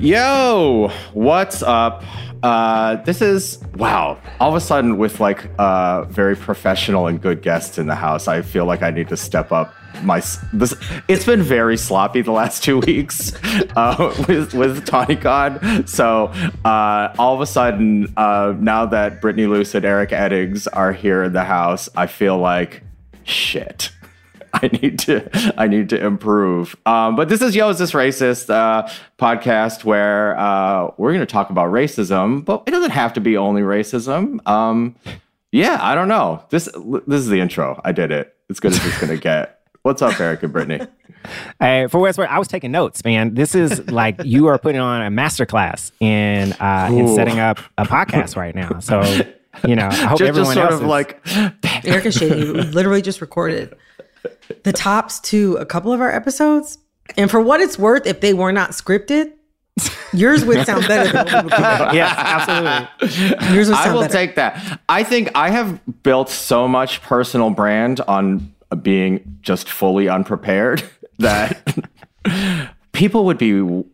Yo, 0.00 0.90
what's 1.12 1.62
up? 1.62 2.02
Uh, 2.42 2.96
this 3.02 3.20
is 3.20 3.62
wow. 3.74 4.18
All 4.40 4.48
of 4.48 4.54
a 4.54 4.60
sudden, 4.60 4.96
with 4.96 5.20
like 5.20 5.50
uh, 5.58 6.04
very 6.04 6.34
professional 6.34 7.06
and 7.06 7.20
good 7.20 7.42
guests 7.42 7.76
in 7.76 7.86
the 7.86 7.94
house, 7.94 8.26
I 8.26 8.40
feel 8.40 8.64
like 8.64 8.82
I 8.82 8.90
need 8.90 9.08
to 9.08 9.16
step 9.18 9.52
up 9.52 9.74
my 10.02 10.22
this. 10.54 10.74
It's 11.06 11.26
been 11.26 11.42
very 11.42 11.76
sloppy 11.76 12.22
the 12.22 12.32
last 12.32 12.64
two 12.64 12.78
weeks 12.78 13.34
uh, 13.76 14.14
with 14.26 14.54
with 14.54 14.86
TawnyCon. 14.86 15.86
So 15.86 16.28
uh, 16.64 17.14
all 17.18 17.34
of 17.34 17.42
a 17.42 17.46
sudden, 17.46 18.10
uh, 18.16 18.54
now 18.58 18.86
that 18.86 19.20
Brittany 19.20 19.48
Luce 19.48 19.74
and 19.74 19.84
Eric 19.84 20.10
Eddings 20.10 20.66
are 20.72 20.94
here 20.94 21.22
in 21.22 21.34
the 21.34 21.44
house, 21.44 21.90
I 21.94 22.06
feel 22.06 22.38
like 22.38 22.82
shit. 23.24 23.90
I 24.62 24.68
need 24.68 24.98
to 25.00 25.54
I 25.56 25.66
need 25.66 25.88
to 25.90 26.04
improve. 26.04 26.76
Um, 26.86 27.16
but 27.16 27.28
this 27.28 27.40
is 27.42 27.54
Yo, 27.54 27.68
is 27.68 27.78
this 27.78 27.92
racist 27.92 28.50
uh, 28.50 28.88
podcast 29.18 29.84
where 29.84 30.38
uh, 30.38 30.90
we're 30.96 31.12
going 31.12 31.20
to 31.20 31.26
talk 31.26 31.50
about 31.50 31.70
racism, 31.72 32.44
but 32.44 32.64
it 32.66 32.70
doesn't 32.70 32.90
have 32.90 33.12
to 33.14 33.20
be 33.20 33.36
only 33.36 33.62
racism. 33.62 34.46
Um, 34.48 34.96
yeah, 35.52 35.78
I 35.80 35.94
don't 35.94 36.08
know. 36.08 36.44
This 36.50 36.68
this 37.06 37.20
is 37.20 37.28
the 37.28 37.40
intro. 37.40 37.80
I 37.84 37.92
did 37.92 38.10
it. 38.10 38.34
It's 38.48 38.60
good 38.60 38.72
as 38.72 38.84
it's 38.84 39.00
going 39.00 39.12
to 39.16 39.20
get. 39.22 39.60
What's 39.82 40.02
up, 40.02 40.18
Eric 40.20 40.42
and 40.42 40.52
Brittany? 40.52 40.86
Hey, 41.58 41.86
for 41.86 42.00
what's 42.00 42.18
worth, 42.18 42.28
I 42.28 42.38
was 42.38 42.48
taking 42.48 42.70
notes, 42.70 43.02
man. 43.04 43.34
This 43.34 43.54
is 43.54 43.90
like 43.90 44.20
you 44.24 44.48
are 44.48 44.58
putting 44.58 44.80
on 44.80 45.00
a 45.02 45.10
masterclass 45.10 45.90
in 46.00 46.52
uh, 46.54 46.88
in 46.92 47.08
setting 47.14 47.38
up 47.38 47.58
a 47.78 47.84
podcast 47.84 48.36
right 48.36 48.54
now. 48.54 48.78
So 48.80 49.02
you 49.66 49.76
know, 49.76 49.86
I 49.88 49.94
hope 49.94 50.18
just, 50.18 50.28
everyone 50.28 50.54
just 50.54 50.54
sort 50.54 50.72
else 50.72 50.74
of 50.74 50.82
is- 50.82 50.88
like 50.88 51.84
Erica 51.86 52.12
Shady 52.12 52.44
literally 52.44 53.02
just 53.02 53.20
recorded 53.20 53.74
the 54.62 54.72
tops 54.72 55.20
to 55.20 55.56
a 55.56 55.66
couple 55.66 55.92
of 55.92 56.00
our 56.00 56.10
episodes. 56.10 56.78
And 57.16 57.30
for 57.30 57.40
what 57.40 57.60
it's 57.60 57.78
worth, 57.78 58.06
if 58.06 58.20
they 58.20 58.34
were 58.34 58.52
not 58.52 58.70
scripted, 58.70 59.32
yours 60.12 60.44
would 60.44 60.64
sound 60.66 60.86
better 60.86 61.10
than 61.12 61.44
what 61.46 61.94
yes, 61.94 62.14
absolutely. 62.16 63.54
Yours 63.54 63.68
would 63.68 63.76
I 63.76 63.92
will 63.92 64.02
better. 64.02 64.12
take 64.12 64.34
that. 64.36 64.80
I 64.88 65.02
think 65.02 65.30
I 65.34 65.50
have 65.50 65.80
built 66.02 66.28
so 66.28 66.68
much 66.68 67.02
personal 67.02 67.50
brand 67.50 68.00
on 68.02 68.54
being 68.82 69.38
just 69.42 69.68
fully 69.68 70.08
unprepared 70.08 70.82
that 71.18 71.76
people 72.92 73.24
would 73.24 73.38
be 73.38 73.52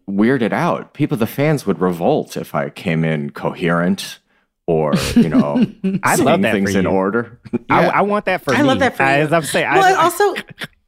weirded 0.09 0.53
out. 0.53 0.95
People, 0.95 1.17
the 1.17 1.27
fans 1.27 1.67
would 1.67 1.81
revolt 1.81 2.37
if 2.37 2.55
I 2.55 2.71
came 2.71 3.05
in 3.05 3.31
coherent 3.31 4.19
or, 4.67 4.95
you 5.15 5.29
know, 5.29 5.65
I 6.03 6.17
love 6.17 6.43
that 6.43 6.53
things 6.53 6.75
in 6.75 6.87
order. 6.87 7.39
I, 7.71 7.83
Yeah. 7.83 7.89
I 7.95 8.03
want 8.03 8.25
that 8.25 8.43
for 8.43 8.53
I 8.55 8.59
me. 8.63 8.65
love 8.69 8.79
that 8.81 8.97
for 8.97 9.05
you. 9.05 9.09
As 9.09 9.33
I'm 9.33 9.43
saying, 9.43 9.71
well, 9.73 9.85
I, 9.85 9.93
it 9.93 9.97
also 9.97 10.35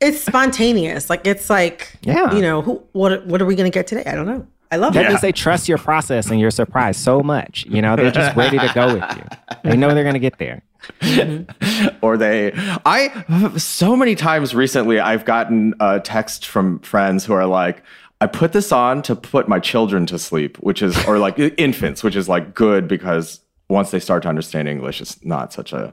it's 0.00 0.20
spontaneous. 0.24 1.08
Like 1.10 1.26
it's 1.26 1.48
like, 1.48 1.96
Yeah. 2.02 2.34
you 2.34 2.42
know, 2.42 2.62
who, 2.62 2.82
what 2.92 3.26
what 3.26 3.40
are 3.42 3.46
we 3.46 3.54
going 3.56 3.70
to 3.70 3.74
get 3.74 3.86
today? 3.86 4.04
I 4.04 4.14
don't 4.14 4.26
know. 4.26 4.46
I 4.70 4.76
love 4.76 4.92
that 4.94 5.06
it. 5.06 5.08
means 5.08 5.20
they 5.22 5.32
trust 5.32 5.66
your 5.68 5.78
process 5.78 6.28
and 6.30 6.38
your 6.38 6.50
surprise 6.50 6.96
so 6.98 7.22
much. 7.22 7.64
You 7.70 7.80
know, 7.80 7.96
they're 7.96 8.10
just 8.10 8.36
ready 8.36 8.58
to 8.58 8.70
go 8.74 8.94
with 8.94 9.16
you. 9.16 9.24
They 9.70 9.76
know 9.78 9.94
they're 9.94 10.04
gonna 10.04 10.18
get 10.18 10.38
there. 10.38 10.62
or 12.02 12.16
they 12.16 12.52
i 12.86 13.24
so 13.58 13.96
many 13.96 14.14
times 14.14 14.54
recently 14.54 15.00
i've 15.00 15.24
gotten 15.24 15.74
a 15.80 15.98
text 16.00 16.46
from 16.46 16.78
friends 16.80 17.24
who 17.24 17.32
are 17.32 17.46
like 17.46 17.82
i 18.20 18.26
put 18.26 18.52
this 18.52 18.70
on 18.72 19.02
to 19.02 19.16
put 19.16 19.48
my 19.48 19.58
children 19.58 20.06
to 20.06 20.18
sleep 20.18 20.56
which 20.58 20.80
is 20.80 20.96
or 21.06 21.18
like 21.18 21.38
infants 21.38 22.02
which 22.04 22.14
is 22.16 22.28
like 22.28 22.54
good 22.54 22.86
because 22.86 23.40
once 23.68 23.90
they 23.90 24.00
start 24.00 24.22
to 24.22 24.28
understand 24.28 24.68
english 24.68 25.00
it's 25.00 25.22
not 25.24 25.52
such 25.52 25.72
a 25.72 25.92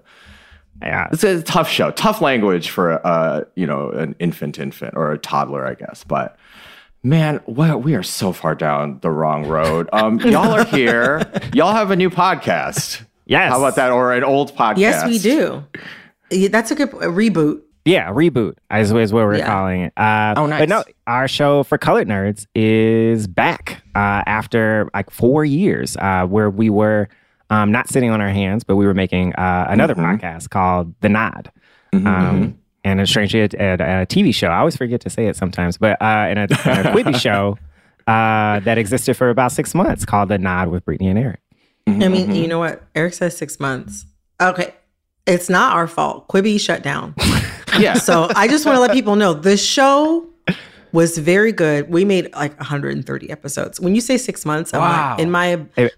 Yeah. 0.81 1.07
it's 1.11 1.23
a 1.23 1.41
tough 1.43 1.69
show 1.69 1.91
tough 1.91 2.21
language 2.21 2.69
for 2.69 3.05
uh 3.05 3.43
you 3.55 3.65
know 3.67 3.89
an 3.91 4.15
infant 4.19 4.59
infant 4.59 4.93
or 4.95 5.11
a 5.11 5.17
toddler 5.17 5.65
i 5.65 5.73
guess 5.73 6.03
but 6.03 6.37
man 7.03 7.39
well, 7.45 7.79
we 7.79 7.93
are 7.95 8.01
so 8.03 8.31
far 8.31 8.55
down 8.55 8.99
the 9.01 9.11
wrong 9.11 9.45
road 9.45 9.87
um 9.93 10.19
y'all 10.21 10.51
are 10.51 10.65
here 10.65 11.21
y'all 11.53 11.73
have 11.73 11.91
a 11.91 11.95
new 11.95 12.09
podcast 12.09 13.03
Yes. 13.27 13.51
how 13.51 13.57
about 13.57 13.75
that 13.77 13.91
or 13.91 14.13
an 14.13 14.23
old 14.23 14.55
podcast 14.55 14.77
yes, 14.77 15.05
we 15.07 15.17
do. 15.17 15.63
That's 16.49 16.69
a 16.69 16.75
good 16.75 16.89
a 16.89 17.07
reboot. 17.07 17.61
Yeah, 17.83 18.11
reboot 18.11 18.53
is, 18.71 18.91
is 18.91 19.11
what 19.13 19.25
we're 19.25 19.37
Yeah. 19.37 19.47
calling 19.47 19.81
it. 19.81 19.93
Uh, 19.97 20.33
Oh, 20.37 20.45
nice. 20.45 20.61
But 20.61 20.69
no, 20.69 20.83
our 21.07 21.27
show 21.27 21.63
for 21.63 21.77
colored 21.79 22.07
nerds 22.07 22.45
is 22.53 23.25
back 23.27 23.81
uh, 23.95 24.21
after 24.27 24.89
like 24.93 25.09
four 25.09 25.43
years, 25.43 25.97
uh, 25.97 26.25
where 26.27 26.49
we 26.51 26.69
were 26.69 27.09
um, 27.49 27.71
not 27.71 27.87
sitting 27.89 28.09
on 28.11 28.21
our 28.21 28.29
hands, 28.29 28.63
but 28.63 28.75
we 28.75 28.85
were 28.85 28.93
making 28.93 29.33
uh, 29.35 29.67
another 29.69 29.93
Mm-hmm. 29.95 30.23
podcast 30.25 30.49
called 30.49 30.93
The 31.01 31.09
Nod. 31.09 31.51
Um, 31.93 32.59
and 32.83 32.99
it's 32.99 33.09
strangely 33.09 33.41
at, 33.41 33.53
a, 33.53 34.01
a 34.01 34.05
TV 34.05 34.33
show. 34.35 34.47
I 34.47 34.57
always 34.57 34.75
forget 34.75 34.99
to 35.01 35.09
say 35.09 35.27
it 35.27 35.35
sometimes, 35.35 35.77
but 35.77 36.01
uh, 36.01 36.27
in 36.29 36.37
a, 36.37 36.41
in 36.43 36.47
a 36.47 36.91
Quibi 36.93 37.15
show 37.19 37.57
uh, 38.07 38.59
that 38.59 38.77
existed 38.77 39.15
for 39.15 39.29
about 39.29 39.51
six 39.53 39.73
months 39.73 40.05
called 40.05 40.29
The 40.29 40.37
Nod 40.37 40.67
with 40.69 40.83
Brittany 40.85 41.09
and 41.09 41.17
Eric. 41.17 41.39
I 41.87 42.07
mean, 42.09 42.35
you 42.35 42.47
know 42.47 42.59
what? 42.59 42.83
Eric 42.95 43.13
says 43.13 43.37
six 43.37 43.59
months. 43.59 44.05
Okay. 44.41 44.73
It's 45.25 45.49
not 45.49 45.73
our 45.73 45.87
fault. 45.87 46.27
Quibi 46.27 46.59
shut 46.59 46.83
down. 46.83 47.15
yeah 47.79 47.93
So 47.95 48.29
I 48.35 48.47
just 48.47 48.65
want 48.65 48.75
to 48.75 48.79
let 48.81 48.91
people 48.91 49.15
know 49.15 49.33
the 49.33 49.55
show 49.57 50.27
was 50.95 51.17
very 51.17 51.51
good. 51.51 51.89
We 51.89 52.05
made 52.05 52.33
like 52.33 52.57
130 52.57 53.29
episodes. 53.29 53.79
When 53.79 53.93
you 53.95 54.01
say 54.01 54.17
six 54.17 54.45
months, 54.45 54.71
Wow. 54.73 55.11
like, 55.11 55.19
in 55.21 55.29
my 55.29 55.49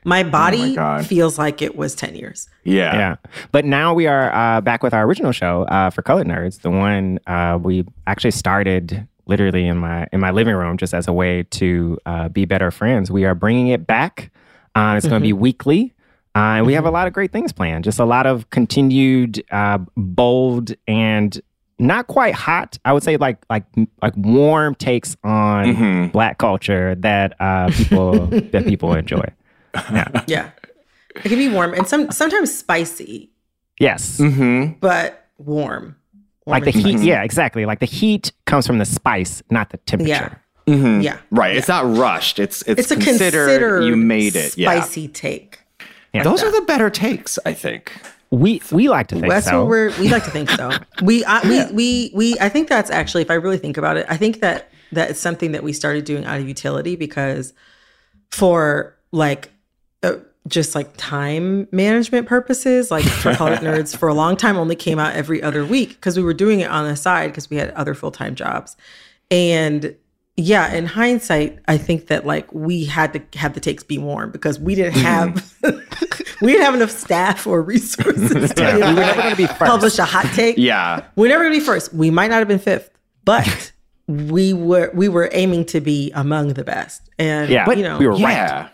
my 0.04 0.24
body 0.24 0.76
God. 0.76 1.06
feels 1.06 1.38
like 1.38 1.62
it 1.62 1.76
was 1.78 1.96
10 1.96 2.16
years. 2.16 2.50
yeah 2.64 2.94
Yeah. 3.02 3.16
But 3.52 3.64
now 3.66 3.94
we 3.94 4.08
are 4.08 4.34
uh, 4.34 4.60
back 4.62 4.84
with 4.84 4.94
our 4.94 5.04
original 5.06 5.32
show 5.32 5.64
uh, 5.76 5.90
for 5.92 6.02
Colored 6.02 6.28
Nerds, 6.28 6.62
the 6.62 6.72
one 6.72 7.20
uh, 7.28 7.58
we 7.62 7.86
actually 8.08 8.32
started 8.32 9.08
literally 9.28 9.68
in 9.68 9.78
my 9.78 10.08
in 10.14 10.20
my 10.20 10.32
living 10.32 10.56
room 10.56 10.76
just 10.78 10.94
as 10.94 11.08
a 11.08 11.14
way 11.14 11.44
to 11.60 11.98
uh, 12.06 12.28
be 12.30 12.46
better 12.46 12.72
friends. 12.72 13.12
We 13.12 13.24
are 13.26 13.36
bringing 13.36 13.68
it 13.70 13.86
back. 13.86 14.32
Uh, 14.76 14.96
it's 14.98 15.08
going 15.08 15.22
to 15.22 15.26
be 15.26 15.34
weekly. 15.34 15.94
Uh, 16.36 16.58
and 16.62 16.66
we 16.68 16.74
have 16.74 16.86
a 16.86 16.92
lot 16.92 17.08
of 17.08 17.14
great 17.14 17.32
things 17.32 17.52
planned. 17.52 17.84
Just 17.84 18.00
a 18.00 18.06
lot 18.06 18.26
of 18.28 18.50
continued 18.52 19.44
uh, 19.52 19.80
bold 19.96 20.72
and 20.88 21.42
not 21.80 22.08
quite 22.08 22.34
hot. 22.34 22.78
I 22.86 22.94
would 22.94 23.04
say 23.04 23.18
like 23.18 23.38
like 23.50 23.64
like 24.02 24.14
warm 24.18 24.76
takes 24.76 25.16
on 25.24 25.66
Mhm. 25.76 26.12
black 26.12 26.38
culture 26.38 26.96
that 26.96 27.36
uh, 27.40 27.70
people 27.72 28.28
that 28.52 28.66
people 28.66 28.94
enjoy. 28.94 29.24
Yeah. 29.76 30.24
yeah, 30.28 30.50
It 31.16 31.30
can 31.30 31.38
be 31.38 31.50
warm 31.50 31.74
and 31.74 31.88
some 31.88 32.10
sometimes 32.12 32.58
spicy, 32.58 33.30
Yes. 33.80 34.18
Mm-hmm. 34.20 34.80
but 34.80 35.28
warm. 35.38 35.96
Warm 36.46 36.54
like 36.56 36.64
the 36.64 36.72
and 36.72 36.82
heat 36.86 36.92
spicy. 36.94 37.08
yeah 37.08 37.24
exactly 37.24 37.66
like 37.66 37.80
the 37.80 37.86
heat 37.86 38.32
comes 38.46 38.66
from 38.66 38.78
the 38.80 38.86
spice 38.86 39.44
not 39.52 39.70
the 39.70 39.78
temperature 39.78 40.42
Mm-hmm. 40.68 41.00
Yeah. 41.02 41.18
Right. 41.32 41.56
It's 41.56 41.70
not 41.70 41.86
rushed. 41.96 42.40
It's 42.40 42.62
it's, 42.64 42.80
It's 42.82 42.92
a 42.92 42.96
considered, 42.96 43.48
considered 43.48 43.84
you 43.86 43.96
made 43.96 44.36
it. 44.36 44.58
Yeah. 44.58 44.70
spicy 44.82 45.08
take. 45.08 45.60
Yeah. 46.14 46.24
Those 46.24 46.44
are 46.44 46.52
the 46.52 46.60
better 46.66 46.90
takes, 46.90 47.40
I 47.46 47.54
think. 47.54 47.94
We 48.32 48.62
we 48.72 48.90
like 48.90 49.08
to 49.08 49.16
think 49.16 49.30
That's 49.30 49.48
so 49.48 49.62
what 49.62 49.70
we're 49.70 50.00
we 50.00 50.10
like 50.10 50.26
to 50.26 50.32
think 50.32 50.50
so. 50.50 50.72
We 51.02 51.24
I, 51.24 51.48
we 51.48 51.74
we 51.74 52.12
we 52.14 52.40
I 52.40 52.50
think 52.50 52.68
that's 52.68 52.90
actually 52.90 53.22
if 53.22 53.32
I 53.32 53.36
really 53.36 53.58
think 53.58 53.78
about 53.78 53.98
it, 53.98 54.06
I 54.10 54.18
think 54.18 54.42
that 54.42 54.72
that 54.92 55.12
is 55.12 55.20
something 55.20 55.52
that 55.52 55.64
we 55.64 55.74
started 55.74 56.06
doing 56.06 56.26
out 56.26 56.40
of 56.40 56.48
utility 56.48 56.96
because 56.96 57.54
for 58.32 58.98
like 59.12 59.52
uh, 60.04 60.16
just 60.48 60.76
like 60.76 60.90
time 60.98 61.68
management 61.72 62.28
purposes, 62.28 62.92
like 62.92 63.06
for 63.06 63.34
colored 63.34 63.60
nerds 63.62 63.96
for 63.96 64.10
a 64.10 64.14
long 64.14 64.36
time 64.36 64.58
only 64.58 64.76
came 64.76 65.00
out 65.00 65.14
every 65.14 65.42
other 65.42 65.66
week 65.66 65.90
because 65.90 66.18
we 66.18 66.24
were 66.24 66.34
doing 66.34 66.60
it 66.60 66.70
on 66.70 66.88
the 66.88 66.96
side 66.96 67.28
because 67.28 67.50
we 67.50 67.58
had 67.58 67.72
other 67.72 67.94
full-time 67.94 68.36
jobs. 68.36 68.76
And 69.30 69.96
yeah, 70.40 70.72
in 70.72 70.86
hindsight, 70.86 71.58
I 71.68 71.80
think 71.80 72.08
that 72.08 72.26
like 72.26 72.54
we 72.54 72.86
had 72.86 73.14
to 73.14 73.40
have 73.40 73.56
the 73.56 73.60
takes 73.60 73.84
be 73.84 73.98
warm 73.98 74.32
because 74.32 74.60
we 74.60 74.76
didn't 74.76 74.94
have 74.94 75.30
mm-hmm. 75.30 76.20
we 76.46 76.52
didn't 76.52 76.66
have 76.66 76.76
enough 76.76 76.92
staff 76.92 77.48
or 77.48 77.64
resources 77.64 78.54
to 78.54 78.62
Yeah, 78.62 78.76
we 78.76 78.94
were 78.94 79.00
never 79.00 79.22
gonna 79.24 79.36
be 79.36 79.48
first. 79.48 79.60
publish 79.60 79.98
a 79.98 80.06
hot 80.06 80.32
take. 80.36 80.56
Yeah. 80.58 81.06
We're 81.16 81.30
never 81.30 81.44
gonna 81.44 81.56
be 81.56 81.60
first. 81.60 81.92
We 81.92 82.12
might 82.12 82.30
not 82.30 82.38
have 82.38 82.48
been 82.48 82.60
fifth, 82.60 82.92
but 83.26 83.72
we 84.08 84.54
were 84.54 84.92
we 84.94 85.10
were 85.10 85.28
aiming 85.34 85.66
to 85.66 85.82
be 85.82 86.12
among 86.12 86.54
the 86.54 86.64
best. 86.64 87.10
And 87.18 87.50
Yeah, 87.50 87.68
you 87.72 87.82
know, 87.82 87.98
we 87.98 88.06
were 88.06 88.14
right. 88.14 88.22
Yeah. 88.22 88.70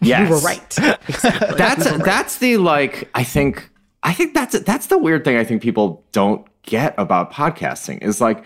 Yes. 0.00 0.28
we 0.28 0.34
were 0.34 0.40
right. 0.42 0.78
Exactly. 1.08 1.58
That's 1.58 1.84
We 1.84 1.90
were 1.90 1.98
right. 1.98 2.04
that's 2.06 2.38
the 2.38 2.56
like 2.58 3.10
I 3.16 3.24
think 3.24 3.68
I 4.04 4.12
think 4.12 4.32
that's 4.32 4.56
that's 4.60 4.86
the 4.86 4.98
weird 4.98 5.24
thing 5.24 5.36
I 5.38 5.44
think 5.44 5.60
people 5.60 6.04
don't 6.12 6.46
get 6.62 6.94
about 6.98 7.32
podcasting 7.32 8.00
is 8.02 8.20
like 8.20 8.44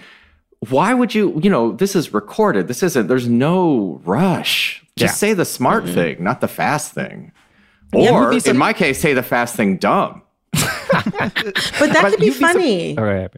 why 0.70 0.93
would 0.94 1.14
you 1.14 1.38
you 1.43 1.50
know 1.50 1.72
this 1.72 1.94
is 1.94 2.12
recorded 2.12 2.69
this 2.69 2.82
isn't 2.82 3.06
there's 3.06 3.28
no 3.28 4.00
rush 4.05 4.84
just 4.96 5.12
Yeah. 5.12 5.16
say 5.16 5.32
the 5.34 5.44
smart 5.44 5.84
mm-hmm. 5.84 5.94
thing 5.94 6.25
not 6.25 6.40
the 6.40 6.49
fast 6.49 6.93
thing 6.93 7.32
Yeah, 7.94 8.10
or 8.10 8.25
you'd 8.25 8.31
be 8.31 8.40
so- 8.40 8.50
in 8.50 8.58
my 8.58 8.72
case 8.72 9.00
say 9.00 9.14
the 9.14 9.22
fast 9.22 9.55
thing 9.55 9.76
dumb 9.76 10.22
but 10.52 11.93
that 11.93 12.06
could 12.10 12.20
be 12.20 12.26
you'd 12.26 12.32
be 12.34 12.38
sup- 12.38 12.52
funny. 12.52 12.99
All 12.99 13.05
right. 13.05 13.31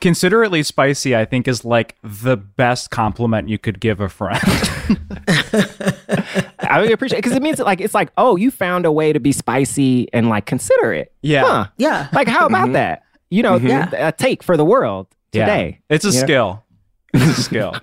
Considerately 0.00 0.62
spicy, 0.64 1.14
I 1.14 1.24
think, 1.24 1.46
is 1.46 1.64
like 1.64 1.96
the 2.02 2.36
best 2.36 2.90
compliment 2.90 3.48
you 3.48 3.56
could 3.58 3.78
give 3.80 4.00
a 4.00 4.08
friend. 4.08 4.40
I 6.58 6.80
would 6.80 6.90
appreciate 6.90 7.18
it 7.18 7.22
because 7.22 7.36
it 7.36 7.42
means 7.42 7.58
that, 7.58 7.66
like 7.66 7.80
it's 7.80 7.94
like 7.94 8.10
oh 8.16 8.36
you 8.36 8.50
found 8.50 8.84
a 8.84 8.92
way 8.92 9.12
to 9.12 9.20
be 9.20 9.30
spicy 9.32 10.12
and 10.12 10.28
like 10.28 10.46
considerate 10.46 11.12
Yeah. 11.22 11.44
huh. 11.44 11.66
Yeah. 11.76 12.08
like 12.12 12.28
how 12.28 12.46
about 12.46 12.64
mm-hmm. 12.64 12.72
that 12.72 13.04
you 13.30 13.42
know 13.42 13.58
mm-hmm. 13.58 13.68
Yeah. 13.68 14.08
a 14.08 14.12
take 14.12 14.42
for 14.42 14.56
the 14.56 14.64
world 14.64 15.06
Yeah. 15.32 15.46
today 15.46 15.80
It's 15.88 16.04
a 16.04 16.10
Yeah. 16.10 16.20
skill. 16.20 16.64
It's 17.14 17.38
a 17.38 17.42
skill. 17.42 17.74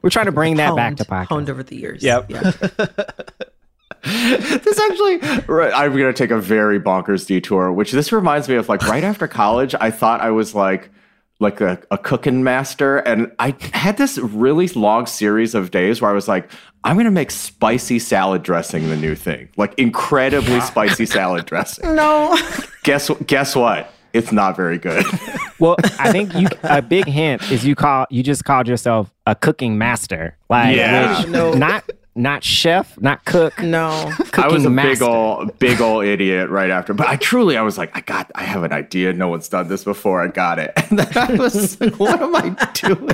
We're 0.00 0.08
trying 0.10 0.24
to 0.26 0.32
bring 0.32 0.56
that 0.56 0.74
back 0.74 0.96
to 0.96 1.04
podcast. 1.04 1.26
honed 1.26 1.50
over 1.50 1.62
the 1.62 1.76
years. 1.76 2.02
Yep. 2.02 2.30
Yeah. 2.30 2.50
this 4.04 4.78
actually 4.80 5.16
right, 5.46 5.72
i'm 5.74 5.92
going 5.92 6.12
to 6.12 6.12
take 6.12 6.30
a 6.30 6.38
very 6.38 6.78
bonkers 6.78 7.26
detour 7.26 7.72
which 7.72 7.90
this 7.92 8.12
reminds 8.12 8.48
me 8.50 8.54
of 8.56 8.68
like 8.68 8.82
right 8.86 9.02
after 9.04 9.26
college 9.26 9.74
i 9.80 9.90
thought 9.90 10.20
i 10.20 10.30
was 10.30 10.54
like 10.54 10.90
like 11.40 11.62
a, 11.62 11.80
a 11.90 11.96
cooking 11.96 12.44
master 12.44 12.98
and 12.98 13.32
i 13.38 13.54
had 13.72 13.96
this 13.96 14.18
really 14.18 14.68
long 14.68 15.06
series 15.06 15.54
of 15.54 15.70
days 15.70 16.02
where 16.02 16.10
i 16.10 16.14
was 16.14 16.28
like 16.28 16.50
i'm 16.84 16.96
going 16.96 17.06
to 17.06 17.10
make 17.10 17.30
spicy 17.30 17.98
salad 17.98 18.42
dressing 18.42 18.90
the 18.90 18.96
new 18.96 19.14
thing 19.14 19.48
like 19.56 19.72
incredibly 19.78 20.60
spicy 20.60 21.06
salad 21.06 21.46
dressing 21.46 21.94
No. 21.94 22.36
guess 22.82 23.08
guess 23.26 23.56
what 23.56 23.90
it's 24.14 24.32
not 24.32 24.56
very 24.56 24.78
good 24.78 25.04
Well, 25.60 25.76
I 26.00 26.10
think 26.10 26.34
you 26.34 26.48
a 26.64 26.82
big 26.82 27.06
hint 27.06 27.50
is 27.52 27.64
you 27.64 27.74
call 27.76 28.06
you 28.10 28.24
just 28.24 28.44
called 28.44 28.66
yourself 28.66 29.14
a 29.24 29.36
cooking 29.36 29.78
master. 29.78 30.36
Like 30.50 30.76
Yeah. 30.76 31.20
which- 31.20 31.28
No. 31.28 31.52
not 31.54 31.88
not 32.16 32.44
chef, 32.44 33.00
not 33.00 33.24
cook. 33.24 33.60
No. 33.62 34.12
I 34.34 34.48
was 34.48 34.64
a 34.64 34.70
master. 34.70 34.90
big 34.90 35.02
old, 35.02 35.58
big 35.58 35.80
old 35.80 36.04
idiot 36.04 36.48
right 36.48 36.70
after. 36.70 36.94
But 36.94 37.08
I 37.08 37.16
truly, 37.16 37.56
I 37.56 37.62
was 37.62 37.76
like, 37.76 37.96
I 37.96 38.00
got, 38.00 38.30
I 38.34 38.44
have 38.44 38.62
an 38.62 38.72
idea. 38.72 39.12
No 39.12 39.28
one's 39.28 39.48
done 39.48 39.68
this 39.68 39.84
before. 39.84 40.22
I 40.22 40.28
got 40.28 40.58
it. 40.58 40.72
And 40.90 40.98
then 40.98 41.16
I 41.16 41.34
was 41.34 41.80
like, 41.80 41.98
what 41.98 42.20
am 42.20 42.36
I 42.36 42.50
doing? 42.74 43.10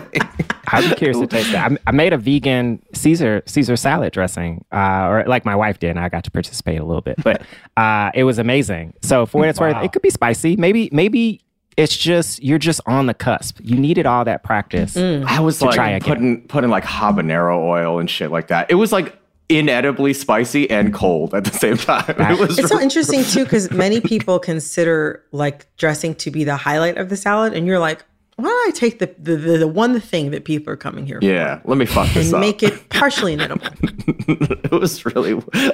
I'd 0.66 0.90
be 0.90 0.96
curious 0.96 1.18
to 1.18 1.26
taste 1.26 1.52
that. 1.52 1.72
I, 1.72 1.76
I 1.86 1.92
made 1.92 2.12
a 2.12 2.18
vegan 2.18 2.82
Caesar 2.92 3.42
Caesar 3.46 3.76
salad 3.76 4.12
dressing, 4.12 4.64
uh, 4.72 5.06
or 5.08 5.24
like 5.26 5.44
my 5.44 5.54
wife 5.54 5.78
did, 5.78 5.90
and 5.90 6.00
I 6.00 6.08
got 6.08 6.24
to 6.24 6.30
participate 6.30 6.78
a 6.78 6.84
little 6.84 7.00
bit. 7.00 7.22
But 7.22 7.42
uh, 7.76 8.10
it 8.12 8.24
was 8.24 8.38
amazing. 8.38 8.94
So 9.02 9.24
for 9.24 9.38
what 9.38 9.48
it's 9.48 9.60
worth, 9.60 9.82
it 9.82 9.92
could 9.92 10.02
be 10.02 10.10
spicy. 10.10 10.56
Maybe 10.56 10.90
maybe 10.92 11.40
it's 11.80 11.96
just 11.96 12.42
you're 12.42 12.58
just 12.58 12.80
on 12.86 13.06
the 13.06 13.14
cusp. 13.14 13.58
You 13.62 13.76
needed 13.78 14.04
all 14.06 14.24
that 14.26 14.42
practice. 14.44 14.94
Mm. 14.94 15.24
I 15.24 15.40
was 15.40 15.58
To 15.58 15.64
like 15.66 15.74
try 15.74 15.90
again. 15.90 16.08
putting, 16.08 16.40
putting 16.48 16.70
like 16.70 16.84
habanero 16.84 17.56
oil 17.64 17.98
and 17.98 18.08
shit 18.10 18.30
like 18.30 18.48
that. 18.48 18.70
It 18.70 18.74
was 18.74 18.92
like 18.92 19.16
inedibly 19.48 20.12
spicy 20.12 20.70
and 20.70 20.92
cold 20.94 21.34
at 21.34 21.44
the 21.44 21.50
same 21.52 21.76
time. 21.90 22.04
It 22.08 22.38
was 22.38 22.58
It's 22.58 22.68
so 22.68 22.78
interesting 22.80 23.24
too 23.24 23.44
because 23.44 23.70
many 23.70 24.00
people 24.00 24.38
consider 24.38 25.24
like 25.32 25.74
dressing 25.76 26.14
to 26.16 26.30
be 26.30 26.44
the 26.44 26.56
highlight 26.56 26.98
of 26.98 27.08
the 27.08 27.16
salad, 27.16 27.54
and 27.54 27.66
you're 27.66 27.78
like, 27.80 28.04
why 28.40 28.48
don't 28.48 28.68
I 28.68 28.70
take 28.72 28.98
the 28.98 29.14
the, 29.18 29.36
the, 29.36 29.58
the 29.58 29.68
one 29.68 30.00
thing 30.00 30.30
that 30.32 30.44
people 30.44 30.72
are 30.72 30.76
coming 30.76 31.06
here 31.06 31.20
for? 31.20 31.26
yeah. 31.26 31.60
Let 31.64 31.78
me 31.78 31.86
fuck 31.86 32.08
for 32.08 32.14
this 32.14 32.26
and 32.28 32.36
up. 32.36 32.40
make 32.40 32.62
it 32.62 32.88
partially 32.88 33.32
inedible? 33.34 33.66
it 33.82 34.70
was 34.72 35.04
really 35.06 35.32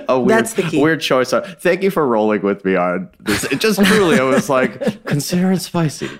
a 0.09 0.19
weird, 0.19 0.29
That's 0.31 0.53
the 0.55 0.63
key. 0.63 0.83
weird 0.83 1.01
choice. 1.01 1.33
Thank 1.61 1.83
you 1.83 1.91
for 1.91 2.07
rolling 2.07 2.43
with 2.43 2.65
me 2.65 2.77
on 2.77 3.09
this. 3.21 3.45
It 3.45 3.61
just 3.61 3.83
truly, 3.85 4.19
I 4.19 4.23
was 4.25 4.49
like, 4.49 5.05
consider 5.05 5.53
it 5.53 5.61
spicy. 5.61 6.11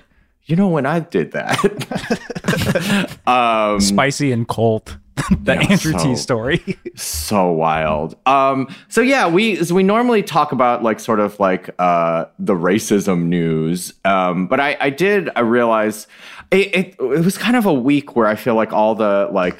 You 0.45 0.55
know, 0.55 0.69
when 0.69 0.85
I 0.85 1.01
did 1.01 1.33
that, 1.33 3.17
um, 3.27 3.81
Spicy 3.81 4.31
and 4.31 4.47
cold. 4.47 4.97
the 5.41 5.55
Yeah, 5.55 5.67
Andrew 5.71 5.91
so- 5.93 6.03
T 6.03 6.15
story. 6.15 6.77
so 6.95 7.51
wild. 7.51 8.15
Um, 8.25 8.73
so 8.87 9.01
yeah, 9.01 9.27
we 9.27 9.57
so 9.63 9.75
we 9.75 9.83
normally 9.83 10.23
talk 10.23 10.51
about 10.53 10.83
like 10.83 10.99
sort 10.99 11.19
of 11.19 11.37
like 11.39 11.69
uh, 11.79 12.25
the 12.39 12.53
racism 12.53 13.23
news, 13.25 13.93
um, 14.05 14.47
but 14.47 14.59
I, 14.59 14.77
I 14.79 14.89
did 14.89 15.29
I 15.35 15.41
realized 15.41 16.07
it, 16.51 16.75
it 16.75 16.95
it 16.99 17.25
was 17.25 17.37
kind 17.37 17.55
of 17.55 17.65
a 17.65 17.73
week 17.73 18.15
where 18.15 18.27
I 18.27 18.35
feel 18.35 18.55
like 18.55 18.71
all 18.73 18.95
the 18.95 19.29
like 19.31 19.57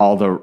all 0.00 0.16
the 0.16 0.40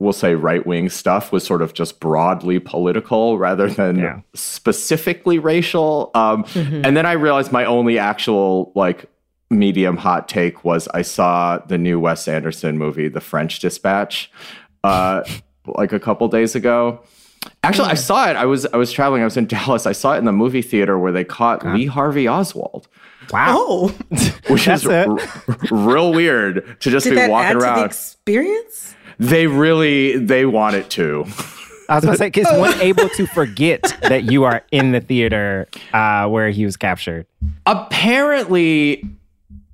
we'll 0.00 0.12
say 0.12 0.34
right 0.34 0.66
wing 0.66 0.88
stuff 0.90 1.30
was 1.32 1.44
sort 1.44 1.62
of 1.62 1.72
just 1.72 2.00
broadly 2.00 2.58
political 2.58 3.38
rather 3.38 3.70
than 3.70 3.96
Yeah. 3.98 4.20
specifically 4.34 5.38
racial. 5.38 6.10
Um, 6.14 6.44
And 6.54 6.96
then 6.96 7.06
I 7.06 7.12
realized 7.12 7.52
my 7.52 7.64
only 7.64 7.98
actual 7.98 8.72
like 8.74 9.06
medium 9.50 9.96
hot 9.96 10.26
take 10.28 10.64
was 10.64 10.88
I 10.92 11.02
saw 11.02 11.58
the 11.58 11.78
new 11.78 12.00
Wes 12.00 12.26
Anderson 12.26 12.76
movie, 12.76 13.08
The 13.08 13.20
French 13.20 13.60
Dispatch, 13.60 14.30
uh, 14.82 15.22
like 15.66 15.92
a 15.92 16.00
couple 16.00 16.26
days 16.28 16.54
ago. 16.56 17.00
Actually, 17.62 17.88
I 17.88 17.94
saw 17.94 18.28
it. 18.30 18.36
I 18.36 18.44
was 18.46 18.66
I 18.66 18.76
was 18.76 18.92
traveling. 18.92 19.22
I 19.22 19.24
was 19.24 19.36
in 19.36 19.46
Dallas. 19.46 19.86
I 19.86 19.92
saw 19.92 20.14
it 20.14 20.18
in 20.18 20.24
the 20.24 20.32
movie 20.32 20.62
theater 20.62 20.98
where 20.98 21.12
they 21.12 21.24
caught 21.24 21.64
Lee 21.66 21.86
Harvey 21.86 22.28
Oswald, 22.28 22.88
Wow. 23.30 23.54
Oh, 23.56 23.88
which 24.48 24.68
is 24.68 24.86
r- 24.86 25.16
real 25.70 26.12
weird 26.12 26.80
to 26.80 26.90
just 26.90 27.04
did 27.04 27.10
be 27.10 27.16
that 27.16 27.30
walking 27.30 27.46
add 27.48 27.52
to 27.54 27.58
the 27.60 27.64
around. 27.64 27.84
experience? 27.86 28.94
They 29.18 29.46
really 29.46 30.16
they 30.18 30.44
want 30.46 30.76
it 30.76 30.90
to. 30.90 31.24
I 31.88 31.96
was 31.96 32.04
gonna 32.04 32.16
say, 32.16 32.30
is 32.34 32.46
one 32.52 32.78
able 32.80 33.08
to 33.10 33.26
forget 33.26 33.82
that 34.02 34.24
you 34.30 34.44
are 34.44 34.62
in 34.72 34.92
the 34.92 35.00
theater 35.00 35.66
uh, 35.92 36.26
where 36.28 36.50
he 36.50 36.64
was 36.64 36.76
captured? 36.76 37.26
apparently 37.66 39.04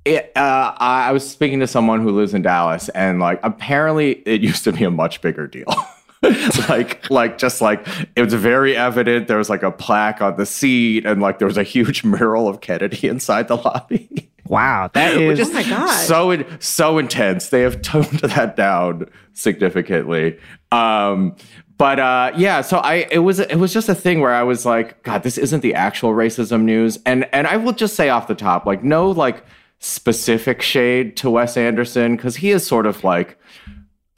it, 0.05 0.31
uh, 0.35 0.73
I 0.77 1.09
I 1.09 1.11
was 1.11 1.29
speaking 1.29 1.59
to 1.59 1.67
someone 1.67 2.01
who 2.01 2.11
lives 2.11 2.33
in 2.33 2.41
Dallas, 2.41 2.89
and 2.89 3.19
like 3.19 3.39
apparently 3.43 4.13
it 4.25 4.41
used 4.41 4.63
to 4.63 4.71
be 4.71 4.83
a 4.83 4.91
much 4.91 5.21
bigger 5.21 5.45
deal. 5.47 5.65
like, 6.69 7.09
like 7.09 7.37
just 7.37 7.61
like 7.61 7.85
it 8.15 8.21
was 8.21 8.33
very 8.33 8.77
evident. 8.77 9.27
There 9.27 9.37
was 9.37 9.49
like 9.49 9.63
a 9.63 9.71
plaque 9.71 10.21
on 10.21 10.37
the 10.37 10.45
seat, 10.45 11.05
and 11.05 11.21
like 11.21 11.39
there 11.39 11.47
was 11.47 11.57
a 11.57 11.63
huge 11.63 12.03
mural 12.05 12.47
of 12.47 12.61
Kennedy 12.61 13.07
inside 13.07 13.47
the 13.47 13.57
lobby. 13.57 14.29
Wow, 14.45 14.89
that 14.93 15.15
is. 15.17 15.49
Oh 15.49 15.53
my 15.53 15.63
god! 15.63 15.95
so 16.05 16.31
in, 16.31 16.61
so 16.61 16.97
intense. 16.97 17.49
They 17.49 17.61
have 17.61 17.81
toned 17.81 18.19
that 18.19 18.55
down 18.55 19.09
significantly. 19.33 20.37
Um, 20.71 21.35
but 21.81 21.99
uh, 21.99 22.31
yeah, 22.37 22.61
so 22.61 22.77
I 22.77 23.07
it 23.09 23.19
was 23.19 23.39
it 23.39 23.55
was 23.55 23.73
just 23.73 23.89
a 23.89 23.95
thing 23.95 24.21
where 24.21 24.33
I 24.33 24.43
was 24.43 24.67
like, 24.67 25.01
God, 25.01 25.23
this 25.23 25.39
isn't 25.39 25.61
the 25.61 25.73
actual 25.73 26.11
racism 26.11 26.61
news. 26.61 26.99
And 27.07 27.27
and 27.33 27.47
I 27.47 27.57
will 27.57 27.73
just 27.73 27.95
say 27.95 28.09
off 28.09 28.27
the 28.27 28.35
top, 28.35 28.67
like 28.67 28.83
no 28.83 29.09
like 29.09 29.43
specific 29.79 30.61
shade 30.61 31.17
to 31.17 31.31
Wes 31.31 31.57
Anderson 31.57 32.15
because 32.15 32.35
he 32.35 32.51
is 32.51 32.65
sort 32.65 32.85
of 32.85 33.03
like. 33.03 33.39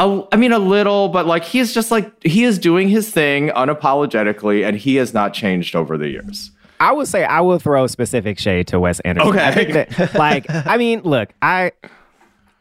A, 0.03 0.27
I 0.33 0.35
mean, 0.35 0.51
a 0.51 0.59
little, 0.59 1.07
but 1.07 1.25
like 1.25 1.45
he's 1.45 1.73
just 1.73 1.91
like 1.91 2.11
he 2.23 2.43
is 2.43 2.59
doing 2.59 2.89
his 2.89 3.09
thing 3.09 3.49
unapologetically, 3.49 4.67
and 4.67 4.77
he 4.77 4.95
has 4.95 5.13
not 5.13 5.33
changed 5.33 5.75
over 5.75 5.97
the 5.97 6.09
years. 6.09 6.51
I 6.79 6.91
would 6.91 7.07
say 7.07 7.23
I 7.23 7.39
will 7.39 7.59
throw 7.59 7.87
specific 7.87 8.37
shade 8.37 8.67
to 8.67 8.79
Wes 8.79 8.99
Anderson. 9.01 9.29
Okay. 9.29 9.45
I 9.45 9.51
think 9.51 9.71
that, 9.71 10.13
like, 10.15 10.45
I 10.49 10.75
mean, 10.75 11.01
look, 11.03 11.29
I 11.41 11.71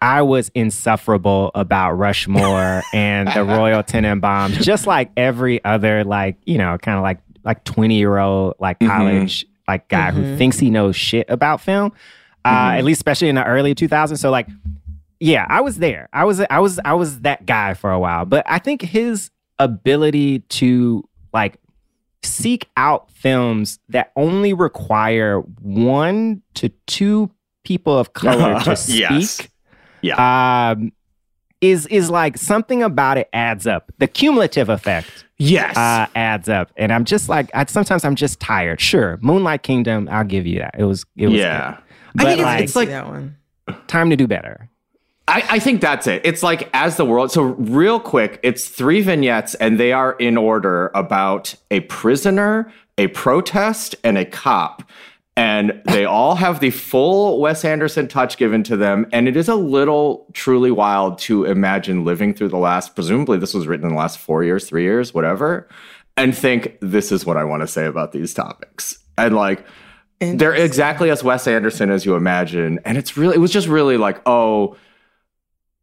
I 0.01 0.23
was 0.23 0.51
insufferable 0.55 1.51
about 1.57 1.95
Rushmore 1.95 2.83
and 2.93 3.27
the 3.29 3.43
Royal 3.43 3.83
Tenenbaums, 3.83 4.63
just 4.63 4.87
like 4.87 5.11
every 5.17 5.65
other, 5.65 6.05
like, 6.05 6.37
you 6.45 6.59
know, 6.59 6.79
kind 6.79 6.97
of 6.97 7.03
like 7.03 7.19
like 7.45 7.65
20 7.65 7.97
year 7.97 8.19
old 8.19 8.55
like 8.61 8.79
mm-hmm. 8.79 8.93
college 8.93 9.45
like 9.67 9.89
guy 9.89 10.13
who 10.13 10.23
mm-hmm. 10.23 10.37
thinks 10.37 10.61
he 10.61 10.71
knows 10.71 10.95
shit 10.95 11.27
about 11.29 11.61
film. 11.61 11.93
Uh, 12.45 12.51
mm-hmm. 12.51 12.79
at 12.79 12.85
least 12.85 12.99
especially 12.99 13.29
in 13.29 13.35
the 13.35 13.45
early 13.45 13.75
2000s. 13.75 14.19
So 14.19 14.31
like 14.31 14.49
yeah, 15.23 15.47
I 15.49 15.61
was 15.61 15.77
there. 15.77 16.09
I 16.13 16.25
was 16.25 16.41
I 16.51 16.59
was 16.59 16.81
I 16.85 16.95
was 16.95 17.21
that 17.21 17.47
guy 17.47 17.75
for 17.75 17.93
a 17.93 17.99
while. 17.99 18.25
But 18.25 18.45
I 18.49 18.59
think 18.59 18.83
his 18.83 19.31
ability 19.61 20.41
to 20.41 21.09
like 21.33 21.59
seek 22.25 22.69
out 22.77 23.09
films 23.13 23.79
that 23.89 24.11
only 24.17 24.53
require 24.53 25.39
one 25.61 26.43
to 26.55 26.71
two 26.89 27.31
people 27.63 27.97
of 27.97 28.15
color 28.15 28.59
to 28.65 28.75
speak 28.75 28.99
Yes. 28.99 29.49
Yeah. 30.01 30.71
um, 30.73 30.91
is 31.61 31.87
is 31.87 32.11
like 32.11 32.37
something 32.37 32.83
about 32.83 33.17
it 33.17 33.29
adds 33.33 33.69
up. 33.69 33.93
The 33.99 34.09
cumulative 34.09 34.69
effect 34.69 35.25
yes. 35.39 35.77
uh, 35.77 36.09
adds 36.17 36.49
up, 36.49 36.73
and 36.77 36.93
I'm 36.93 37.05
just 37.05 37.29
like 37.29 37.49
I, 37.55 37.65
sometimes 37.67 38.05
I'm 38.05 38.17
just 38.17 38.41
tired. 38.41 38.81
Sure, 38.81 39.21
Moonlight 39.23 39.63
Kingdom, 39.63 40.09
I'll 40.11 40.25
give 40.25 40.49
you 40.49 40.59
that. 40.59 40.75
It 40.77 40.85
was 40.85 41.07
it 41.17 41.29
was 41.29 41.37
yeah. 41.37 41.71
good. 41.71 41.77
I 41.77 41.85
but 42.15 42.25
think 42.25 42.43
like 42.43 42.65
it's 42.65 42.75
like 42.75 42.89
that 42.89 43.07
one. 43.07 43.37
time 43.87 44.11
to 44.11 44.17
do 44.17 44.27
better. 44.27 44.69
I, 45.29 45.45
I 45.51 45.59
think 45.59 45.81
that's 45.81 46.07
it. 46.07 46.23
It's 46.25 46.43
like 46.43 46.69
as 46.75 46.97
the 46.97 47.05
world. 47.05 47.31
So 47.31 47.43
real 47.43 48.01
quick, 48.01 48.41
it's 48.43 48.69
three 48.69 49.01
vignettes, 49.01 49.55
and 49.55 49.79
they 49.79 49.93
are 49.93 50.13
in 50.15 50.37
order 50.37 50.91
about 50.95 51.55
a 51.71 51.81
prisoner, 51.81 52.73
a 52.99 53.07
protest, 53.09 53.95
and 54.03 54.19
a 54.19 54.25
cop. 54.25 54.83
And 55.37 55.81
they 55.87 56.05
all 56.07 56.35
have 56.35 56.61
the 56.61 56.71
full 56.71 57.41
Wes 57.41 57.65
Anderson 57.65 58.09
touch 58.09 58.37
given 58.37 58.63
to 58.65 58.77
them. 58.77 59.07
And 59.13 59.29
it 59.29 59.37
is 59.37 59.49
a 59.49 59.55
little 59.55 60.27
truly 60.33 60.71
wild 60.71 61.19
to 61.21 61.45
imagine 61.45 62.05
living 62.05 62.35
through 62.35 62.49
the 62.49 62.59
last, 62.59 62.95
presumably 62.95 63.39
this 63.39 63.55
was 63.55 63.67
written 63.67 63.87
in 63.87 63.93
the 63.93 63.99
last 63.99 64.19
four 64.19 64.43
years, 64.43 64.69
three 64.69 64.83
years, 64.83 65.15
whatever, 65.15 65.69
and 66.17 66.37
think 66.37 66.77
this 66.81 67.13
is 67.13 67.25
what 67.25 67.37
I 67.37 67.45
want 67.45 67.63
to 67.63 67.69
say 67.69 67.87
about 67.87 68.13
these 68.13 68.35
topics. 68.35 68.99
And 69.17 69.37
like, 69.37 69.65
they're 70.21 70.55
exactly 70.55 71.11
as 71.11 71.25
Wes 71.25 71.47
Anderson 71.49 71.91
as 71.91 72.05
you 72.05 72.15
imagine. 72.15 72.79
And 72.85 72.97
it's 72.97 73.17
really, 73.17 73.37
it 73.37 73.41
was 73.41 73.51
just 73.51 73.67
really 73.67 73.97
like, 73.97 74.21
oh, 74.27 74.77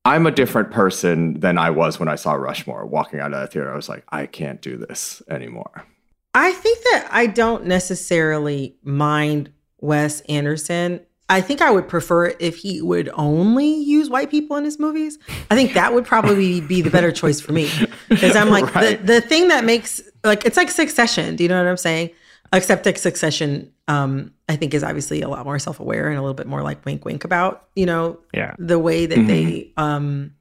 I'm 0.05 0.25
a 0.25 0.31
different 0.31 0.71
person 0.71 1.39
than 1.39 1.57
I 1.57 1.69
was 1.69 1.99
when 1.99 2.07
I 2.09 2.15
saw 2.15 2.33
Rushmore 2.33 2.85
walking 2.85 3.19
out 3.19 3.33
of 3.33 3.41
the 3.41 3.47
theater. 3.47 3.71
I 3.71 3.75
was 3.75 3.89
like, 3.89 4.03
I 4.09 4.25
can't 4.25 4.61
do 4.61 4.77
this 4.77 5.21
anymore. 5.29 5.85
I 6.33 6.51
think 6.53 6.79
that 6.85 7.07
I 7.11 7.25
don't 7.27 7.65
necessarily 7.65 8.75
mind 8.83 9.51
Wes 9.81 10.21
Anderson. 10.21 11.01
I 11.27 11.41
think 11.41 11.61
I 11.61 11.69
would 11.69 11.87
prefer 11.87 12.25
it 12.27 12.37
if 12.39 12.57
he 12.57 12.81
would 12.81 13.09
only 13.13 13.67
use 13.71 14.09
white 14.09 14.31
people 14.31 14.55
in 14.57 14.63
his 14.63 14.79
movies. 14.79 15.19
I 15.51 15.55
think 15.55 15.73
that 15.73 15.93
would 15.93 16.05
probably 16.05 16.59
be 16.61 16.81
the 16.81 16.89
better 16.89 17.11
choice 17.11 17.39
for 17.39 17.51
me. 17.51 17.69
Because 18.07 18.35
I'm 18.35 18.49
like, 18.49 18.73
Right. 18.75 18.97
the, 19.05 19.13
the 19.15 19.21
thing 19.21 19.49
that 19.49 19.63
makes, 19.63 20.01
like, 20.23 20.45
it's 20.45 20.57
like 20.57 20.71
Succession. 20.71 21.35
Do 21.35 21.43
you 21.43 21.49
know 21.49 21.61
what 21.61 21.69
I'm 21.69 21.77
saying? 21.77 22.11
except 22.51 22.83
that 22.85 22.97
Succession, 22.97 23.71
um, 23.89 24.31
I 24.47 24.55
think, 24.55 24.73
is 24.73 24.83
obviously 24.83 25.21
a 25.21 25.27
lot 25.27 25.43
more 25.45 25.59
self 25.59 25.79
aware 25.81 26.07
and 26.07 26.17
a 26.17 26.21
little 26.21 26.33
bit 26.33 26.47
more 26.47 26.61
like 26.63 26.85
wink 26.85 27.03
wink 27.03 27.25
about 27.25 27.67
you 27.75 27.85
know 27.85 28.19
Yeah. 28.33 28.55
the 28.57 28.79
way 28.79 29.05
that 29.05 29.27
they 29.27 29.73
um, 29.75 30.31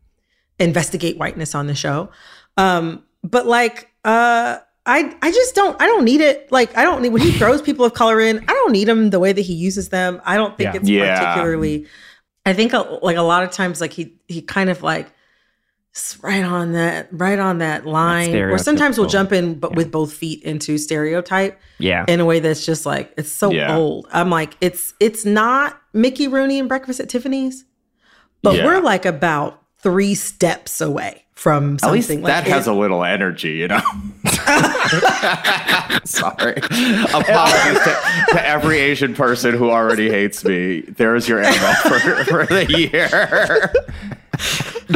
investigate 0.59 1.19
whiteness 1.19 1.55
on 1.55 1.67
the 1.67 1.75
show. 1.75 2.11
Um, 2.57 3.02
but 3.25 3.47
like, 3.47 3.90
uh, 4.05 4.59
I 4.87 5.17
I 5.23 5.31
just 5.33 5.55
don't 5.55 5.81
I 5.83 5.87
don't 5.87 6.05
need 6.05 6.21
it. 6.21 6.50
Like 6.52 6.76
I 6.76 6.83
don't 6.83 7.02
need 7.02 7.11
when 7.12 7.23
he 7.23 7.33
throws 7.38 7.61
people 7.62 7.85
of 7.85 7.95
color 7.95 8.21
in. 8.21 8.38
I 8.38 8.52
don't 8.52 8.73
need 8.73 8.88
him 8.88 9.11
the 9.11 9.19
way 9.21 9.33
that 9.33 9.40
he 9.43 9.55
uses 9.55 9.88
them. 9.90 10.21
I 10.25 10.37
don't 10.37 10.57
think 10.57 10.73
Yeah. 10.75 10.81
it's 10.81 10.88
Yeah. 10.88 11.19
particularly. 11.19 11.87
I 12.47 12.55
think 12.55 12.73
uh, 12.73 12.99
like 13.02 13.17
a 13.17 13.23
lot 13.23 13.43
of 13.43 13.50
times 13.50 13.81
like 13.81 13.93
he 13.93 14.14
he 14.28 14.40
kind 14.43 14.71
of 14.71 14.83
like 14.83 15.09
right 16.23 16.45
on 16.45 16.73
that 16.73 17.09
right 17.11 17.38
on 17.38 17.59
that 17.59 17.85
line 17.87 18.35
or 18.35 18.57
sometimes 18.59 18.99
we'll 18.99 19.09
jump 19.09 19.33
in 19.33 19.54
but 19.59 19.75
with 19.75 19.90
both 19.90 20.12
feet 20.12 20.42
into 20.45 20.78
stereotype 20.78 21.59
Yeah. 21.78 22.04
in 22.07 22.21
a 22.21 22.25
way 22.25 22.38
that's 22.40 22.64
just 22.64 22.87
like 22.87 23.12
it's 23.16 23.33
so 23.33 23.50
Yeah. 23.50 23.75
old. 23.76 24.07
I'm 24.12 24.30
like, 24.30 24.57
it's 24.61 24.95
it's 25.00 25.25
not 25.25 25.80
Mickey 25.92 26.28
Rooney 26.28 26.59
and 26.61 26.68
Breakfast 26.68 27.00
at 27.00 27.09
Tiffany's, 27.09 27.64
but 28.42 28.57
Yeah. 28.57 28.64
we're 28.66 28.80
like 28.80 29.07
about 29.07 29.61
three 29.80 30.14
steps 30.14 30.80
away 30.80 31.25
from 31.38 31.75
At 31.75 31.80
something 31.83 31.95
least 31.95 32.11
like 32.11 32.25
that 32.25 32.45
has 32.49 32.66
it- 32.66 32.71
a 32.71 32.75
little 32.75 33.04
energy, 33.04 33.52
you 33.52 33.68
know. 33.68 33.80
Sorry. 36.04 36.57
Apologies 36.57 37.78
to, 37.85 38.26
to 38.33 38.42
every 38.47 38.78
Asian 38.78 39.14
person 39.14 39.54
who 39.57 39.71
already 39.71 40.11
hates 40.11 40.45
me. 40.45 40.80
There's 40.80 41.28
your 41.28 41.40
ammo 41.42 41.73
for, 41.83 41.99
for 42.25 42.47
the 42.47 42.66
year. 42.68 43.73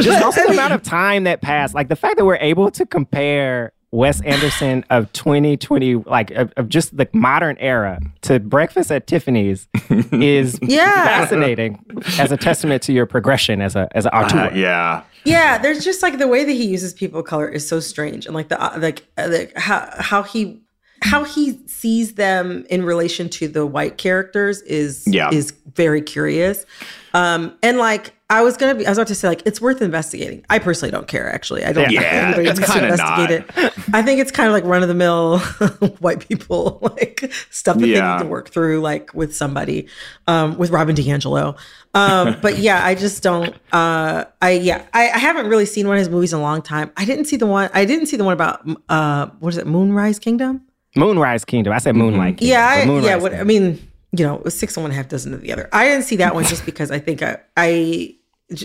just 0.01 0.23
also 0.23 0.41
the 0.47 0.51
amount 0.53 0.73
of 0.73 0.83
time 0.83 1.23
that 1.25 1.41
passed. 1.41 1.73
Like 1.73 1.87
the 1.89 1.95
fact 1.95 2.17
that 2.17 2.25
we're 2.25 2.35
able 2.37 2.69
to 2.71 2.85
compare 2.85 3.71
Wes 3.91 4.21
Anderson 4.21 4.83
of 4.89 5.11
2020, 5.13 5.95
like 5.95 6.31
of, 6.31 6.51
of 6.57 6.67
just 6.67 6.97
the 6.97 7.07
modern 7.13 7.57
era, 7.59 7.99
to 8.23 8.39
Breakfast 8.39 8.91
at 8.91 9.05
Tiffany's 9.07 9.67
is 10.11 10.59
Yeah. 10.63 10.91
fascinating 11.05 11.79
as 12.19 12.31
a 12.31 12.37
testament 12.37 12.81
to 12.83 12.91
your 12.93 13.05
progression 13.05 13.61
as 13.61 13.75
a 13.75 13.87
as 13.95 14.05
an 14.05 14.11
auteur. 14.13 14.51
Uh, 14.51 14.55
yeah. 14.55 15.03
Yeah, 15.25 15.57
there's 15.57 15.83
just 15.83 16.01
like 16.01 16.17
the 16.17 16.27
way 16.27 16.43
that 16.43 16.51
he 16.51 16.65
uses 16.65 16.93
people 16.93 17.19
of 17.21 17.25
color 17.25 17.47
is 17.47 17.67
so 17.67 17.79
strange, 17.79 18.25
and 18.25 18.35
like 18.35 18.49
the 18.49 18.61
uh, 18.61 18.77
like 18.79 19.05
uh, 19.17 19.27
like 19.31 19.57
how 19.57 19.89
how 19.99 20.23
he 20.23 20.61
how 21.01 21.23
he 21.23 21.59
sees 21.67 22.13
them 22.13 22.65
in 22.69 22.83
relation 22.83 23.27
to 23.29 23.47
the 23.47 23.65
white 23.65 23.97
characters 23.97 24.61
is 24.61 25.03
Yeah. 25.07 25.29
is 25.31 25.51
very 25.75 26.01
curious. 26.01 26.65
Um, 27.13 27.57
and 27.61 27.77
like 27.77 28.13
I 28.33 28.41
was 28.41 28.57
gonna 28.57 28.73
be, 28.73 28.83
I 28.87 28.89
was 28.89 28.97
about 28.97 29.09
to 29.09 29.15
say 29.15 29.27
like 29.27 29.43
it's 29.45 29.61
worth 29.61 29.79
investigating. 29.79 30.43
I 30.49 30.57
personally 30.57 30.89
don't 30.89 31.07
care. 31.07 31.31
Actually, 31.31 31.63
I 31.65 31.71
don't. 31.71 31.91
Yeah, 31.91 31.99
think 32.01 32.13
anybody 32.13 32.49
it's 32.49 32.59
needs 32.59 32.73
to 32.73 32.83
investigate 32.83 33.29
it. 33.29 33.73
I 33.93 34.01
think 34.01 34.19
it's 34.19 34.31
kind 34.31 34.47
of 34.47 34.53
like 34.53 34.63
run 34.63 34.81
of 34.81 34.87
the 34.87 34.95
mill 34.95 35.37
white 35.99 36.27
people 36.27 36.79
like 36.81 37.31
stuff 37.51 37.77
that 37.77 37.85
they 37.85 38.01
need 38.01 38.19
to 38.19 38.25
work 38.25 38.49
through, 38.49 38.81
like 38.81 39.13
with 39.13 39.35
somebody, 39.35 39.87
um, 40.25 40.57
with 40.57 40.71
Robin 40.71 40.95
DiAngelo. 40.95 41.55
Um, 41.93 42.37
but 42.41 42.57
yeah, 42.57 42.83
I 42.83 42.95
just 42.95 43.21
don't. 43.21 43.53
Uh, 43.71 44.25
I 44.41 44.53
yeah, 44.53 44.83
I, 44.95 45.11
I 45.11 45.19
haven't 45.19 45.45
really 45.47 45.67
seen 45.67 45.87
one 45.87 45.97
of 45.97 45.99
his 45.99 46.09
movies 46.09 46.33
in 46.33 46.39
a 46.39 46.41
long 46.41 46.63
time. 46.63 46.91
I 46.97 47.05
didn't 47.05 47.25
see 47.25 47.37
the 47.37 47.45
one. 47.45 47.69
I 47.71 47.85
didn't 47.85 48.07
see 48.07 48.17
the 48.17 48.23
one 48.23 48.33
about 48.33 48.67
uh, 48.89 49.27
what 49.41 49.49
is 49.49 49.59
it, 49.59 49.67
Moonrise 49.67 50.17
Kingdom? 50.17 50.63
Moonrise 50.95 51.45
Kingdom. 51.45 51.71
I 51.71 51.77
said 51.77 51.95
Moonlight 51.95 52.37
Kingdom. 52.37 52.47
Yeah, 52.47 52.67
I, 52.67 52.85
Moonrise 52.87 53.05
yeah. 53.05 53.15
What, 53.17 53.35
I 53.35 53.43
mean, 53.43 53.87
you 54.11 54.25
know, 54.25 54.41
six 54.47 54.75
and 54.75 54.83
one 54.83 54.91
half 54.91 55.07
dozen 55.07 55.35
of 55.35 55.41
the 55.41 55.53
other. 55.53 55.69
I 55.71 55.87
didn't 55.87 56.05
see 56.05 56.15
that 56.15 56.33
one 56.33 56.45
just 56.45 56.65
because 56.65 56.89
I 56.89 56.97
think 56.97 57.21
I, 57.21 57.37
I, 57.55 58.15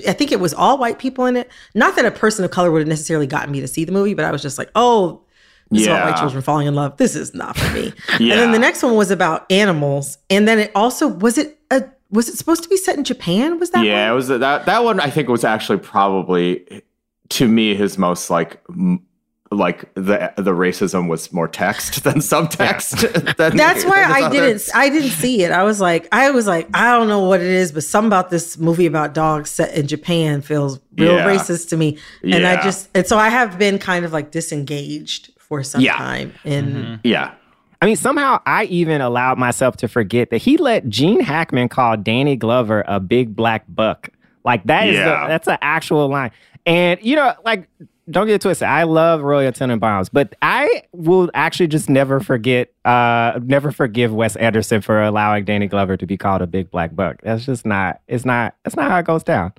I 0.07 0.13
think 0.13 0.33
it 0.33 0.41
was 0.41 0.55
all 0.55 0.79
white 0.79 0.99
people 0.99 1.27
in 1.27 1.37
it. 1.37 1.51
Not 1.75 1.97
that 1.97 2.05
a 2.05 2.11
person 2.11 2.45
of 2.45 2.51
color 2.51 2.71
would 2.71 2.81
have 2.81 2.89
necessarily 2.89 3.27
gotten 3.27 3.51
me 3.51 3.61
to 3.61 3.69
see 3.69 3.85
the 3.85 3.93
movie, 3.93 4.15
but 4.15 4.25
I 4.25 4.31
was 4.31 4.43
just 4.43 4.59
like, 4.59 4.71
oh, 4.75 5.23
this 5.71 5.83
is 5.83 5.87
about 5.89 6.11
white 6.11 6.19
children 6.19 6.43
falling 6.43 6.67
in 6.67 6.75
love. 6.75 6.97
This 6.97 7.15
is 7.15 7.35
not 7.35 7.57
for 7.57 7.73
me. 7.75 7.93
And 8.19 8.31
then 8.31 8.53
the 8.53 8.59
next 8.59 8.83
one 8.83 8.95
was 8.97 9.11
about 9.11 9.51
animals, 9.51 10.19
and 10.31 10.49
then 10.49 10.59
it 10.59 10.73
also 10.75 11.09
was 11.09 11.39
it 11.39 11.59
a 11.71 11.85
was 12.11 12.29
it 12.29 12.37
supposed 12.37 12.63
to 12.63 12.69
be 12.69 12.77
set 12.77 12.97
in 12.97 13.05
Japan? 13.05 13.59
Was 13.59 13.71
that 13.71 13.85
Yeah, 13.85 14.11
it 14.11 14.15
was 14.15 14.29
that 14.29 14.67
that 14.67 14.85
one. 14.85 15.01
I 15.01 15.11
think 15.11 15.29
was 15.29 15.45
actually 15.45 15.79
probably 15.79 16.83
to 17.31 17.49
me 17.49 17.75
his 17.75 17.99
most 17.99 18.31
like 18.31 18.63
m- 18.71 19.05
like 19.51 19.93
the 19.95 20.33
the 20.37 20.53
racism 20.53 21.09
was 21.09 21.33
more 21.33 21.49
text 21.49 22.05
than 22.05 22.17
subtext. 22.17 23.37
than 23.37 23.57
That's 23.57 23.85
why 23.85 24.03
than 24.03 24.11
I 24.13 24.21
others. 24.27 24.67
didn't 24.67 24.77
I 24.77 24.89
didn't 24.91 25.11
see 25.11 25.43
it. 25.43 25.51
I 25.53 25.63
was 25.63 25.81
like 25.81 26.07
I 26.13 26.31
was 26.31 26.47
like 26.47 26.69
I 26.75 26.97
don't 26.97 27.09
know 27.09 27.21
what 27.21 27.41
it 27.41 27.47
is, 27.47 27.73
but 27.73 27.83
something 27.85 28.09
about 28.09 28.31
this 28.31 28.59
movie 28.59 28.87
about 28.87 29.15
dogs 29.15 29.51
set 29.51 29.75
in 29.75 29.87
Japan 29.87 30.43
feels 30.43 30.81
real 30.97 31.15
Yeah. 31.17 31.27
racist 31.27 31.69
to 31.71 31.77
me. 31.77 31.99
And 32.23 32.47
I 32.47 32.63
just 32.63 32.89
and 32.95 33.07
so 33.07 33.17
I 33.19 33.29
have 33.31 33.59
been 33.59 33.79
kind 33.79 34.05
of 34.05 34.13
like 34.13 34.31
disengaged 34.31 35.31
for 35.39 35.63
some 35.63 35.81
Yeah. 35.81 35.97
time 35.97 36.35
in 36.45 36.67
mm-hmm. 36.67 36.95
Yeah, 37.05 37.33
I 37.81 37.87
mean, 37.87 37.97
somehow 37.97 38.41
I 38.45 38.65
even 38.65 39.01
allowed 39.01 39.39
myself 39.39 39.77
to 39.79 39.89
forget 39.89 40.31
that 40.31 40.39
he 40.39 40.57
let 40.59 40.89
Gene 40.89 41.21
Hackman 41.21 41.69
call 41.69 41.97
Danny 41.97 42.37
Glover 42.37 42.85
a 42.87 43.01
big 43.01 43.35
black 43.35 43.65
buck. 43.69 44.11
Like 44.45 44.65
that 44.65 44.89
is 44.89 44.97
Yeah. 44.97 45.23
the, 45.23 45.29
that's 45.29 45.49
an 45.49 45.59
actual 45.63 46.09
line. 46.09 46.33
And 46.67 47.01
you 47.03 47.17
know, 47.17 47.33
like 47.47 47.67
don't 48.11 48.27
get 48.27 48.35
it 48.35 48.41
twisted. 48.43 48.67
I 48.67 48.85
love 48.85 49.23
Royal 49.23 49.53
Tenenbaums, 49.53 50.09
but 50.13 50.35
I 50.43 50.83
will 50.93 51.31
actually 51.35 51.69
just 51.69 51.89
never 51.91 52.21
forget, 52.21 52.73
uh, 52.85 53.39
never 53.45 53.71
forgive 53.73 54.13
Wes 54.13 54.37
Anderson 54.37 54.81
for 54.81 55.03
allowing 55.03 55.45
Danny 55.45 55.67
Glover 55.67 55.97
to 55.97 56.07
be 56.07 56.17
called 56.17 56.43
a 56.43 56.47
big 56.47 56.71
black 56.71 56.95
buck. 56.95 57.21
That's 57.23 57.45
just 57.45 57.67
not. 57.67 58.01
It's 58.09 58.25
not. 58.25 58.55
That's 58.65 58.77
not 58.77 58.91
how 58.91 58.99
it 58.99 59.07
goes 59.07 59.23
down. 59.23 59.53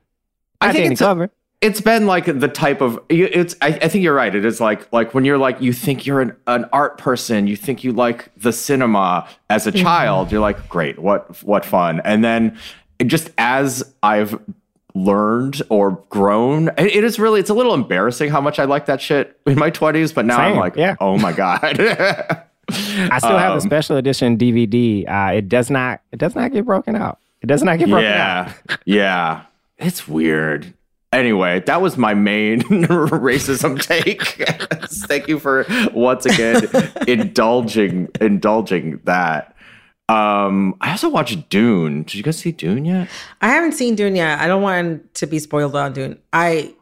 I 0.62 0.72
think 0.72 0.84
Danny 0.84 0.94
it's 0.94 1.02
a- 1.02 1.30
it's 1.62 1.82
been 1.82 2.06
like 2.08 2.26
the 2.26 2.48
type 2.48 2.80
of 2.82 3.00
it's 3.10 3.56
I, 3.62 3.68
I 3.68 3.88
think 3.90 4.02
you're 4.04 4.16
right 4.16 4.34
it 4.34 4.46
is 4.46 4.62
like 4.62 4.92
like 4.94 5.14
when 5.14 5.26
you're 5.26 5.38
like 5.38 5.60
you 5.60 5.74
think 5.74 6.06
you're 6.06 6.22
an, 6.22 6.36
an 6.48 6.66
art 6.72 6.98
person 6.98 7.48
you 7.48 7.58
think 7.58 7.84
you 7.84 7.92
like 7.92 8.30
the 8.38 8.54
cinema 8.54 9.28
as 9.50 9.68
a 9.68 9.72
child 9.74 10.32
you're 10.32 10.40
like 10.40 10.70
great 10.70 11.00
what 11.00 11.44
what 11.44 11.66
fun 11.66 12.02
and 12.06 12.24
then 12.24 12.58
just 13.06 13.32
as 13.38 13.94
i've 14.04 14.40
learned 14.96 15.62
or 15.70 15.92
grown 16.10 16.68
it, 16.78 16.96
it 16.96 17.04
is 17.04 17.20
really 17.20 17.40
it's 17.40 17.50
a 17.50 17.54
little 17.54 17.74
embarrassing 17.74 18.30
how 18.30 18.42
much 18.42 18.58
i 18.60 18.66
like 18.66 18.88
that 18.88 19.00
shit 19.00 19.40
in 19.46 19.58
my 19.58 19.70
20s 19.70 20.14
but 20.14 20.26
now 20.26 20.38
i'm 20.40 20.58
like 20.58 20.76
yeah. 20.76 20.96
oh 21.00 21.18
my 21.18 21.32
god 21.32 21.80
I 22.72 23.18
still 23.18 23.38
have 23.38 23.54
the 23.54 23.54
Um, 23.54 23.60
special 23.62 23.98
edition 23.98 24.38
DVD. 24.38 25.04
Uh, 25.10 25.34
it 25.34 25.50
does 25.50 25.72
not. 25.72 26.02
It 26.12 26.20
does 26.20 26.36
not 26.36 26.52
get 26.52 26.66
broken 26.66 26.96
out. 26.96 27.18
It 27.42 27.48
does 27.48 27.64
not 27.64 27.80
get 27.80 27.90
broken 27.90 28.06
out. 28.08 28.54
yeah 28.68 28.76
yeah 28.86 29.42
it's 29.80 30.08
weird 30.08 30.72
anyway 31.12 31.62
that 31.62 31.82
was 31.82 31.98
my 31.98 32.14
main 32.14 32.62
racism 32.62 33.82
take 33.82 34.22
thank 35.08 35.28
you 35.28 35.40
for 35.40 35.66
once 35.94 36.26
again 36.28 36.62
indulging 37.08 38.08
indulging 38.22 39.00
that 39.06 39.56
um 40.10 40.76
i 40.82 40.92
also 40.92 41.08
watched 41.08 41.50
dune 41.50 42.04
did 42.04 42.16
you 42.16 42.24
guys 42.24 42.38
see 42.38 42.52
dune 42.52 42.84
yet 42.86 43.08
I 43.42 43.50
haven't 43.50 43.72
seen 43.74 43.96
Dune 43.96 44.16
yet. 44.18 44.40
I 44.40 44.48
don't 44.48 44.62
want 44.62 45.14
to 45.16 45.26
be 45.28 45.40
spoiled 45.40 45.76
on 45.76 45.94
Dune. 45.94 46.20
I 46.34 46.74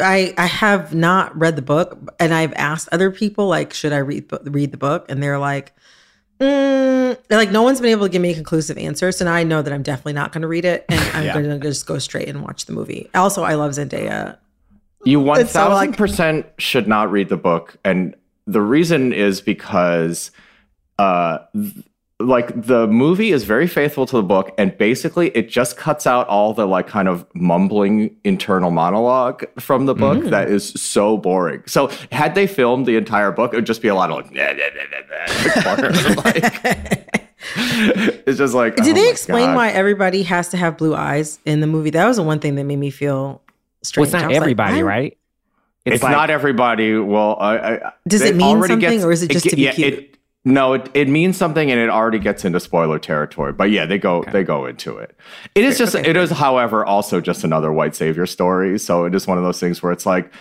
I 0.00 0.34
I 0.36 0.46
have 0.46 0.92
not 0.94 1.38
read 1.38 1.54
the 1.54 1.62
book, 1.62 1.96
and 2.18 2.34
I've 2.34 2.52
asked 2.54 2.88
other 2.90 3.10
people 3.12 3.46
like, 3.46 3.72
should 3.72 3.92
I 3.92 3.98
read 3.98 4.24
read 4.42 4.72
the 4.72 4.76
book? 4.76 5.06
And 5.08 5.22
they're 5.22 5.38
like, 5.38 5.72
mm, 6.40 7.16
they're 7.28 7.38
like, 7.38 7.52
no 7.52 7.62
one's 7.62 7.80
been 7.80 7.90
able 7.90 8.06
to 8.06 8.12
give 8.12 8.22
me 8.22 8.30
a 8.32 8.34
conclusive 8.34 8.76
answer. 8.78 9.12
So 9.12 9.24
now 9.24 9.34
I 9.34 9.44
know 9.44 9.62
that 9.62 9.72
I'm 9.72 9.82
definitely 9.84 10.14
not 10.14 10.32
going 10.32 10.42
to 10.42 10.48
read 10.48 10.64
it, 10.64 10.84
and 10.88 11.00
I'm 11.14 11.24
Yeah. 11.26 11.32
going 11.34 11.48
to 11.48 11.58
just 11.60 11.86
go 11.86 11.98
straight 11.98 12.28
and 12.28 12.42
watch 12.42 12.66
the 12.66 12.72
movie. 12.72 13.08
Also, 13.14 13.44
I 13.44 13.54
love 13.54 13.72
Zendaya. 13.72 14.38
You 15.04 15.20
one 15.20 15.46
thousand 15.46 15.96
percent 15.96 16.46
should 16.58 16.88
not 16.88 17.10
read 17.12 17.28
the 17.28 17.36
book, 17.36 17.76
and 17.84 18.16
the 18.46 18.60
reason 18.62 19.12
is 19.12 19.40
because, 19.40 20.32
uh, 20.98 21.38
like 22.20 22.66
the 22.66 22.86
movie 22.86 23.32
is 23.32 23.44
very 23.44 23.66
faithful 23.66 24.06
to 24.06 24.16
the 24.16 24.22
book, 24.22 24.52
and 24.58 24.76
basically 24.76 25.28
it 25.30 25.48
just 25.48 25.76
cuts 25.76 26.06
out 26.06 26.28
all 26.28 26.52
the 26.52 26.66
like 26.66 26.86
kind 26.86 27.08
of 27.08 27.26
mumbling 27.34 28.14
internal 28.24 28.70
monologue 28.70 29.44
from 29.58 29.86
the 29.86 29.94
book 29.94 30.18
mm-hmm. 30.18 30.30
that 30.30 30.50
is 30.50 30.68
so 30.70 31.16
boring. 31.16 31.62
So 31.66 31.90
had 32.12 32.34
they 32.34 32.46
filmed 32.46 32.86
the 32.86 32.96
entire 32.96 33.32
book, 33.32 33.52
it 33.52 33.56
would 33.56 33.66
just 33.66 33.82
be 33.82 33.88
a 33.88 33.94
lot 33.94 34.10
of 34.10 34.16
like, 34.16 34.32
"Nah, 34.32 34.52
nah, 34.52 34.52
nah, 34.52 34.84
nah, 34.90 35.00
nah," 35.08 35.32
in 35.32 35.44
the 35.44 35.62
corner. 35.64 35.90
Like, 36.20 37.30
it's 38.26 38.38
just 38.38 38.54
like. 38.54 38.76
Did 38.76 38.88
oh 38.88 38.92
they 38.94 39.10
explain 39.10 39.46
God. 39.46 39.56
why 39.56 39.70
everybody 39.70 40.22
has 40.24 40.50
to 40.50 40.56
have 40.56 40.76
blue 40.76 40.94
eyes 40.94 41.38
in 41.46 41.60
the 41.60 41.66
movie? 41.66 41.90
That 41.90 42.06
was 42.06 42.18
the 42.18 42.22
one 42.22 42.38
thing 42.38 42.54
that 42.56 42.64
made 42.64 42.76
me 42.76 42.90
feel 42.90 43.16
Well, 43.24 43.42
strange. 43.82 44.08
it's 44.08 44.12
not 44.12 44.28
was 44.28 44.28
like, 44.28 44.36
everybody, 44.36 44.82
right? 44.82 45.16
It's, 45.86 46.02
like- 46.02 46.12
not 46.12 46.28
everybody. 46.30 46.96
Well, 46.96 47.36
I, 47.40 47.56
I, 47.56 47.92
Does 48.06 48.20
it 48.20 48.34
it 48.34 48.36
mean 48.36 48.58
already 48.58 48.74
something, 48.74 49.02
or 49.02 49.12
is 49.12 49.22
it 49.22 49.30
just 49.30 49.46
ge- 49.46 49.50
to 49.50 49.56
be 49.56 49.62
yeah, 49.62 49.72
cute? 49.72 49.94
It, 49.94 50.09
no, 50.44 50.72
it, 50.72 50.90
it 50.94 51.08
means 51.08 51.36
something, 51.36 51.70
and 51.70 51.78
it 51.78 51.90
already 51.90 52.18
gets 52.18 52.46
into 52.46 52.60
spoiler 52.60 52.98
territory. 52.98 53.52
But 53.52 53.70
yeah, 53.70 53.84
they 53.84 53.98
go 53.98 54.24
they 54.32 54.42
go 54.42 54.64
into 54.64 54.96
it. 54.96 55.14
It 55.54 55.64
is 55.64 55.76
just 55.76 55.94
it 55.94 56.16
is, 56.16 56.30
however, 56.30 56.84
also 56.84 57.20
just 57.20 57.44
another 57.44 57.70
white 57.72 57.94
savior 57.94 58.24
story. 58.24 58.78
So 58.78 59.04
it 59.04 59.14
is 59.14 59.26
one 59.26 59.36
of 59.36 59.44
those 59.44 59.60
things 59.60 59.82
where 59.82 59.92
it's 59.92 60.06
like 60.06 60.32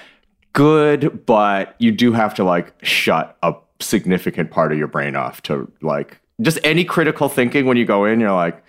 good, 0.54 1.26
but 1.26 1.76
you 1.80 1.92
do 1.92 2.14
have 2.14 2.34
to 2.36 2.46
like 2.46 2.74
shut 2.84 3.38
a 3.44 3.54
significant 3.82 4.52
part 4.52 4.72
of 4.72 4.78
your 4.78 4.88
brain 4.88 5.16
off 5.16 5.42
to 5.44 5.70
like 5.82 6.22
just 6.42 6.60
any 6.64 6.86
critical 6.86 7.28
thinking 7.28 7.66
when 7.66 7.76
you 7.76 7.86
go 7.86 8.06
in. 8.06 8.22
You're 8.22 8.32
like, 8.32 8.64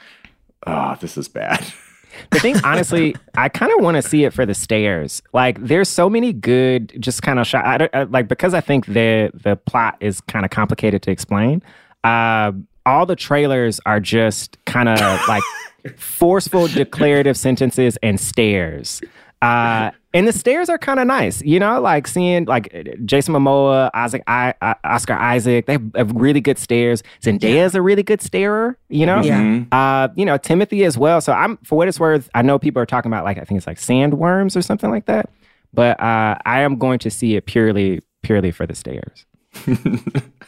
oh, 0.67 0.97
this 1.01 1.17
is 1.17 1.29
bad. 1.29 1.65
The 2.31 2.41
thing, 2.41 2.57
honestly, 2.65 3.15
I 3.37 3.49
kind 3.49 3.73
of 3.73 3.83
want 3.83 3.97
to 3.97 4.03
see 4.03 4.25
it 4.25 4.33
for 4.33 4.45
the 4.47 4.55
stairs. 4.55 5.23
Like, 5.33 5.61
there's 5.61 5.89
so 5.89 6.09
many 6.11 6.33
good, 6.33 6.95
just 7.01 7.23
kind 7.23 7.39
of 7.39 7.47
shot. 7.47 7.65
I 7.67 7.79
don't, 7.79 7.95
I, 7.95 8.03
like 8.05 8.29
because 8.29 8.55
I 8.55 8.61
think 8.61 8.87
the 8.87 9.31
the 9.35 9.57
plot 9.57 9.97
is 10.01 10.21
kind 10.23 10.45
of 10.45 10.51
complicated 10.51 11.03
to 11.03 11.11
explain. 11.11 11.63
uh, 12.05 12.53
all 12.87 13.05
the 13.05 13.15
trailers 13.17 13.79
are 13.85 14.01
just 14.01 14.57
kind 14.65 14.89
of 14.89 14.99
like 15.29 15.43
forceful 15.97 16.67
declarative 16.67 17.37
sentences 17.37 17.99
and 18.03 18.19
stares. 18.19 19.03
Uh, 19.43 19.91
and 20.13 20.27
the 20.29 20.33
stairs 20.33 20.69
are 20.69 20.77
kind 20.77 20.99
of 21.01 21.07
nice, 21.07 21.41
you 21.43 21.59
know, 21.59 21.81
like 21.81 22.07
seeing 22.07 22.45
like 22.45 22.71
Jason 23.05 23.33
Momoa, 23.33 23.91
Isaac, 23.95 24.23
I, 24.27 24.53
I, 24.61 24.75
Oscar 24.85 25.15
Isaac. 25.15 25.67
They 25.67 25.79
have 25.95 26.13
really 26.13 26.41
good 26.41 26.59
stairs. 26.59 27.03
Zendaya 27.23 27.65
is 27.65 27.75
a 27.75 27.81
really 27.81 28.03
good 28.03 28.21
starer, 28.21 28.77
you 28.89 29.07
know. 29.07 29.23
Yeah. 29.23 29.41
Mhm. 29.41 29.69
Uh, 29.73 30.09
you 30.17 30.25
know 30.25 30.37
Timothy 30.37 30.85
as 30.85 30.99
well. 30.99 31.21
So 31.21 31.33
I'm 31.33 31.57
for 31.59 31.77
what 31.79 31.89
it's 31.89 32.01
worth. 32.01 32.29
I 32.35 32.43
know 32.43 32.59
people 32.59 32.83
are 32.83 32.87
talking 32.87 33.11
about 33.11 33.25
like 33.25 33.39
I 33.39 33.45
think 33.45 33.59
it's 33.59 33.67
like 33.67 33.79
sandworms 33.79 34.57
or 34.57 34.63
something 34.63 34.91
like 34.91 35.07
that, 35.07 35.31
but 35.73 35.99
uh, 36.01 36.37
I 36.45 36.61
am 36.61 36.77
going 36.77 36.99
to 37.01 37.11
see 37.11 37.37
it 37.37 37.47
purely 37.47 38.01
purely 38.23 38.51
for 38.51 38.67
the 38.67 38.75
stairs. 38.75 39.25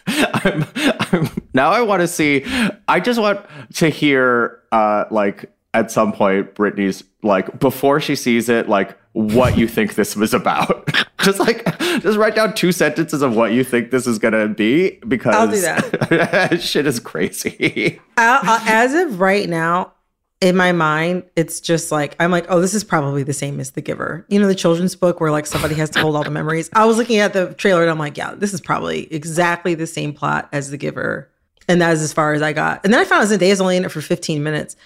I'm, 0.07 0.65
I'm, 0.75 1.29
now 1.55 1.71
I 1.71 1.83
want 1.83 2.01
to 2.01 2.09
see. 2.09 2.45
I 2.89 3.01
just 3.01 3.21
want 3.21 3.41
to 3.75 3.89
hear, 3.89 4.61
uh, 4.73 5.05
like 5.11 5.51
at 5.75 5.91
some 5.91 6.13
point, 6.13 6.55
Brittany's 6.55 7.05
like 7.23 7.59
before 7.59 8.01
she 8.01 8.15
sees 8.15 8.49
it, 8.49 8.69
like 8.69 8.97
what 9.13 9.57
you 9.57 9.67
think 9.67 9.95
this 9.95 10.17
was 10.17 10.35
about. 10.35 10.89
just 11.23 11.39
like 11.39 11.65
just 12.01 12.19
write 12.19 12.35
down 12.35 12.55
two 12.55 12.73
sentences 12.73 13.23
of 13.23 13.37
what 13.37 13.53
you 13.53 13.65
think 13.65 13.91
this 13.91 14.07
is 14.07 14.19
gonna 14.19 14.49
be 14.49 14.99
because 15.09 15.35
I'll 15.35 15.49
do 15.49 15.61
that. 15.61 16.61
shit 16.61 16.87
is 16.87 17.01
crazy. 17.01 18.01
I, 18.17 18.61
I, 18.67 18.73
as 18.73 18.95
of 18.95 19.21
right 19.21 19.49
now, 19.49 19.93
in 20.41 20.57
my 20.57 20.73
mind, 20.73 21.23
it's 21.37 21.61
just 21.61 21.93
like 21.93 22.17
I'm 22.21 22.31
like, 22.31 22.47
oh, 22.49 22.61
this 22.61 22.75
is 22.75 22.85
probably 22.85 23.23
the 23.23 23.33
same 23.33 23.61
as 23.61 23.71
The 23.71 23.81
Giver. 23.81 24.27
You 24.29 24.41
know, 24.41 24.47
the 24.47 24.55
children's 24.55 24.97
book 24.97 25.21
where 25.21 25.31
like 25.31 25.47
somebody 25.47 25.75
has 25.77 25.89
to 25.91 26.01
hold 26.01 26.17
all 26.17 26.25
the 26.25 26.31
memories. 26.31 26.69
I 26.75 26.85
was 26.85 26.99
looking 26.99 27.19
at 27.19 27.33
the 27.33 27.55
trailer 27.55 27.83
and 27.83 27.91
I'm 27.91 27.99
like, 27.99 28.19
yeah, 28.19 28.35
this 28.35 28.53
is 28.53 28.61
probably 28.61 29.13
exactly 29.13 29.75
the 29.75 29.87
same 29.87 30.13
plot 30.13 30.49
as 30.53 30.71
The 30.71 30.77
Giver, 30.77 31.31
and 31.67 31.81
that 31.81 31.95
is 31.95 32.03
as 32.03 32.13
far 32.13 32.35
as 32.35 32.43
I 32.43 32.53
got. 32.53 32.85
And 32.85 32.93
then 32.93 33.01
I 33.01 33.05
found 33.05 33.23
out 33.23 33.29
Zendaya's 33.29 33.61
only 33.61 33.79
in 33.79 33.85
it 33.87 33.91
for 33.91 34.03
15 34.03 34.43
minutes. 34.43 34.77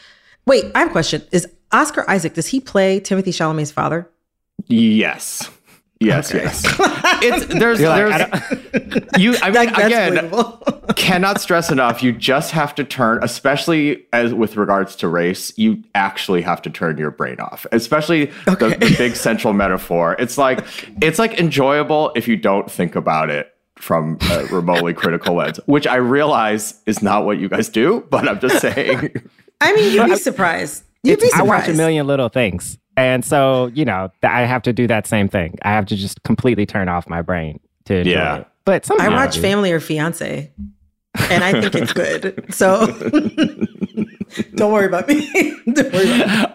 Wait, 0.47 0.65
I 0.75 0.81
have 0.81 0.89
a 0.89 0.93
question: 0.93 1.23
Is 1.33 1.49
Oscar 1.73 2.09
Isaac 2.09 2.35
does 2.35 2.47
he 2.47 2.61
play 2.61 3.01
Timothy 3.01 3.33
Chalamet's 3.33 3.71
father? 3.73 4.09
Yes. 4.67 5.51
Yes, 5.99 6.33
yes. 6.33 6.65
It's 7.23 7.47
there's 7.47 7.81
You're 7.81 8.09
like, 8.09 8.31
there's 8.31 9.05
you 9.19 9.35
I 9.43 9.47
mean 9.47 9.55
Like, 9.55 9.77
that's 9.77 9.87
again 9.87 10.93
cannot 10.97 11.41
stress 11.41 11.71
enough 11.71 12.03
you 12.03 12.13
just 12.13 12.51
have 12.51 12.75
to 12.75 12.85
turn 12.85 13.19
especially 13.23 14.07
as 14.13 14.35
with 14.35 14.57
regards 14.57 14.97
to 14.97 15.09
race 15.09 15.57
you 15.57 15.83
actually 15.95 16.43
have 16.43 16.61
to 16.63 16.71
turn 16.71 16.99
your 16.99 17.11
brain 17.11 17.41
off 17.41 17.67
especially 17.73 18.27
the, 18.45 18.77
the 18.79 18.95
big 18.99 19.17
central 19.17 19.55
metaphor 19.55 20.17
it's 20.19 20.37
like 20.37 20.65
it's 21.01 21.19
like 21.19 21.39
enjoyable 21.41 22.13
if 22.15 22.29
you 22.29 22.37
don't 22.37 22.71
think 22.71 22.95
about 22.97 23.31
it 23.31 23.55
from 23.77 24.19
a 24.31 24.45
remotely 24.47 24.93
critical 24.93 25.37
lens 25.37 25.59
which 25.67 25.87
i 25.87 25.97
realize 25.97 26.81
is 26.87 27.03
not 27.03 27.25
what 27.25 27.39
you 27.39 27.49
guys 27.49 27.69
do 27.69 28.07
but 28.11 28.29
i'm 28.29 28.41
just 28.41 28.61
saying 28.61 29.11
I 29.61 29.73
mean, 29.75 29.93
you'd 29.95 30.07
be 30.07 30.17
surprised. 30.17 30.85
You'd 31.03 31.21
be 31.21 31.27
surprised. 31.29 31.35
I 31.35 31.39
surprised. 31.47 31.67
watch 31.69 31.75
a 31.75 31.77
million 31.77 32.07
little 32.07 32.29
things, 32.29 32.79
and 32.97 33.25
so 33.25 33.67
you 33.75 33.85
know 33.85 34.11
th- 34.23 34.31
I 34.33 34.43
have 34.43 34.63
to 34.63 34.73
do 34.73 34.87
that 34.89 35.07
same 35.07 35.29
thing. 35.29 35.59
I 35.63 35.71
have 35.71 35.87
to 35.87 35.97
just 35.97 36.23
completely 36.25 36.67
turn 36.67 36.89
off 36.89 37.09
my 37.09 37.23
brain 37.23 37.61
to 37.87 37.97
enjoy 37.99 38.11
Yeah. 38.11 38.37
it. 38.39 38.47
But 38.65 38.91
I 39.01 39.09
watch 39.11 39.39
Family 39.39 39.71
or 39.73 39.79
Fiance, 39.81 40.51
and 41.31 41.45
I 41.45 41.53
think 41.61 41.75
it's 41.77 41.93
good. 41.93 42.45
So 42.53 42.87
don't 44.57 44.73
worry 44.73 44.87
about 44.87 45.07
me. 45.09 45.31
don't 45.73 45.93
worry 45.93 46.21
about 46.23 46.51
me. 46.51 46.53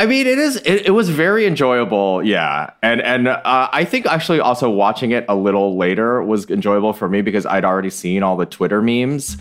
I 0.00 0.06
mean, 0.06 0.26
it 0.26 0.38
is. 0.38 0.56
It, 0.58 0.86
it 0.86 0.90
was 0.90 1.08
very 1.08 1.46
enjoyable, 1.46 2.22
yeah, 2.22 2.70
and 2.82 3.00
and 3.00 3.28
uh, 3.28 3.40
I 3.72 3.84
think 3.84 4.06
actually 4.06 4.40
also 4.40 4.68
watching 4.70 5.10
it 5.12 5.24
a 5.28 5.34
little 5.34 5.76
later 5.76 6.22
was 6.22 6.48
enjoyable 6.50 6.92
for 6.92 7.08
me 7.08 7.22
because 7.22 7.46
I'd 7.46 7.64
already 7.64 7.90
seen 7.90 8.22
all 8.22 8.36
the 8.36 8.46
Twitter 8.46 8.82
memes, 8.82 9.36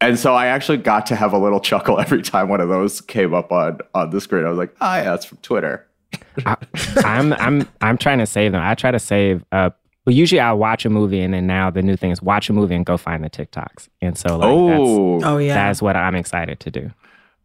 and 0.00 0.18
so 0.18 0.34
I 0.34 0.46
actually 0.46 0.78
got 0.78 1.06
to 1.06 1.16
have 1.16 1.32
a 1.32 1.38
little 1.38 1.60
chuckle 1.60 1.98
every 2.00 2.22
time 2.22 2.48
one 2.48 2.60
of 2.60 2.68
those 2.68 3.00
came 3.00 3.34
up 3.34 3.52
on 3.52 3.78
on 3.94 4.10
the 4.10 4.20
screen. 4.20 4.44
I 4.44 4.48
was 4.48 4.58
like, 4.58 4.74
ah, 4.80 4.96
yeah, 4.98 5.04
that's 5.04 5.24
from 5.24 5.38
Twitter. 5.38 5.86
I, 6.44 6.56
I'm 7.04 7.32
I'm 7.34 7.68
I'm 7.80 7.98
trying 7.98 8.18
to 8.18 8.26
save 8.26 8.52
them. 8.52 8.62
I 8.62 8.74
try 8.74 8.90
to 8.90 8.98
save 8.98 9.44
up. 9.52 9.78
Well, 10.06 10.14
usually 10.16 10.40
I 10.40 10.52
watch 10.52 10.84
a 10.86 10.90
movie, 10.90 11.20
and 11.20 11.34
then 11.34 11.46
now 11.46 11.70
the 11.70 11.82
new 11.82 11.94
thing 11.96 12.10
is 12.10 12.22
watch 12.22 12.48
a 12.48 12.52
movie 12.52 12.74
and 12.74 12.84
go 12.86 12.96
find 12.96 13.22
the 13.22 13.30
TikToks. 13.30 13.88
And 14.00 14.16
so 14.16 14.38
like 14.38 14.48
Oh, 14.48 15.20
Oh 15.22 15.38
yeah. 15.38 15.54
that's 15.54 15.78
that's 15.78 15.82
what 15.82 15.94
I'm 15.96 16.14
excited 16.16 16.58
to 16.60 16.70
do. 16.70 16.90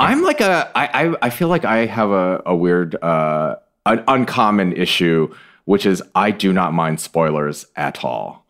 I'm 0.00 0.22
like 0.22 0.40
a. 0.40 0.70
I 0.74 1.06
I, 1.08 1.14
I 1.22 1.30
feel 1.30 1.48
like 1.48 1.64
I 1.64 1.86
have 1.86 2.10
a 2.10 2.42
a 2.46 2.54
weird, 2.56 2.94
uh, 3.02 3.56
an 3.86 4.02
uncommon 4.08 4.72
issue, 4.74 5.32
which 5.64 5.84
is 5.86 6.02
I 6.14 6.30
do 6.30 6.52
not 6.52 6.72
mind 6.72 7.00
spoilers 7.00 7.66
at 7.76 8.04
all. 8.04 8.46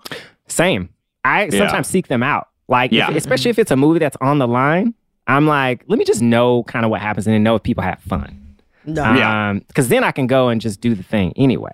Same. 0.49 0.88
I 1.25 1.49
sometimes 1.51 1.88
seek 1.88 2.09
them 2.09 2.23
out. 2.23 2.49
Like, 2.68 2.92
if- 2.92 3.16
especially 3.16 3.51
if 3.51 3.59
it's 3.59 3.70
a 3.70 3.77
movie 3.77 3.98
that's 3.98 4.16
on 4.20 4.38
the 4.38 4.48
line, 4.48 4.94
I'm 5.27 5.46
like, 5.46 5.85
let 5.88 5.98
me 5.98 6.05
just 6.05 6.22
know 6.22 6.62
kind 6.64 6.85
of 6.85 6.90
what 6.90 7.01
happens 7.01 7.27
and 7.27 7.35
then 7.35 7.42
know 7.42 7.55
if 7.57 7.62
people 7.62 7.83
have 7.83 8.01
fun. 8.01 8.57
no. 8.85 9.03
Yeah. 9.14 9.55
Because 9.68 9.88
then 9.88 10.03
I 10.05 10.11
can 10.11 10.27
go 10.27 10.48
and 10.48 10.61
just 10.61 10.81
do 10.81 10.94
the 10.94 11.03
thing 11.03 11.33
anyway. 11.37 11.72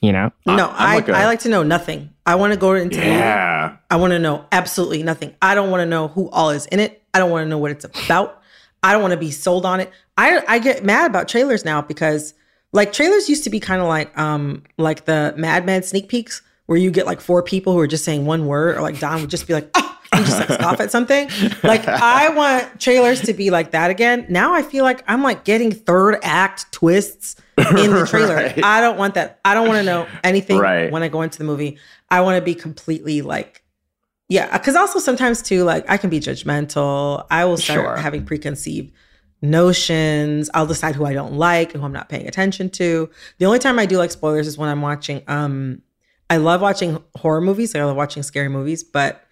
You 0.00 0.12
know? 0.12 0.30
No, 0.46 0.68
I'm 0.70 0.74
I, 0.90 0.94
like 0.96 1.08
a- 1.08 1.12
I 1.16 1.24
like 1.26 1.40
to 1.40 1.48
know 1.48 1.62
nothing. 1.62 2.10
I 2.26 2.34
want 2.36 2.52
to 2.52 2.58
go 2.58 2.74
into 2.74 2.96
the 2.96 3.02
movie. 3.02 3.16
Yeah. 3.16 3.76
I 3.90 3.96
want 3.96 4.12
to 4.12 4.18
know 4.18 4.44
absolutely 4.52 5.02
nothing. 5.02 5.34
I 5.42 5.54
don't 5.54 5.70
want 5.70 5.80
to 5.80 5.86
know 5.86 6.08
who 6.08 6.28
all 6.30 6.50
is 6.50 6.66
in 6.66 6.80
it. 6.80 7.02
I 7.14 7.18
don't 7.18 7.30
want 7.30 7.44
to 7.44 7.48
know 7.48 7.58
what 7.58 7.70
it's 7.70 7.84
about. 7.84 8.40
I 8.82 8.92
don't 8.92 9.00
want 9.02 9.12
to 9.12 9.16
be 9.18 9.30
sold 9.30 9.64
on 9.66 9.80
it. 9.80 9.90
I 10.18 10.42
I 10.46 10.58
get 10.58 10.84
mad 10.84 11.10
about 11.10 11.28
trailers 11.28 11.64
now 11.64 11.82
because 11.82 12.34
like 12.72 12.92
trailers 12.92 13.28
used 13.28 13.42
to 13.44 13.50
be 13.50 13.58
kind 13.58 13.80
of 13.80 13.88
like 13.88 14.16
um 14.18 14.62
like 14.76 15.06
the 15.06 15.34
Mad 15.36 15.64
Men 15.66 15.82
sneak 15.82 16.08
peeks 16.08 16.42
where 16.66 16.78
you 16.78 16.90
get 16.90 17.06
like 17.06 17.20
four 17.20 17.42
people 17.42 17.72
who 17.72 17.78
are 17.80 17.86
just 17.86 18.04
saying 18.04 18.26
one 18.26 18.46
word 18.46 18.76
or 18.76 18.82
like 18.82 18.98
Don 18.98 19.20
would 19.20 19.30
just 19.30 19.46
be 19.46 19.52
like 19.54 19.70
oh 19.74 19.98
and 20.12 20.24
just 20.24 20.38
like 20.38 20.48
scoff 20.60 20.80
at 20.80 20.90
something. 20.90 21.28
Like 21.62 21.86
I 21.88 22.28
want 22.30 22.80
trailers 22.80 23.22
to 23.22 23.32
be 23.32 23.50
like 23.50 23.72
that 23.72 23.90
again. 23.90 24.26
Now 24.28 24.52
I 24.54 24.62
feel 24.62 24.84
like 24.84 25.02
I'm 25.08 25.22
like 25.22 25.44
getting 25.44 25.72
third 25.72 26.18
act 26.22 26.70
twists 26.72 27.36
in 27.58 27.90
the 27.92 28.06
trailer. 28.10 28.34
Right. 28.36 28.64
I 28.64 28.80
don't 28.80 28.96
want 28.98 29.14
that. 29.14 29.40
I 29.44 29.54
don't 29.54 29.66
want 29.66 29.78
to 29.78 29.84
know 29.84 30.06
anything 30.22 30.58
Right. 30.58 30.90
when 30.92 31.02
I 31.02 31.08
go 31.08 31.22
into 31.22 31.38
the 31.38 31.44
movie. 31.44 31.78
I 32.10 32.20
want 32.20 32.36
to 32.38 32.42
be 32.42 32.54
completely 32.54 33.22
like 33.22 33.62
yeah, 34.28 34.58
because 34.58 34.74
also 34.74 34.98
sometimes 34.98 35.40
too, 35.42 35.62
like 35.62 35.88
I 35.88 35.96
can 35.98 36.10
be 36.10 36.18
judgmental. 36.18 37.24
I 37.30 37.44
will 37.44 37.56
start 37.56 37.80
Sure. 37.80 37.96
having 37.96 38.24
preconceived 38.24 38.92
notions. 39.40 40.50
I'll 40.54 40.66
decide 40.66 40.94
who 40.94 41.04
I 41.04 41.12
don't 41.12 41.34
like 41.34 41.72
and 41.74 41.80
who 41.80 41.86
I'm 41.86 41.92
not 41.92 42.08
paying 42.08 42.26
attention 42.26 42.70
to. 42.70 43.08
The 43.38 43.46
only 43.46 43.58
time 43.58 43.78
I 43.78 43.86
do 43.86 43.98
like 43.98 44.10
spoilers 44.10 44.46
is 44.46 44.58
when 44.58 44.68
I'm 44.68 44.82
watching. 44.82 45.22
Um, 45.28 45.82
I 46.28 46.38
love 46.38 46.60
watching 46.60 47.02
horror 47.14 47.40
movies. 47.40 47.74
I 47.74 47.84
love 47.84 47.96
watching 47.96 48.22
scary 48.22 48.48
movies, 48.48 48.82
but 48.84 49.22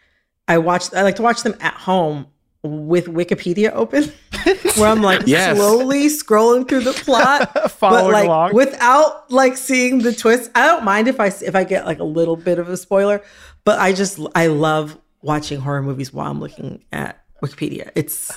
I 0.48 0.58
watch. 0.58 0.92
I 0.94 1.02
like 1.02 1.16
to 1.16 1.22
watch 1.22 1.42
them 1.42 1.54
at 1.60 1.74
home 1.74 2.26
with 2.62 3.06
Wikipedia 3.06 3.72
open, 3.72 4.04
where 4.76 4.88
I'm 4.88 5.02
like 5.02 5.22
Yes. 5.26 5.56
slowly 5.56 6.06
scrolling 6.06 6.68
through 6.68 6.80
the 6.80 6.92
plot, 6.92 7.50
but 7.54 7.70
Following 7.72 8.12
like 8.12 8.26
along. 8.26 8.54
without 8.54 9.30
like 9.30 9.56
seeing 9.56 9.98
the 9.98 10.12
twist. 10.12 10.50
I 10.54 10.66
don't 10.66 10.84
mind 10.84 11.08
if 11.08 11.18
I 11.20 11.26
if 11.26 11.54
I 11.54 11.64
get 11.64 11.84
like 11.84 11.98
a 11.98 12.04
little 12.04 12.36
bit 12.36 12.58
of 12.58 12.68
a 12.68 12.76
spoiler, 12.76 13.22
but 13.64 13.78
I 13.80 13.92
just 13.92 14.18
I 14.34 14.46
love 14.46 14.96
watching 15.20 15.60
horror 15.60 15.82
movies 15.82 16.12
while 16.12 16.30
I'm 16.30 16.40
looking 16.40 16.84
at 16.92 17.22
Wikipedia. 17.42 17.90
It's 17.94 18.30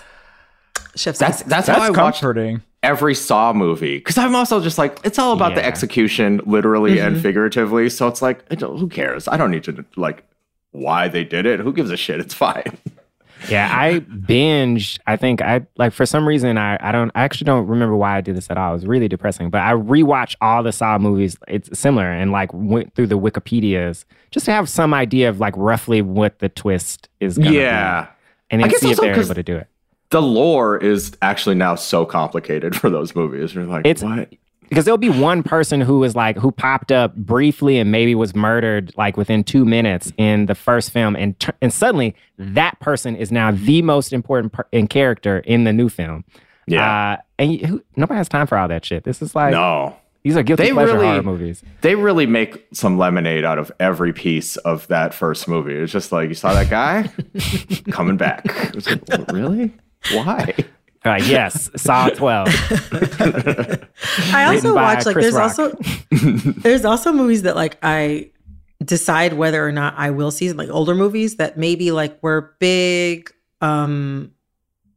Chef's 0.96 1.20
That's 1.20 1.44
Kiss. 1.44 1.50
that's, 1.50 1.68
how 1.68 1.76
I 1.76 1.80
That's 1.88 1.98
watch 1.98 2.20
comforting. 2.22 2.64
Every 2.88 3.14
Saw 3.16 3.54
movie 3.54 3.98
because 3.98 4.18
I'm 4.18 4.36
also 4.36 4.62
just 4.62 4.78
like 4.78 5.00
it's 5.04 5.20
all 5.20 5.34
about 5.34 5.56
the 5.56 5.64
execution, 5.66 6.42
literally 6.46 6.96
Mm-hmm. 6.98 7.08
and 7.16 7.22
figuratively. 7.22 7.90
So 7.90 8.08
it's 8.08 8.22
like, 8.22 8.44
I 8.52 8.56
don't- 8.56 8.80
who 8.80 8.88
cares? 8.88 9.28
I 9.28 9.38
don't 9.38 9.52
need 9.52 9.64
to 9.66 9.86
like 9.96 10.24
why 10.72 11.08
they 11.08 11.24
did 11.24 11.46
it. 11.46 11.60
Who 11.60 11.74
gives 11.74 11.92
a 11.92 11.98
shit? 11.98 12.20
It's 12.20 12.34
fine. 12.34 12.64
Yeah, 13.50 13.70
I 13.72 14.00
binged. 14.00 14.98
I 15.06 15.16
think 15.16 15.44
I 15.44 15.68
like 15.78 15.94
for 15.94 16.08
some 16.08 16.28
reason 16.28 16.58
I 16.58 16.76
I 16.82 16.92
don't 16.92 17.12
I 17.14 17.22
actually 17.22 17.46
don't 17.46 17.68
remember 17.68 17.96
why 17.96 18.18
I 18.18 18.22
did 18.22 18.36
this 18.36 18.50
at 18.50 18.58
all. 18.58 18.72
It 18.72 18.74
was 18.74 18.88
really 18.88 19.08
depressing. 19.08 19.52
But 19.52 19.62
I 19.62 19.74
rewatched 19.74 20.36
all 20.42 20.64
the 20.64 20.72
Saw 20.72 20.98
movies. 20.98 21.38
It's 21.48 21.70
similar 21.80 22.12
and 22.12 22.32
like 22.32 22.52
went 22.52 22.96
through 22.96 23.06
the 23.08 23.20
Wikipedias 23.20 24.06
just 24.32 24.48
to 24.48 24.52
have 24.54 24.68
some 24.68 24.92
idea 24.92 25.30
of 25.30 25.40
like 25.40 25.54
roughly 25.56 26.02
what 26.02 26.40
the 26.40 26.50
twist 26.50 27.10
is 27.20 27.38
gonna 27.38 27.52
Yeah. 27.52 28.02
be. 28.06 28.08
And 28.50 28.66
I 28.66 28.70
guess 28.70 28.80
see 28.80 28.90
if 28.90 28.98
they're 28.98 29.14
able 29.14 29.36
to 29.36 29.44
do 29.44 29.56
it. 29.58 29.68
The 30.10 30.22
lore 30.22 30.78
is 30.78 31.12
actually 31.22 31.56
now 31.56 31.76
so 31.76 32.06
complicated 32.06 32.76
for 32.76 32.90
those 32.90 33.16
movies. 33.16 33.54
You're 33.54 33.66
like, 33.66 33.86
It's- 33.86 34.04
what? 34.04 34.34
because 34.70 34.84
there'll 34.84 34.98
be 34.98 35.10
one 35.10 35.44
person 35.44 35.80
who 35.80 36.00
was 36.00 36.14
like 36.14 36.38
who 36.38 36.52
popped 36.52 36.92
up 36.92 37.16
briefly 37.16 37.78
and 37.80 37.90
maybe 37.90 38.14
was 38.16 38.36
murdered 38.36 38.92
like 38.98 39.16
within 39.16 39.42
two 39.42 39.64
minutes 39.64 40.12
in 40.18 40.46
the 40.48 40.56
first 40.56 40.92
film 40.92 41.16
and 41.16 41.40
t- 41.40 41.54
and 41.62 41.72
suddenly 41.72 42.14
that 42.38 42.78
person 42.82 43.16
is 43.16 43.32
now 43.32 43.50
the 43.50 43.82
most 43.82 44.12
important 44.12 44.52
per- 44.52 44.68
in 44.74 44.86
character 44.88 45.40
in 45.40 45.64
the 45.64 45.72
new 45.72 45.88
film 45.88 46.26
Yeah. 46.68 47.14
uh, 47.14 47.22
and 47.40 47.54
you, 47.54 47.66
who, 47.66 47.84
nobody 47.96 48.18
has 48.18 48.28
time 48.28 48.46
for 48.46 48.58
all 48.58 48.68
that 48.68 48.84
shit 48.84 49.06
this 49.06 49.22
is 49.22 49.34
like 49.34 49.52
no. 49.54 49.96
these 50.24 50.36
are 50.36 50.44
guilty 50.44 50.64
They 50.64 50.74
pleasure 50.74 50.96
really- 50.96 51.08
horror 51.08 51.24
movies 51.24 51.64
They 51.80 51.96
really 51.96 52.26
make 52.26 52.68
some 52.74 52.98
lemonade 52.98 53.46
out 53.46 53.60
of 53.60 53.72
every 53.80 54.12
piece 54.12 54.58
of 54.58 54.86
that 54.90 55.14
first 55.14 55.48
movie. 55.48 55.76
It's 55.76 55.94
just 55.94 56.12
like 56.12 56.28
you 56.28 56.36
saw 56.36 56.54
that 56.54 56.70
guy 56.70 57.10
coming 57.92 58.18
back. 58.18 58.44
Like, 58.86 59.32
really? 59.32 59.72
Why? 60.12 60.54
They're 61.04 61.20
yes 61.22 61.70
saw 61.76 62.10
12 62.10 62.48
I 64.34 64.46
also 64.54 64.74
watch 64.76 65.06
like 65.06 65.14
Chris 65.14 65.26
there's 65.26 65.36
Rock. 65.36 65.60
also 65.60 65.78
there's 66.62 66.86
also 66.86 67.14
movies 67.14 67.44
that 67.44 67.56
like 67.56 67.78
I 67.82 68.32
decide 68.84 69.34
whether 69.34 69.66
or 69.66 69.72
not 69.72 69.94
I 69.98 70.12
will 70.12 70.32
see 70.32 70.52
like 70.54 70.70
older 70.70 70.96
movies 70.96 71.36
that 71.38 71.58
maybe 71.58 71.92
like 71.92 72.22
were 72.22 72.56
big 72.60 73.32
um 73.62 74.32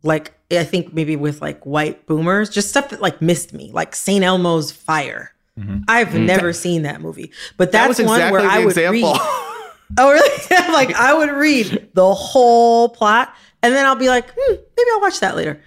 like 0.02 0.32
I 0.50 0.64
think 0.64 0.92
maybe 0.94 1.14
with 1.16 1.40
like 1.40 1.64
white 1.64 2.06
boomers, 2.06 2.50
just 2.50 2.70
stuff 2.70 2.88
that 2.90 3.00
like 3.00 3.22
missed 3.22 3.52
me, 3.52 3.70
like 3.72 3.94
St. 3.94 4.24
Elmo's 4.24 4.72
Fire. 4.72 5.32
Mhm. 5.58 5.84
I've 5.86 6.14
never 6.14 6.52
seen 6.52 6.82
that 6.82 7.00
movie, 7.00 7.30
but 7.56 7.70
That 7.72 7.86
that's 7.88 7.98
was 8.00 8.08
one 8.08 8.32
where 8.32 8.42
the 8.42 8.48
I 8.48 8.58
would 8.60 8.68
example. 8.76 9.12
read. 9.12 9.20
Oh, 9.98 10.12
really? 10.12 10.30
like 10.72 10.94
I 10.94 11.12
would 11.14 11.30
read 11.32 11.90
the 11.94 12.14
whole 12.14 12.90
plot, 12.90 13.34
and 13.62 13.74
then 13.74 13.84
I'll 13.86 13.96
be 13.96 14.08
like, 14.08 14.30
hmm, 14.36 14.54
maybe 14.54 14.88
I'll 14.92 15.00
watch 15.00 15.20
that 15.20 15.36
later. 15.36 15.60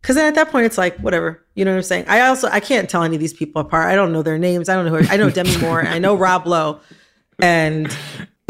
Because 0.00 0.16
then 0.16 0.26
at 0.26 0.34
that 0.36 0.50
point, 0.50 0.64
it's 0.66 0.78
like 0.78 0.96
whatever. 0.98 1.44
You 1.54 1.64
know 1.64 1.72
what 1.72 1.78
I'm 1.78 1.82
saying? 1.82 2.06
I 2.08 2.20
also 2.22 2.48
I 2.48 2.60
can't 2.60 2.88
tell 2.88 3.02
any 3.02 3.16
of 3.16 3.20
these 3.20 3.34
people 3.34 3.60
apart. 3.60 3.86
I 3.88 3.94
don't 3.94 4.12
know 4.12 4.22
their 4.22 4.38
names. 4.38 4.68
I 4.68 4.74
don't 4.74 4.86
know 4.86 4.96
who. 4.96 5.06
I 5.12 5.16
know 5.18 5.28
Demi 5.28 5.56
Moore. 5.58 5.82
I 5.86 5.98
know 5.98 6.14
Rob 6.14 6.46
Lowe, 6.46 6.80
and 7.38 7.94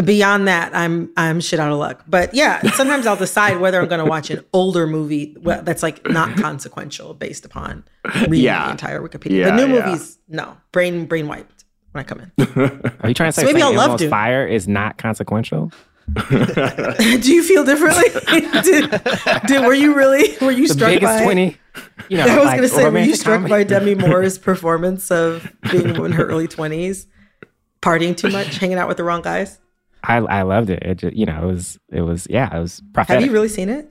beyond 0.04 0.46
that, 0.46 0.74
I'm 0.76 1.10
I'm 1.16 1.40
shit 1.40 1.58
out 1.58 1.72
of 1.72 1.78
luck. 1.78 2.04
But 2.06 2.34
yeah, 2.34 2.62
sometimes 2.72 3.06
I'll 3.06 3.16
decide 3.16 3.58
whether 3.58 3.80
I'm 3.80 3.88
going 3.88 3.98
to 3.98 4.08
watch 4.08 4.30
an 4.30 4.44
older 4.52 4.86
movie 4.86 5.36
that's 5.42 5.82
like 5.82 6.08
not 6.08 6.36
consequential 6.36 7.14
based 7.14 7.44
upon 7.44 7.84
reading 8.28 8.44
Yeah. 8.44 8.66
the 8.66 8.70
entire 8.72 9.00
Wikipedia. 9.00 9.38
Yeah, 9.40 9.56
the 9.56 9.66
new 9.66 9.74
yeah. 9.74 9.86
movies, 9.86 10.18
no, 10.28 10.56
brain 10.70 11.06
brain 11.06 11.26
wiped 11.26 11.64
when 11.90 12.04
I 12.04 12.04
come 12.04 12.20
in. 12.20 12.92
Are 13.02 13.08
you 13.08 13.14
trying 13.14 13.28
to 13.28 13.32
say 13.32 13.42
So 13.42 13.46
maybe 13.46 13.62
I'll 13.62 13.74
love 13.74 14.00
Fire 14.00 14.46
is 14.46 14.68
not 14.68 14.98
consequential? 14.98 15.72
Do 16.30 17.32
you 17.34 17.42
feel 17.42 17.64
differently? 17.64 18.04
did, 18.62 18.90
did 19.46 19.64
were 19.64 19.74
you 19.74 19.94
really 19.94 20.36
were 20.40 20.50
you 20.50 20.68
The 20.68 20.74
struck 20.74 20.90
biggest 20.90 21.18
by? 21.18 21.22
twenty. 21.24 21.56
You 22.08 22.16
know, 22.18 22.24
I 22.28 22.36
was 22.36 22.46
like, 22.46 22.56
going 22.56 22.68
to 22.68 22.74
say, 22.74 22.90
were 22.90 22.98
you 22.98 23.14
struck 23.14 23.36
comedy. 23.42 23.50
by 23.50 23.64
Demi 23.64 23.94
Moore's 23.94 24.38
performance 24.38 25.10
of 25.10 25.50
being 25.70 25.94
in 25.94 26.12
her 26.12 26.24
early 26.26 26.48
twenties, 26.48 27.06
partying 27.82 28.16
too 28.16 28.30
much, 28.30 28.56
hanging 28.58 28.78
out 28.78 28.88
with 28.88 28.96
the 28.96 29.04
wrong 29.04 29.22
guys? 29.22 29.58
I 30.02 30.16
I 30.16 30.42
loved 30.42 30.70
it. 30.70 30.82
It 30.82 30.94
just, 30.96 31.14
you 31.14 31.26
know, 31.26 31.42
it 31.42 31.46
was 31.52 31.78
it 31.90 32.00
was 32.02 32.26
yeah, 32.30 32.54
it 32.56 32.60
was 32.60 32.82
prophetic. 32.92 33.20
Have 33.20 33.26
you 33.28 33.32
really 33.32 33.48
seen 33.48 33.68
it? 33.68 33.88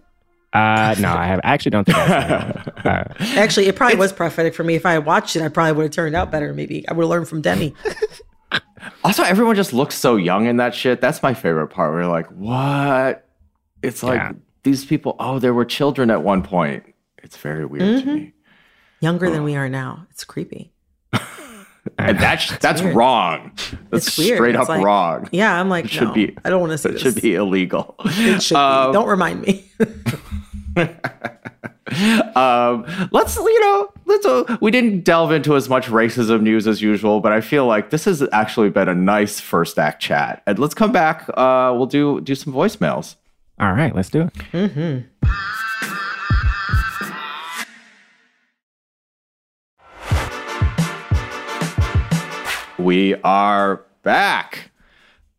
uh, 0.53 0.95
no, 0.99 1.13
I 1.13 1.27
have. 1.27 1.39
I 1.43 1.53
actually 1.53 1.71
don't 1.71 1.85
think. 1.85 1.97
I've 1.97 2.23
seen 2.23 2.57
it. 2.57 2.85
Uh, 2.85 3.03
Actually, 3.39 3.67
it 3.67 3.75
probably 3.75 3.97
was 3.97 4.11
prophetic 4.11 4.55
for 4.55 4.63
me. 4.63 4.73
If 4.73 4.85
I 4.85 4.93
had 4.93 5.05
watched 5.05 5.35
it, 5.35 5.43
I 5.43 5.47
probably 5.49 5.73
would 5.73 5.83
have 5.83 5.91
turned 5.91 6.15
out 6.15 6.31
better. 6.31 6.53
Maybe 6.53 6.87
I 6.89 6.93
would 6.93 7.03
have 7.03 7.09
learned 7.09 7.27
from 7.27 7.41
Demi. 7.41 7.75
Also, 9.03 9.23
everyone 9.23 9.55
just 9.55 9.73
looks 9.73 9.95
so 9.95 10.15
young 10.15 10.45
in 10.45 10.57
that 10.57 10.73
shit. 10.75 11.01
That's 11.01 11.21
my 11.23 11.33
favorite 11.33 11.67
part. 11.67 11.91
Where 11.91 12.01
you're 12.01 12.11
like, 12.11 12.27
what? 12.27 13.27
It's 13.81 14.03
like 14.03 14.19
Yeah. 14.19 14.31
these 14.63 14.85
people. 14.85 15.15
Oh, 15.19 15.39
there 15.39 15.53
were 15.53 15.65
children 15.65 16.09
at 16.11 16.23
one 16.23 16.43
point. 16.43 16.83
It's 17.23 17.37
very 17.37 17.65
weird 17.65 18.03
to 18.03 18.13
me, 18.13 18.33
Younger 19.01 19.29
than 19.29 19.43
we 19.43 19.55
are 19.55 19.69
now. 19.69 20.05
It's 20.11 20.23
creepy. 20.23 20.71
and 21.97 22.19
that's 22.19 22.57
that's 22.59 22.81
weird. 22.81 22.95
wrong. 22.95 23.51
That's 23.91 24.07
It's 24.07 24.17
weird. 24.17 24.37
straight 24.37 24.55
It's 24.55 24.63
up 24.63 24.69
like- 24.69 24.83
wrong. 24.83 25.27
Yeah, 25.31 25.59
I'm 25.59 25.69
like, 25.69 25.85
It 25.85 25.91
should 25.91 26.09
no, 26.09 26.13
be- 26.13 26.37
I 26.45 26.49
don't 26.49 26.59
want 26.59 26.71
to 26.73 26.77
see 26.77 26.89
It 26.89 26.91
this. 26.93 27.01
should 27.01 27.21
be 27.21 27.35
illegal. 27.35 27.95
It 28.05 28.41
should 28.41 28.57
Um, 28.57 28.91
be. 28.91 28.93
Don't 28.93 29.07
remind 29.07 29.41
me. 29.41 29.69
um, 32.35 32.85
let's 33.11 33.35
you 33.35 33.59
know 33.59 33.91
let's 34.05 34.25
uh, 34.25 34.57
we 34.61 34.71
didn't 34.71 35.03
delve 35.03 35.31
into 35.31 35.55
as 35.55 35.67
much 35.67 35.87
racism 35.87 36.41
news 36.41 36.67
as 36.67 36.81
usual 36.81 37.19
but 37.19 37.31
i 37.31 37.41
feel 37.41 37.65
like 37.65 37.89
this 37.89 38.05
has 38.05 38.23
actually 38.31 38.69
been 38.69 38.87
a 38.87 38.95
nice 38.95 39.39
first 39.39 39.79
act 39.79 40.01
chat. 40.01 40.43
And 40.45 40.59
let's 40.59 40.73
come 40.73 40.91
back 40.91 41.27
uh 41.29 41.73
we'll 41.75 41.87
do 41.87 42.21
do 42.21 42.35
some 42.35 42.53
voicemails. 42.53 43.15
All 43.59 43.73
right, 43.73 43.93
let's 43.93 44.09
do 44.09 44.29
it. 44.53 45.05
we 52.77 53.15
are 53.15 53.83
back. 54.03 54.71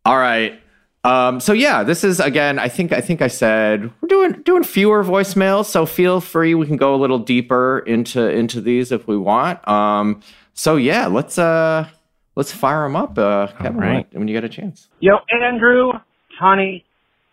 All 0.04 0.18
right 0.18 0.60
um 1.04 1.40
so 1.40 1.52
yeah 1.52 1.82
this 1.82 2.04
is 2.04 2.20
again 2.20 2.58
i 2.58 2.68
think 2.68 2.92
i 2.92 3.00
think 3.00 3.22
i 3.22 3.28
said 3.28 3.90
we're 4.00 4.08
doing 4.08 4.32
doing 4.42 4.62
fewer 4.62 5.02
voicemails 5.02 5.64
so 5.66 5.86
feel 5.86 6.20
free 6.20 6.54
we 6.54 6.66
can 6.66 6.76
go 6.76 6.94
a 6.94 6.98
little 6.98 7.18
deeper 7.18 7.78
into 7.86 8.28
into 8.28 8.60
these 8.60 8.92
if 8.92 9.06
we 9.08 9.16
want 9.16 9.66
um 9.66 10.20
so 10.52 10.76
yeah 10.76 11.06
let's 11.06 11.38
uh 11.38 11.88
let's 12.36 12.52
fire 12.52 12.82
them 12.82 12.96
up 12.96 13.18
uh 13.18 13.46
kevin 13.58 13.76
right. 13.78 14.12
when, 14.12 14.20
when 14.20 14.28
you 14.28 14.34
get 14.34 14.44
a 14.44 14.48
chance 14.48 14.90
Yo, 15.02 15.16
Andrew, 15.32 15.92
Tawny, 16.38 16.84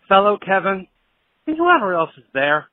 fellow 0.08 0.38
Kevin, 0.38 0.86
and 1.46 1.56
whoever 1.56 1.94
else 1.94 2.10
is 2.16 2.24
there. 2.32 2.66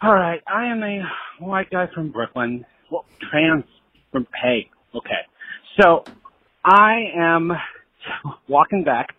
All 0.00 0.14
right, 0.14 0.40
I 0.46 0.66
am 0.66 0.82
a 0.84 1.02
white 1.40 1.70
guy 1.70 1.88
from 1.92 2.10
Brooklyn. 2.12 2.64
Well, 2.90 3.04
trans 3.30 3.64
from 4.12 4.26
Hey, 4.40 4.70
okay. 4.94 5.26
So 5.80 6.04
I 6.64 7.06
am 7.16 7.52
walking 8.48 8.84
back, 8.84 9.16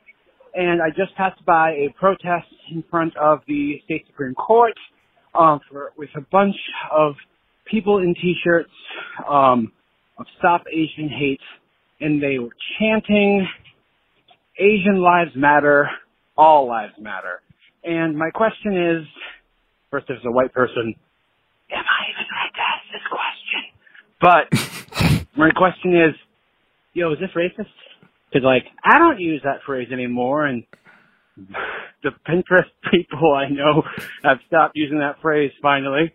and 0.56 0.82
I 0.82 0.89
just 0.89 1.13
passed 1.15 1.44
by 1.46 1.72
a 1.72 1.94
protest 2.00 2.48
in 2.72 2.84
front 2.89 3.15
of 3.18 3.41
the 3.48 3.82
state 3.84 4.06
supreme 4.08 4.34
court, 4.34 4.74
um, 5.38 5.60
for 5.70 5.91
with 5.98 6.10
a 6.15 6.22
bunch 6.32 6.56
of 6.91 7.15
people 7.70 7.98
in 7.98 8.15
t-shirts 8.15 8.72
um, 9.30 9.72
of 10.18 10.26
"Stop 10.39 10.63
Asian 10.72 11.10
Hate," 11.10 11.41
and 12.00 12.24
they 12.24 12.39
were 12.39 12.56
chanting 12.80 13.46
Asian 14.58 15.02
lives 15.02 15.32
matter, 15.36 15.89
all 16.38 16.68
lives 16.68 16.94
matter. 17.00 17.41
And 17.84 18.18
my 18.18 18.30
question 18.30 18.78
is, 18.78 19.06
first 19.91 20.10
as 20.10 20.18
a 20.26 20.32
white 20.32 20.54
person, 20.54 20.96
am 21.72 21.84
I 21.84 22.02
even 22.12 22.26
right 22.32 22.54
to 22.56 22.62
ask 22.72 22.86
this 22.94 23.08
question? 23.12 23.62
But 24.22 25.38
my 25.38 25.50
question 25.52 25.94
is, 25.96 26.15
yo, 26.94 27.12
is 27.12 27.20
this 27.20 27.32
racist? 27.36 27.68
Because 28.36 28.45
like, 28.45 28.65
I 28.84 29.00
don't 29.00 29.21
use 29.21 29.41
that 29.45 29.62
phrase 29.65 29.88
anymore 29.93 30.45
and 30.45 30.65
the 32.04 32.10
Pinterest 32.28 32.69
people 32.91 33.34
I 33.34 33.48
know 33.48 33.84
have 34.24 34.39
stopped 34.48 34.76
using 34.76 35.00
that 35.00 35.21
phrase 35.21 35.52
finally. 35.62 36.13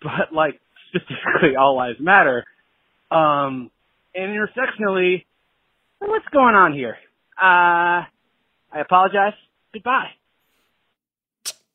But 0.00 0.32
like, 0.32 0.60
specifically 0.90 1.56
all 1.58 1.76
lives 1.76 1.98
matter. 1.98 2.44
Um, 3.10 3.72
and 4.14 4.30
intersectionally, 4.30 5.24
what's 5.98 6.28
going 6.32 6.54
on 6.54 6.74
here? 6.74 6.96
Uh, 7.36 8.06
I 8.06 8.80
apologize. 8.80 9.34
Goodbye. 9.72 10.10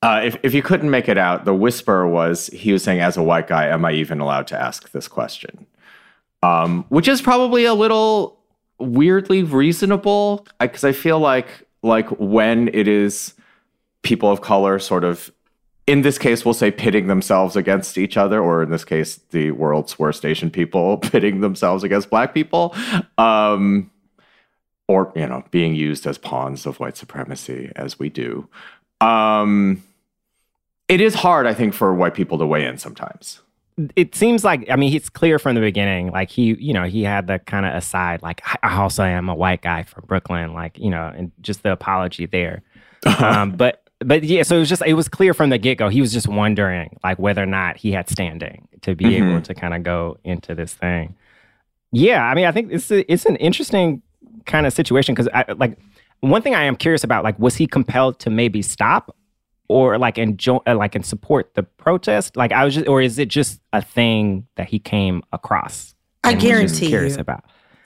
Uh, 0.01 0.21
if, 0.23 0.37
if 0.43 0.53
you 0.53 0.63
couldn't 0.63 0.89
make 0.89 1.09
it 1.09 1.17
out, 1.17 1.43
the 1.43 1.53
whisper 1.53 2.07
was 2.07 2.47
he 2.47 2.71
was 2.71 2.85
saying, 2.85 3.01
as 3.01 3.17
a 3.17 3.23
white 3.23 3.47
guy, 3.47 3.67
am 3.67 3.83
I 3.83 3.91
even 3.91 4.21
allowed 4.21 4.47
to 4.47 4.59
ask 4.59 4.91
this 4.91 5.09
question? 5.09 5.67
Um, 6.41 6.85
which 6.87 7.09
is 7.09 7.21
probably 7.21 7.65
a 7.65 7.73
little 7.73 8.42
weirdly 8.79 9.43
reasonable 9.43 10.47
because 10.59 10.83
I 10.83 10.91
feel 10.91 11.19
like 11.19 11.67
like 11.81 12.07
when 12.19 12.69
it 12.73 12.87
is 12.87 13.33
people 14.01 14.31
of 14.31 14.41
color 14.41 14.79
sort 14.79 15.03
of 15.03 15.31
in 15.87 16.01
this 16.01 16.17
case 16.17 16.45
we'll 16.45 16.53
say 16.53 16.71
pitting 16.71 17.07
themselves 17.07 17.55
against 17.55 17.97
each 17.97 18.17
other 18.17 18.41
or 18.41 18.63
in 18.63 18.71
this 18.71 18.85
case 18.85 19.19
the 19.31 19.51
world's 19.51 19.97
worst 19.99 20.25
asian 20.25 20.49
people 20.49 20.97
pitting 21.11 21.41
themselves 21.41 21.83
against 21.83 22.09
black 22.09 22.33
people 22.33 22.75
um, 23.17 23.89
or 24.87 25.11
you 25.15 25.27
know 25.27 25.43
being 25.51 25.75
used 25.75 26.05
as 26.05 26.17
pawns 26.17 26.65
of 26.65 26.79
white 26.79 26.97
supremacy 26.97 27.71
as 27.75 27.99
we 27.99 28.09
do. 28.09 28.47
Um, 29.01 29.83
it 30.87 31.01
is 31.01 31.15
hard 31.15 31.47
i 31.47 31.53
think 31.53 31.73
for 31.73 31.93
white 31.93 32.13
people 32.13 32.37
to 32.37 32.45
weigh 32.45 32.65
in 32.65 32.77
sometimes 32.77 33.39
it 33.95 34.15
seems 34.15 34.43
like 34.43 34.69
I 34.69 34.75
mean 34.75 34.93
it's 34.93 35.09
clear 35.09 35.39
from 35.39 35.55
the 35.55 35.61
beginning 35.61 36.11
like 36.11 36.29
he 36.29 36.55
you 36.59 36.73
know 36.73 36.83
he 36.83 37.03
had 37.03 37.27
the 37.27 37.39
kind 37.39 37.65
of 37.65 37.73
aside 37.73 38.21
like 38.21 38.41
I 38.63 38.77
also 38.77 39.03
am 39.03 39.29
a 39.29 39.35
white 39.35 39.61
guy 39.61 39.83
from 39.83 40.05
Brooklyn 40.05 40.53
like 40.53 40.77
you 40.77 40.89
know 40.89 41.11
and 41.15 41.31
just 41.41 41.63
the 41.63 41.71
apology 41.71 42.25
there. 42.25 42.61
Um 43.19 43.51
but 43.51 43.83
but 43.99 44.23
yeah 44.23 44.43
so 44.43 44.57
it 44.57 44.59
was 44.59 44.69
just 44.69 44.83
it 44.85 44.93
was 44.93 45.07
clear 45.07 45.33
from 45.33 45.49
the 45.49 45.57
get-go. 45.57 45.89
He 45.89 46.01
was 46.01 46.13
just 46.13 46.27
wondering 46.27 46.97
like 47.03 47.19
whether 47.19 47.41
or 47.41 47.47
not 47.47 47.77
he 47.77 47.91
had 47.91 48.09
standing 48.09 48.67
to 48.81 48.95
be 48.95 49.15
able 49.15 49.41
to 49.41 49.53
kind 49.53 49.73
of 49.73 49.83
go 49.83 50.17
into 50.23 50.53
this 50.53 50.73
thing. 50.73 51.15
Yeah 51.91 52.23
I 52.23 52.35
mean 52.35 52.45
I 52.45 52.51
think 52.51 52.71
it's 52.71 52.91
a, 52.91 53.11
it's 53.11 53.25
an 53.25 53.37
interesting 53.37 54.01
kind 54.45 54.67
of 54.67 54.73
situation 54.73 55.15
because 55.15 55.29
I 55.33 55.51
like 55.53 55.77
one 56.19 56.41
thing 56.41 56.55
I 56.55 56.63
am 56.63 56.75
curious 56.75 57.03
about 57.03 57.23
like 57.23 57.37
was 57.39 57.55
he 57.55 57.65
compelled 57.67 58.19
to 58.19 58.29
maybe 58.29 58.61
stop 58.61 59.15
or 59.69 59.97
like 59.97 60.17
enjoy 60.17 60.57
uh, 60.67 60.75
like 60.75 60.95
and 60.95 61.05
support 61.05 61.53
the 61.55 61.63
protest 61.63 62.35
like 62.35 62.51
i 62.51 62.63
was 62.65 62.73
just 62.75 62.87
or 62.87 63.01
is 63.01 63.17
it 63.19 63.27
just 63.29 63.61
a 63.73 63.81
thing 63.81 64.45
that 64.55 64.67
he 64.67 64.77
came 64.79 65.21
across 65.31 65.95
I 66.23 66.31
and 66.31 66.35
was 66.37 66.43
guarantee 66.49 66.87
curious 66.87 67.15
you. 67.15 67.21
about 67.21 67.43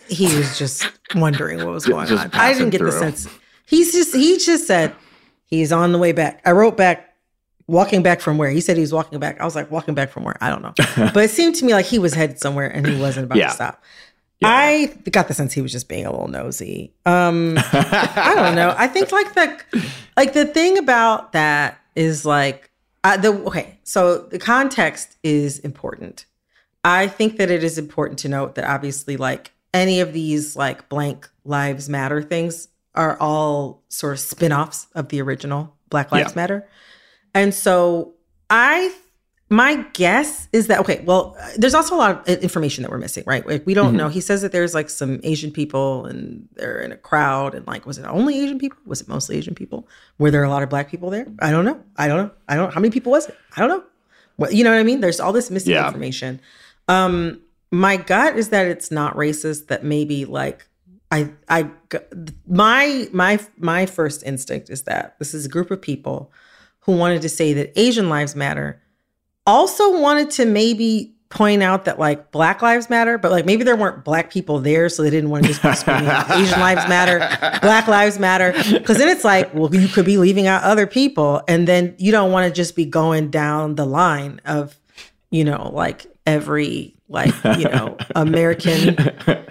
he 0.10 0.26
was 0.38 0.58
just 0.58 0.90
wondering 1.16 1.58
what 1.60 1.68
was 1.74 1.86
going 1.86 2.08
Just 2.08 2.24
on. 2.26 2.32
I 2.34 2.54
didn't 2.54 2.70
get 2.70 2.82
the 2.82 2.92
sense. 2.94 3.28
He's 3.66 3.92
just 3.92 4.16
he 4.16 4.38
just 4.38 4.66
said 4.66 4.96
he's 5.46 5.72
on 5.74 5.92
the 5.92 5.98
way 5.98 6.14
back. 6.14 6.42
I 6.46 6.52
wrote 6.52 6.78
back 6.78 7.14
walking 7.68 8.02
back 8.04 8.22
from 8.22 8.38
where 8.38 8.50
he 8.50 8.62
said 8.62 8.78
he 8.78 8.82
was 8.82 8.94
walking 8.94 9.20
back. 9.20 9.42
I 9.42 9.44
was 9.46 9.54
like 9.56 9.70
walking 9.70 9.96
back 9.96 10.10
from 10.10 10.24
where 10.24 10.38
I 10.40 10.50
don't 10.50 10.62
know, 10.62 10.74
but 11.14 11.26
it 11.26 11.30
seemed 11.32 11.56
to 11.56 11.66
me 11.66 11.74
like 11.74 11.86
he 11.86 12.00
was 12.00 12.14
headed 12.14 12.40
somewhere 12.40 12.68
and 12.70 12.88
he 12.88 12.98
wasn't 13.00 13.26
about 13.26 13.38
Yeah. 13.38 13.48
to 13.48 13.54
stop. 13.54 13.84
I 14.44 14.94
got 15.10 15.28
the 15.28 15.34
sense 15.34 15.54
he 15.54 15.62
was 15.62 15.72
just 15.72 15.90
being 15.90 16.06
a 16.06 16.12
little 16.12 16.28
nosy. 16.28 16.94
Um, 17.06 17.56
I 17.58 18.34
don't 18.36 18.56
know. 18.56 18.74
I 18.78 18.88
think 18.88 19.12
like 19.12 19.34
the 19.34 19.92
like 20.16 20.34
the 20.34 20.46
thing 20.46 20.78
about 20.78 21.32
that 21.32 21.80
is 21.96 22.26
like 22.26 22.70
uh, 23.04 23.18
the 23.18 23.30
okay. 23.46 23.80
So 23.84 24.20
the 24.20 24.40
context 24.40 25.18
is 25.24 25.60
important. 25.60 26.26
I 26.84 27.08
think 27.08 27.38
that 27.38 27.50
it 27.50 27.64
is 27.64 27.78
important 27.78 28.20
to 28.20 28.30
note 28.30 28.56
that 28.56 28.66
obviously 28.66 29.18
like 29.18 29.52
any 29.74 30.00
of 30.00 30.14
these 30.14 30.56
like 30.56 30.88
blank 30.90 31.30
lives 31.44 31.90
matter 31.90 32.22
things 32.22 32.68
are 32.96 33.18
all 33.20 33.84
sort 33.90 34.14
of 34.14 34.20
spin-offs 34.20 34.88
of 34.96 35.10
the 35.10 35.22
original 35.22 35.76
Black 35.90 36.12
Lives 36.12 36.32
Yeah. 36.32 36.36
Matter. 36.36 36.68
And 37.34 37.54
so 37.54 38.14
I 38.50 38.94
my 39.50 39.86
guess 39.94 40.50
is 40.52 40.68
that 40.68 40.80
okay, 40.82 41.02
well, 41.06 41.38
there's 41.58 41.74
also 41.74 41.96
a 41.96 41.98
lot 41.98 42.28
of 42.28 42.38
information 42.44 42.82
that 42.84 42.92
we're 42.92 42.98
missing, 42.98 43.24
right? 43.26 43.48
Like 43.48 43.66
we 43.66 43.74
don't 43.74 43.96
know. 43.96 44.10
He 44.10 44.20
says 44.20 44.42
that 44.42 44.52
there's 44.52 44.74
like 44.74 44.90
some 44.90 45.22
Asian 45.24 45.52
people 45.52 46.06
and 46.06 46.50
they're 46.56 46.82
in 46.82 46.92
a 46.92 46.98
crowd 46.98 47.56
and 47.56 47.66
like 47.66 47.86
was 47.86 47.98
it 47.98 48.04
only 48.06 48.40
Asian 48.44 48.60
people? 48.60 48.78
Was 48.86 49.00
it 49.02 49.08
mostly 49.08 49.38
Asian 49.38 49.56
people? 49.56 49.88
Were 50.20 50.32
there 50.32 50.44
a 50.44 50.50
lot 50.50 50.64
of 50.64 50.70
black 50.70 50.90
people 50.92 51.10
there? 51.10 51.28
I 51.40 51.52
don't 51.52 51.64
know. 51.64 51.82
I 51.96 52.08
don't 52.10 52.18
know. 52.26 52.32
I 52.50 52.56
don't 52.56 52.66
know. 52.66 52.74
How 52.74 52.82
many 52.82 52.92
people 52.92 53.12
was 53.14 53.28
it? 53.30 53.38
I 53.56 53.62
don't 53.62 53.70
know. 53.70 53.84
What 54.36 54.54
you 54.54 54.64
know 54.66 54.72
what 54.72 54.80
I 54.80 54.84
mean? 54.84 55.00
There's 55.00 55.20
all 55.22 55.32
this 55.32 55.50
missing 55.50 55.72
Yeah. 55.74 55.88
information. 55.88 56.42
Um 56.90 57.42
my 57.72 57.96
gut 57.98 58.38
is 58.38 58.50
that 58.50 58.66
it's 58.68 58.92
not 58.92 59.16
racist 59.16 59.68
that 59.68 59.84
maybe 59.84 60.26
like 60.26 60.68
I 61.10 61.32
I 61.48 61.70
my 62.48 63.08
my 63.14 63.40
my 63.58 63.86
first 63.86 64.24
instinct 64.24 64.70
is 64.70 64.84
that 64.84 65.18
this 65.20 65.34
is 65.34 65.46
a 65.46 65.50
group 65.50 65.72
of 65.72 65.82
people 65.82 66.32
who 66.82 66.94
wanted 66.98 67.22
to 67.22 67.30
say 67.30 67.54
that 67.54 67.72
Asian 67.80 68.10
lives 68.10 68.36
matter 68.36 68.82
also 69.48 70.00
wanted 70.00 70.30
to 70.32 70.46
maybe 70.46 71.14
point 71.30 71.64
out 71.64 71.86
that 71.86 72.00
like 72.00 72.32
black 72.32 72.62
lives 72.62 72.90
matter 72.90 73.18
but 73.18 73.32
like 73.32 73.46
maybe 73.46 73.64
there 73.64 73.76
weren't 73.76 74.06
black 74.06 74.32
people 74.32 74.60
there 74.60 74.88
so 74.88 75.04
they 75.04 75.10
didn't 75.10 75.30
want 75.30 75.44
to 75.44 75.50
just 75.50 75.62
be 75.62 75.74
screaming 75.74 76.08
asian 76.30 76.60
lives 76.60 76.88
matter 76.88 77.20
black 77.62 77.88
lives 77.88 78.18
matter. 78.18 78.54
Because 78.72 78.98
then 78.98 79.10
it's 79.10 79.26
like 79.26 79.54
well 79.54 79.74
you 79.74 79.88
could 79.90 80.06
be 80.06 80.18
leaving 80.18 80.48
out 80.48 80.64
other 80.64 80.88
people 80.88 81.42
and 81.48 81.68
then 81.68 81.96
you 81.98 82.12
don't 82.12 82.32
want 82.32 82.48
to 82.48 82.56
just 82.56 82.76
be 82.76 82.86
going 82.86 83.30
down 83.30 83.76
the 83.76 83.86
line 83.86 84.40
of 84.46 84.78
you 85.30 85.44
know 85.44 85.70
like 85.74 86.06
every 86.26 86.97
like 87.10 87.34
you 87.58 87.70
know 87.70 87.98
american 88.16 88.96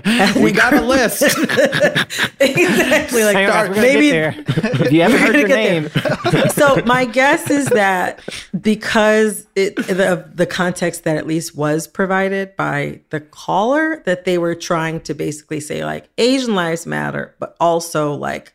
we 0.36 0.52
got 0.52 0.72
a 0.72 0.80
list. 0.80 1.22
exactly 2.40 3.24
like 3.24 3.36
Hang 3.36 3.48
dark 3.48 3.70
we're 3.70 3.82
maybe. 3.82 4.10
If 4.10 4.92
you 4.92 5.02
haven't 5.02 5.18
heard 5.20 5.34
your 5.34 5.48
get 5.48 5.56
name, 5.56 6.48
so 6.50 6.80
my 6.84 7.04
guess 7.04 7.50
is 7.50 7.66
that 7.68 8.20
because 8.60 9.46
it 9.56 9.76
the 9.76 10.30
the 10.32 10.46
context 10.46 11.04
that 11.04 11.16
at 11.16 11.26
least 11.26 11.56
was 11.56 11.88
provided 11.88 12.54
by 12.56 13.00
the 13.10 13.20
caller 13.20 14.02
that 14.04 14.24
they 14.24 14.38
were 14.38 14.54
trying 14.54 15.00
to 15.00 15.14
basically 15.14 15.60
say 15.60 15.84
like 15.84 16.08
Asian 16.18 16.54
lives 16.54 16.86
matter, 16.86 17.34
but 17.40 17.56
also 17.58 18.14
like 18.14 18.54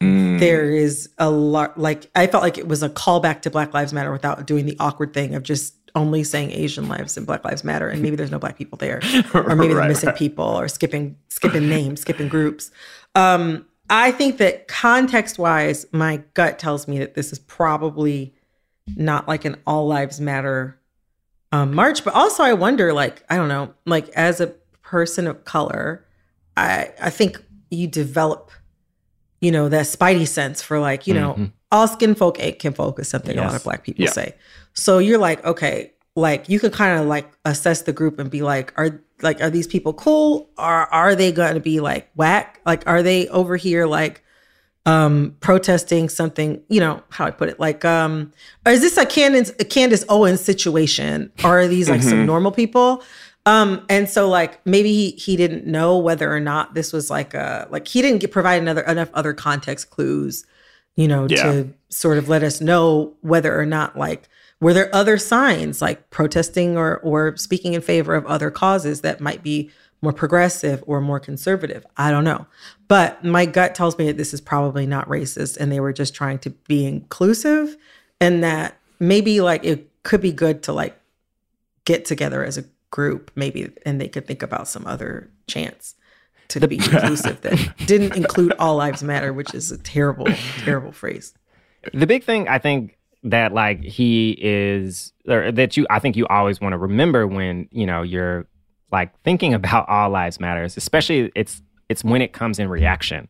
mm. 0.00 0.38
there 0.38 0.70
is 0.70 1.08
a 1.18 1.30
lot 1.30 1.78
like 1.78 2.08
I 2.14 2.28
felt 2.28 2.42
like 2.44 2.58
it 2.58 2.68
was 2.68 2.82
a 2.82 2.88
callback 2.88 3.42
to 3.42 3.50
Black 3.50 3.74
Lives 3.74 3.92
Matter 3.92 4.12
without 4.12 4.46
doing 4.46 4.66
the 4.66 4.76
awkward 4.78 5.12
thing 5.12 5.34
of 5.34 5.42
just 5.42 5.74
only 5.96 6.22
saying 6.22 6.52
Asian 6.52 6.86
lives 6.88 7.16
and 7.16 7.26
Black 7.26 7.44
Lives 7.44 7.64
Matter 7.64 7.88
and 7.88 8.02
maybe 8.02 8.14
there's 8.14 8.30
no 8.30 8.38
black 8.38 8.56
people 8.56 8.78
there 8.78 9.00
or 9.34 9.56
maybe 9.56 9.68
they're 9.68 9.78
Right, 9.78 9.88
missing 9.88 10.12
people 10.12 10.44
or 10.44 10.68
skipping 10.68 11.16
skipping 11.28 11.68
names, 11.68 12.02
skipping 12.02 12.28
groups. 12.28 12.70
Um 13.16 13.66
I 13.88 14.10
think 14.12 14.38
that 14.38 14.68
context 14.68 15.38
wise, 15.38 15.86
my 15.92 16.22
gut 16.34 16.58
tells 16.58 16.88
me 16.88 16.98
that 16.98 17.14
this 17.14 17.32
is 17.32 17.38
probably 17.38 18.34
not 18.96 19.28
like 19.28 19.44
an 19.44 19.56
all 19.66 19.86
lives 19.86 20.20
matter 20.20 20.78
um, 21.52 21.74
march, 21.74 22.04
but 22.04 22.12
also 22.14 22.42
I 22.42 22.52
wonder, 22.54 22.92
like, 22.92 23.22
I 23.30 23.36
don't 23.36 23.48
know, 23.48 23.74
like 23.84 24.08
as 24.10 24.40
a 24.40 24.48
person 24.82 25.26
of 25.26 25.44
color, 25.44 26.04
I 26.56 26.92
I 27.00 27.10
think 27.10 27.42
you 27.70 27.86
develop, 27.86 28.50
you 29.40 29.52
know, 29.52 29.68
that 29.68 29.86
spidey 29.86 30.26
sense 30.26 30.60
for 30.62 30.80
like, 30.80 31.06
you 31.06 31.14
know, 31.14 31.50
all 31.76 31.86
skin 31.88 32.14
folk 32.14 32.42
ain't 32.42 32.58
kin 32.58 32.72
folk 32.72 32.98
is 32.98 33.08
something 33.08 33.36
a 33.38 33.42
lot 33.42 33.54
of 33.54 33.62
black 33.64 33.84
people 33.84 34.04
Yeah. 34.04 34.10
say. 34.10 34.34
So 34.72 34.98
you're 34.98 35.18
like, 35.18 35.44
okay, 35.44 35.92
like 36.14 36.48
you 36.48 36.58
can 36.58 36.70
kind 36.70 36.98
of 37.00 37.06
like 37.06 37.26
assess 37.44 37.82
the 37.82 37.92
group 37.92 38.18
and 38.18 38.30
be 38.30 38.42
like, 38.42 38.72
are 38.76 39.00
like 39.22 39.40
are 39.42 39.50
these 39.50 39.66
people 39.66 39.92
cool? 39.92 40.48
Or 40.56 40.78
are 41.02 41.14
they 41.14 41.30
going 41.32 41.54
to 41.54 41.60
be 41.60 41.80
like 41.80 42.10
whack? 42.14 42.60
Like 42.64 42.82
are 42.86 43.02
they 43.02 43.28
over 43.28 43.56
here 43.56 43.86
like 43.86 44.22
um 44.86 45.36
protesting 45.40 46.08
something, 46.08 46.62
you 46.68 46.80
know, 46.80 47.02
how 47.10 47.26
I 47.26 47.30
put 47.30 47.48
it? 47.48 47.58
Like 47.60 47.84
um 47.84 48.32
or 48.64 48.72
is 48.72 48.80
this 48.80 48.96
a 48.96 49.04
Candace 49.04 49.52
a 49.60 49.64
Candace 49.64 50.04
Owens 50.08 50.40
situation? 50.40 51.30
Or 51.44 51.60
are 51.60 51.68
these 51.68 51.88
like 51.90 52.02
some 52.02 52.24
normal 52.26 52.52
people? 52.52 53.02
Um, 53.46 53.84
and 53.88 54.08
so 54.08 54.28
like 54.28 54.64
maybe 54.66 54.92
he 54.92 55.10
he 55.12 55.36
didn't 55.36 55.66
know 55.66 55.98
whether 55.98 56.32
or 56.34 56.40
not 56.40 56.74
this 56.74 56.92
was 56.92 57.10
like 57.10 57.32
a 57.34 57.68
like 57.70 57.86
he 57.86 58.02
didn't 58.02 58.18
get 58.20 58.32
provide 58.32 58.60
another 58.60 58.82
enough 58.82 59.10
other 59.14 59.32
context 59.34 59.90
clues, 59.90 60.44
you 60.96 61.06
know, 61.08 61.26
Yeah. 61.28 61.42
to 61.44 61.68
sort 61.88 62.18
of 62.18 62.28
let 62.28 62.42
us 62.42 62.60
know 62.60 63.14
whether 63.20 63.58
or 63.58 63.64
not 63.66 63.96
like 63.96 64.28
were 64.60 64.72
there 64.72 64.92
other 64.94 65.18
signs 65.18 65.80
like 65.82 66.08
protesting 66.10 66.76
or 66.76 66.96
or 66.98 67.36
speaking 67.36 67.74
in 67.74 67.80
favor 67.80 68.14
of 68.14 68.26
other 68.26 68.50
causes 68.50 69.02
that 69.02 69.20
might 69.20 69.42
be 69.42 69.70
more 70.02 70.12
progressive 70.12 70.82
or 70.86 71.00
more 71.00 71.18
conservative. 71.20 71.86
I 71.96 72.10
don't 72.10 72.24
know. 72.24 72.46
But 72.88 73.24
my 73.24 73.46
gut 73.46 73.74
tells 73.74 73.96
me 73.98 74.06
that 74.06 74.16
this 74.16 74.34
is 74.34 74.40
probably 74.40 74.86
not 74.86 75.08
racist 75.08 75.56
and 75.58 75.70
they 75.72 75.80
were 75.80 75.92
just 75.92 76.14
trying 76.14 76.38
to 76.40 76.50
be 76.50 76.84
inclusive 76.86 77.76
and 78.20 78.42
that 78.44 78.76
maybe 78.98 79.40
like 79.40 79.64
it 79.64 79.90
could 80.02 80.20
be 80.20 80.32
good 80.32 80.62
to 80.64 80.72
like 80.72 80.98
get 81.84 82.04
together 82.04 82.44
as 82.44 82.58
a 82.58 82.64
group 82.90 83.30
maybe 83.34 83.70
and 83.84 84.00
they 84.00 84.08
could 84.08 84.26
think 84.26 84.42
about 84.42 84.68
some 84.68 84.86
other 84.86 85.28
chance 85.46 85.94
to 86.48 86.66
be 86.68 86.76
inclusive 86.92 87.40
that 87.42 87.74
didn't 87.86 88.14
include 88.16 88.52
all 88.58 88.76
lives 88.76 89.02
matter 89.02 89.32
which 89.32 89.54
is 89.54 89.70
a 89.72 89.78
terrible 89.78 90.26
terrible 90.64 90.92
phrase 90.92 91.34
the 91.92 92.06
big 92.06 92.24
thing 92.24 92.48
I 92.48 92.58
think 92.58 92.96
that 93.22 93.52
like 93.52 93.82
he 93.82 94.36
is 94.40 95.12
or 95.28 95.50
that 95.52 95.76
you 95.76 95.86
I 95.90 95.98
think 95.98 96.16
you 96.16 96.26
always 96.28 96.60
want 96.60 96.72
to 96.72 96.78
remember 96.78 97.26
when 97.26 97.68
you 97.70 97.86
know 97.86 98.02
you're 98.02 98.46
like 98.92 99.16
thinking 99.22 99.54
about 99.54 99.88
all 99.88 100.10
lives 100.10 100.38
matters 100.40 100.76
especially 100.76 101.30
it's 101.34 101.62
it's 101.88 102.02
when 102.04 102.22
it 102.22 102.32
comes 102.32 102.58
in 102.58 102.68
reaction 102.68 103.28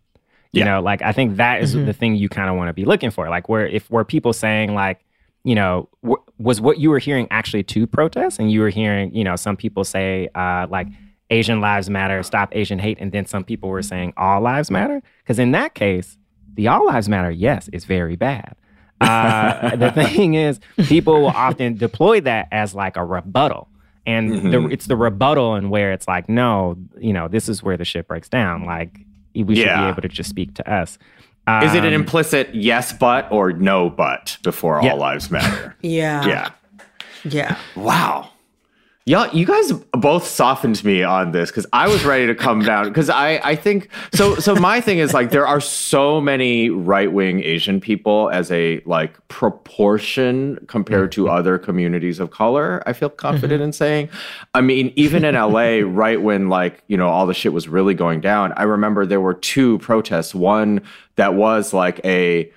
you 0.52 0.60
Yeah. 0.60 0.64
know 0.66 0.80
like 0.80 1.02
I 1.02 1.12
think 1.12 1.36
that 1.36 1.62
is 1.62 1.74
Mm-hmm. 1.74 1.86
the 1.86 1.92
thing 1.92 2.16
you 2.16 2.28
kind 2.28 2.48
of 2.50 2.56
want 2.56 2.68
to 2.68 2.72
be 2.74 2.84
looking 2.84 3.10
for 3.10 3.28
like 3.28 3.48
where 3.48 3.66
if 3.66 3.90
were 3.90 4.04
people 4.04 4.32
saying 4.32 4.74
like 4.74 5.00
you 5.44 5.54
know 5.54 5.88
w- 6.02 6.22
was 6.38 6.60
what 6.60 6.78
you 6.78 6.90
were 6.90 6.98
hearing 6.98 7.26
actually 7.30 7.62
to 7.64 7.86
protest 7.86 8.38
and 8.38 8.50
you 8.50 8.60
were 8.60 8.70
hearing 8.70 9.14
you 9.14 9.22
know 9.24 9.36
some 9.36 9.56
people 9.56 9.84
say 9.84 10.28
uh 10.34 10.66
like 10.70 10.88
Asian 11.30 11.60
lives 11.60 11.90
matter 11.90 12.22
stop 12.22 12.48
Asian 12.54 12.78
hate 12.78 12.98
and 13.00 13.12
then 13.12 13.26
some 13.26 13.44
people 13.44 13.68
were 13.68 13.82
saying 13.82 14.12
all 14.16 14.40
lives 14.40 14.70
matter 14.70 15.02
because 15.22 15.38
in 15.38 15.52
that 15.52 15.74
case 15.74 16.18
the 16.54 16.68
all 16.68 16.86
lives 16.86 17.08
matter 17.08 17.30
yes 17.30 17.68
is 17.72 17.84
very 17.84 18.16
bad 18.16 18.54
uh, 19.00 19.76
the 19.76 19.90
thing 20.08 20.32
is, 20.34 20.58
people 20.88 21.20
will 21.20 21.26
often 21.28 21.76
deploy 21.76 22.18
that 22.22 22.48
as 22.50 22.74
like 22.74 22.96
a 22.96 23.04
rebuttal. 23.04 23.68
And 24.06 24.52
the, 24.54 24.66
it's 24.68 24.86
the 24.86 24.96
rebuttal 24.96 25.54
and 25.54 25.70
where 25.70 25.92
it's 25.92 26.08
like, 26.08 26.30
no, 26.30 26.78
you 26.98 27.12
know, 27.12 27.28
this 27.28 27.46
is 27.50 27.62
where 27.62 27.76
the 27.76 27.84
shit 27.84 28.08
breaks 28.08 28.30
down. 28.30 28.64
Like, 28.64 29.00
we 29.34 29.54
should 29.54 29.64
be 29.66 29.84
able 29.88 30.00
to 30.00 30.08
just 30.08 30.30
speak 30.30 30.54
to 30.54 30.72
us. 30.72 30.96
Is 31.62 31.74
it 31.74 31.80
an 31.84 31.88
Um, 31.88 31.92
implicit 31.92 32.54
yes 32.54 32.94
but 32.94 33.30
or 33.30 33.52
no 33.52 33.90
but 33.90 34.38
before 34.42 34.80
Yeah. 34.82 34.92
all 34.92 34.96
lives 34.98 35.30
matter? 35.30 35.76
yeah 35.82 36.26
yeah. 36.26 36.50
yeah 37.24 37.56
Wow. 37.76 38.30
Y'all, 39.08 39.32
you 39.32 39.46
guys 39.46 39.70
both 39.92 40.26
softened 40.26 40.82
me 40.82 41.04
on 41.04 41.30
this 41.30 41.48
because 41.48 41.64
I 41.72 41.86
was 41.86 42.04
ready 42.04 42.26
to 42.26 42.34
come 42.34 42.58
down 42.58 42.88
because 42.88 43.08
I, 43.08 43.40
I 43.44 43.54
think 43.54 43.88
so. 44.12 44.34
So 44.34 44.56
my 44.56 44.80
thing 44.80 44.98
is 44.98 45.14
like 45.14 45.30
there 45.30 45.46
are 45.46 45.60
so 45.60 46.20
many 46.20 46.70
right 46.70 47.12
wing 47.12 47.40
Asian 47.44 47.80
people 47.80 48.28
as 48.30 48.50
a 48.50 48.82
like 48.84 49.16
proportion 49.28 50.58
compared 50.66 51.12
to 51.12 51.28
other 51.28 51.56
communities 51.56 52.18
of 52.18 52.32
color. 52.32 52.82
I 52.84 52.94
feel 52.94 53.08
confident 53.08 53.62
in 53.62 53.72
saying. 53.72 54.08
I 54.54 54.60
mean, 54.60 54.92
even 54.96 55.24
in 55.24 55.36
LA, 55.36 55.82
right 55.84 56.20
when 56.20 56.48
like 56.48 56.82
you 56.88 56.96
know 56.96 57.06
all 57.06 57.28
the 57.28 57.34
shit 57.34 57.52
was 57.52 57.68
really 57.68 57.94
going 57.94 58.20
down, 58.20 58.54
I 58.56 58.64
remember 58.64 59.06
there 59.06 59.20
were 59.20 59.34
two 59.34 59.78
protests. 59.78 60.34
One 60.34 60.82
that 61.14 61.34
was 61.34 61.72
like 61.72 62.04
a 62.04 62.50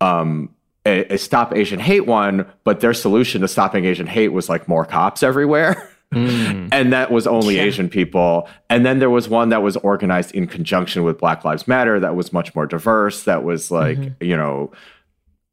um 0.00 0.48
a, 0.86 1.14
a 1.14 1.18
stop 1.18 1.54
Asian 1.54 1.78
hate 1.78 2.06
one, 2.06 2.46
but 2.64 2.80
their 2.80 2.94
solution 2.94 3.42
to 3.42 3.48
stopping 3.48 3.84
Asian 3.84 4.06
hate 4.06 4.28
was 4.28 4.48
like 4.48 4.66
more 4.66 4.84
cops 4.84 5.22
everywhere. 5.22 5.86
Mm. 6.12 6.68
and 6.72 6.92
that 6.92 7.12
was 7.12 7.26
only 7.26 7.58
Asian 7.58 7.88
people. 7.88 8.48
And 8.68 8.84
then 8.84 8.98
there 8.98 9.10
was 9.10 9.28
one 9.28 9.50
that 9.50 9.62
was 9.62 9.76
organized 9.76 10.34
in 10.34 10.48
conjunction 10.48 11.04
with 11.04 11.18
Black 11.18 11.44
Lives 11.44 11.68
Matter 11.68 12.00
that 12.00 12.16
was 12.16 12.32
much 12.32 12.52
more 12.54 12.66
diverse, 12.66 13.22
that 13.24 13.44
was 13.44 13.70
like, 13.70 13.96
mm-hmm. 13.96 14.24
you 14.24 14.36
know, 14.36 14.72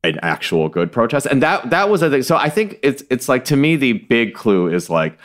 an 0.03 0.17
actual 0.23 0.67
good 0.67 0.91
protest. 0.91 1.27
And 1.27 1.43
that 1.43 1.69
that 1.69 1.89
was 1.89 2.01
a 2.01 2.09
thing. 2.09 2.23
So 2.23 2.37
I 2.37 2.49
think 2.49 2.79
it's 2.81 3.03
it's 3.09 3.29
like 3.29 3.45
to 3.45 3.55
me 3.55 3.75
the 3.75 3.93
big 3.93 4.33
clue 4.33 4.67
is 4.67 4.89
like 4.89 5.19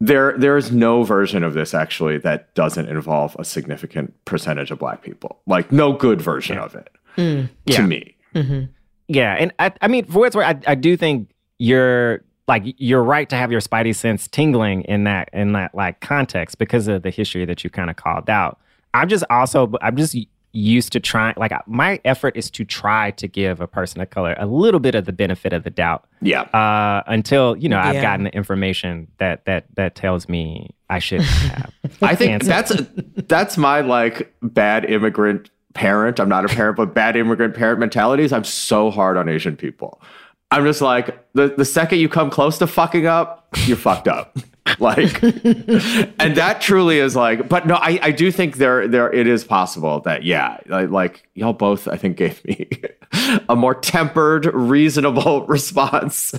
there 0.00 0.36
there 0.36 0.56
is 0.56 0.72
no 0.72 1.04
version 1.04 1.44
of 1.44 1.54
this 1.54 1.74
actually 1.74 2.18
that 2.18 2.52
doesn't 2.56 2.88
involve 2.88 3.36
a 3.38 3.44
significant 3.44 4.12
percentage 4.24 4.72
of 4.72 4.80
black 4.80 5.02
people. 5.02 5.40
Like 5.46 5.70
no 5.70 5.92
good 5.92 6.20
version 6.20 6.58
of 6.58 6.74
it. 6.74 6.90
Mm. 7.16 7.48
To 7.66 7.72
Yeah. 7.72 7.86
me. 7.86 8.16
Mm-hmm. 8.34 8.64
Yeah, 9.08 9.34
and 9.34 9.52
I, 9.58 9.72
I 9.82 9.88
mean, 9.88 10.06
for 10.06 10.20
what's 10.20 10.34
worth, 10.34 10.46
I, 10.46 10.58
I 10.66 10.74
do 10.74 10.96
think 10.96 11.30
you're 11.58 12.24
like 12.48 12.62
you're 12.78 13.02
right 13.04 13.28
to 13.30 13.36
have 13.36 13.52
your 13.52 13.60
spidey 13.60 13.94
sense 13.94 14.26
tingling 14.28 14.82
in 14.82 15.04
that 15.04 15.28
in 15.32 15.52
that 15.52 15.74
like 15.74 16.00
context 16.00 16.58
because 16.58 16.88
of 16.88 17.02
the 17.02 17.10
history 17.10 17.44
that 17.44 17.62
you 17.64 17.70
kind 17.70 17.88
of 17.90 17.96
called 17.96 18.28
out. 18.28 18.58
I'm 18.94 19.08
just 19.08 19.24
also 19.30 19.72
I'm 19.80 19.96
just 19.96 20.16
used 20.54 20.92
to 20.92 21.00
trying 21.00 21.32
like 21.38 21.52
my 21.66 21.98
effort 22.04 22.36
is 22.36 22.50
to 22.50 22.62
try 22.64 23.10
to 23.12 23.26
give 23.26 23.60
a 23.62 23.66
person 23.66 24.02
of 24.02 24.10
color 24.10 24.34
a 24.38 24.44
little 24.46 24.80
bit 24.80 24.94
of 24.94 25.06
the 25.06 25.12
benefit 25.12 25.52
of 25.54 25.62
the 25.64 25.70
doubt 25.70 26.04
Yeah. 26.20 26.42
uh, 26.42 27.02
until 27.06 27.56
you 27.56 27.68
know 27.70 27.78
I've 27.78 27.94
Yeah. 27.94 28.02
gotten 28.02 28.24
the 28.24 28.34
information 28.34 29.08
that 29.18 29.44
that 29.46 29.64
that 29.76 29.94
tells 29.94 30.28
me 30.28 30.70
I 30.90 30.98
should 30.98 31.22
have. 31.22 31.72
I 32.02 32.14
think 32.14 32.32
And 32.32 32.42
so- 32.42 32.48
that's 32.48 32.72
that's 33.28 33.56
my 33.56 33.80
like 33.80 34.34
bad 34.42 34.84
immigrant 34.90 35.48
parent. 35.74 36.20
I'm 36.20 36.28
not 36.28 36.44
a 36.44 36.48
parent, 36.54 36.76
but 36.76 36.92
bad 36.92 37.16
immigrant 37.16 37.54
parent 37.54 37.80
mentalities. 37.80 38.30
I'm 38.30 38.44
so 38.44 38.90
hard 38.90 39.16
on 39.16 39.30
Asian 39.30 39.56
people. 39.56 40.02
I'm 40.52 40.64
just 40.64 40.80
like 40.80 41.26
the 41.34 41.54
the 41.56 41.64
second 41.64 41.98
you 41.98 42.08
come 42.08 42.30
close 42.30 42.58
to 42.58 42.66
fucking 42.66 43.06
up, 43.06 43.48
you're 43.66 43.76
fucked 43.76 44.08
up. 44.08 44.36
like 44.78 45.20
and 45.22 46.36
that 46.36 46.60
truly 46.60 46.98
is 46.98 47.16
like 47.16 47.48
but 47.48 47.66
no 47.66 47.74
I, 47.74 47.98
I 48.00 48.10
do 48.12 48.30
think 48.30 48.58
there 48.58 48.86
there 48.86 49.12
it 49.12 49.26
is 49.26 49.42
possible 49.42 49.98
that 50.02 50.22
yeah 50.22 50.58
like, 50.68 50.88
like 50.88 51.28
y'all 51.34 51.52
both 51.52 51.88
i 51.88 51.96
think 51.96 52.16
gave 52.16 52.42
me 52.44 52.70
a 53.48 53.56
more 53.56 53.74
tempered 53.74 54.46
reasonable 54.46 55.44
response 55.48 56.32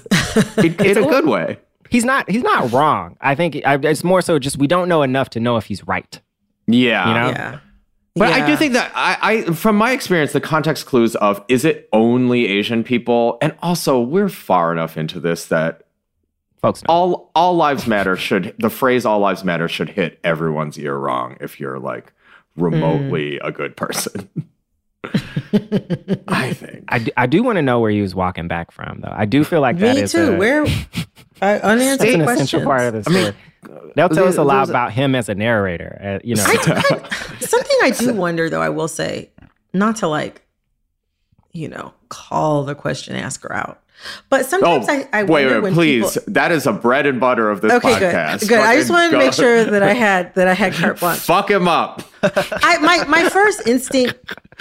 in, 0.57 0.73
in 0.81 0.97
a 0.97 1.01
good 1.01 1.25
way 1.25 1.59
He's 1.93 2.03
not. 2.03 2.27
He's 2.27 2.41
not 2.41 2.71
wrong. 2.71 3.17
I 3.21 3.35
think 3.35 3.61
I, 3.65 3.75
it's 3.75 4.03
more 4.03 4.23
so 4.23 4.39
just 4.39 4.57
we 4.57 4.65
don't 4.65 4.89
know 4.89 5.03
enough 5.03 5.29
to 5.31 5.39
know 5.39 5.57
if 5.57 5.65
he's 5.65 5.85
right. 5.85 6.19
yeah 6.65 7.07
You 7.07 7.13
know? 7.13 7.29
Yeah. 7.29 7.59
But 8.15 8.31
I 8.31 8.45
do 8.45 8.55
think 8.55 8.73
that 8.73 8.91
I, 8.93 9.17
I, 9.21 9.41
from 9.53 9.75
my 9.75 9.91
experience, 9.91 10.33
the 10.33 10.41
context 10.41 10.85
clues 10.85 11.15
of 11.15 11.43
is 11.47 11.65
it 11.65 11.89
only 11.91 12.47
Asian 12.47 12.83
people, 12.83 13.39
and 13.41 13.55
also 13.61 13.99
we're 13.99 14.29
far 14.29 14.71
enough 14.71 14.97
into 14.97 15.19
this 15.19 15.47
that 15.47 15.83
Folks 16.61 16.83
know. 16.83 16.93
all 16.93 17.31
all 17.33 17.55
lives 17.55 17.87
matter 17.87 18.15
should 18.15 18.53
the 18.59 18.69
phrase 18.69 19.05
all 19.05 19.19
lives 19.19 19.43
matter 19.43 19.67
should 19.67 19.89
hit 19.89 20.19
everyone's 20.23 20.77
ear 20.77 20.95
wrong 20.95 21.37
if 21.41 21.59
you're 21.59 21.79
like 21.79 22.13
remotely 22.55 23.37
hmm. 23.37 23.47
a 23.47 23.51
good 23.51 23.75
person. 23.75 24.29
I 26.27 26.53
think. 26.53 26.85
I 26.87 26.99
do, 26.99 27.11
I 27.17 27.25
do 27.27 27.43
want 27.43 27.57
to 27.57 27.61
know 27.61 27.79
where 27.79 27.91
he 27.91 28.01
was 28.01 28.15
walking 28.15 28.47
back 28.47 28.71
from, 28.71 29.01
though. 29.01 29.13
I 29.13 29.25
do 29.25 29.43
feel 29.43 29.61
like 29.61 29.77
that 29.79 29.95
Me 29.95 30.01
is 30.03 30.11
too. 30.11 30.33
a- 30.33 30.37
Where 30.37 30.65
I 31.41 31.59
unanswered 31.59 31.99
that's 32.07 32.15
an 32.15 32.23
questions. 32.23 32.47
essential 32.49 32.63
part 32.63 32.81
of 32.81 32.93
the 32.93 33.03
story. 33.03 33.33
They'll 33.95 34.09
tell 34.09 34.27
us 34.27 34.37
a 34.37 34.43
lot 34.43 34.69
about 34.69 34.91
him 34.91 35.13
as 35.15 35.29
a 35.29 35.35
narrator. 35.35 35.99
Uh, 36.01 36.19
you 36.23 36.35
know, 36.35 36.43
Something 36.43 37.77
I 37.83 37.93
do 37.97 38.13
wonder, 38.13 38.49
though, 38.49 38.61
I 38.61 38.69
will 38.69 38.87
say, 38.87 39.29
not 39.73 39.97
to 39.97 40.07
like, 40.07 40.41
you 41.51 41.67
know, 41.67 41.93
call 42.09 42.63
the 42.63 42.75
question 42.75 43.15
asker 43.15 43.53
out, 43.53 43.82
but 44.29 44.41
Oh, 44.41 44.43
sometimes 44.43 44.89
I, 44.89 45.07
I 45.13 45.23
wait, 45.23 45.45
wait, 45.47 45.59
when 45.61 45.73
please. 45.73 46.13
people- 46.13 46.33
That 46.33 46.51
is 46.51 46.67
a 46.67 46.73
bread 46.73 47.05
and 47.05 47.19
butter 47.19 47.49
of 47.49 47.61
this 47.61 47.71
Okay, 47.71 47.89
podcast. 47.93 48.39
good. 48.41 48.49
Good. 48.49 48.59
I 48.59 48.75
just 48.75 48.89
wanted 48.89 49.11
to 49.11 49.17
make 49.17 49.33
sure 49.33 49.63
that 49.65 49.81
I 49.83 49.93
had 49.93 50.33
that 50.35 50.47
I 50.47 50.53
had 50.53 50.73
carte 50.79 50.99
blanche. 50.99 51.19
Fuck 51.19 51.49
him 51.49 51.67
up. 51.67 52.01
I 52.23 52.77
my 52.79 53.05
my 53.07 53.29
first 53.29 53.67
instinct, 53.67 54.15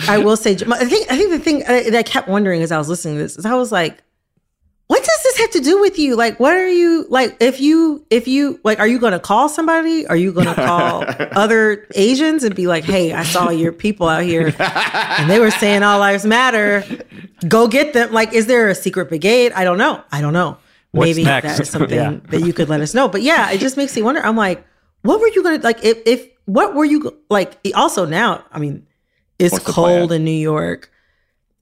I 0.09 0.19
will 0.19 0.37
say, 0.37 0.53
I 0.53 0.85
think 0.85 1.11
I 1.11 1.17
think 1.17 1.31
the 1.31 1.39
thing 1.39 1.63
uh, 1.65 1.91
that 1.91 1.95
I 1.95 2.03
kept 2.03 2.29
wondering 2.29 2.63
as 2.63 2.71
I 2.73 2.79
was 2.79 2.89
listening 2.89 3.17
to 3.17 3.23
this 3.23 3.37
is 3.37 3.45
I 3.47 3.55
was 3.55 3.73
like, 3.73 4.03
what 4.93 5.03
does 5.03 5.23
this 5.23 5.39
have 5.39 5.51
to 5.53 5.61
do 5.61 5.81
with 5.81 5.99
you? 5.99 6.17
Like, 6.17 6.39
what 6.39 6.53
are 6.53 6.69
you 6.69 7.07
like? 7.09 7.39
If 7.41 7.63
you 7.63 8.05
if 8.11 8.29
you 8.29 8.61
like, 8.63 8.79
are 8.79 8.87
you 8.87 8.99
going 8.99 9.15
to 9.15 9.19
call 9.19 9.49
somebody? 9.49 10.07
Are 10.07 10.17
you 10.17 10.33
going 10.33 10.49
to 10.49 10.55
call 10.55 11.03
other 11.33 11.87
Asians 11.95 12.45
and 12.45 12.55
be 12.55 12.67
like, 12.67 12.85
hey, 12.85 13.15
I 13.15 13.23
saw 13.23 13.49
your 13.49 13.73
people 13.73 14.07
out 14.07 14.23
here 14.23 14.55
and 14.59 15.31
they 15.31 15.41
were 15.41 15.51
saying 15.51 15.83
all 15.83 15.99
lives 15.99 16.27
matter. 16.27 16.85
Go 17.49 17.69
get 17.69 17.95
them. 17.95 18.13
Like, 18.13 18.35
is 18.35 18.45
there 18.45 18.69
a 18.69 18.75
secret 18.75 19.09
brigade? 19.09 19.53
I 19.53 19.65
don't 19.65 19.79
know. 19.79 20.05
I 20.13 20.21
don't 20.21 20.35
know. 20.35 20.59
What's 20.91 21.09
Maybe 21.09 21.25
next? 21.25 21.57
that 21.57 21.61
is 21.61 21.71
something 21.71 21.97
Yeah. 21.97 22.19
that 22.29 22.43
you 22.43 22.53
could 22.53 22.69
let 22.69 22.83
us 22.83 22.93
know. 22.93 23.09
But 23.09 23.23
yeah, 23.23 23.51
it 23.51 23.61
just 23.61 23.79
makes 23.79 23.97
me 23.97 24.03
wonder. 24.03 24.21
I'm 24.21 24.37
like, 24.37 24.63
what 25.01 25.21
were 25.21 25.29
you 25.29 25.43
gonna 25.43 25.63
like? 25.63 25.83
If 25.83 26.03
if 26.05 26.29
what 26.45 26.75
were 26.75 26.85
you 26.85 27.17
like? 27.31 27.57
Also 27.75 28.05
now, 28.05 28.45
I 28.53 28.59
mean, 28.59 28.87
it's 29.39 29.55
What's 29.55 29.65
cold 29.65 30.13
in 30.13 30.23
New 30.23 30.31
York. 30.33 30.92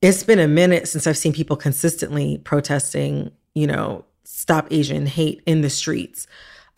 It's 0.03 0.23
been 0.23 0.39
a 0.39 0.49
minute 0.49 0.89
since 0.89 1.07
I've 1.07 1.19
seen 1.19 1.33
people 1.33 1.57
consistently 1.57 2.39
protesting. 2.39 3.31
You 3.55 3.67
know, 3.67 4.05
stop 4.25 4.69
Asian 4.71 5.07
hate 5.07 5.43
in 5.47 5.61
the 5.61 5.71
streets. 5.71 6.27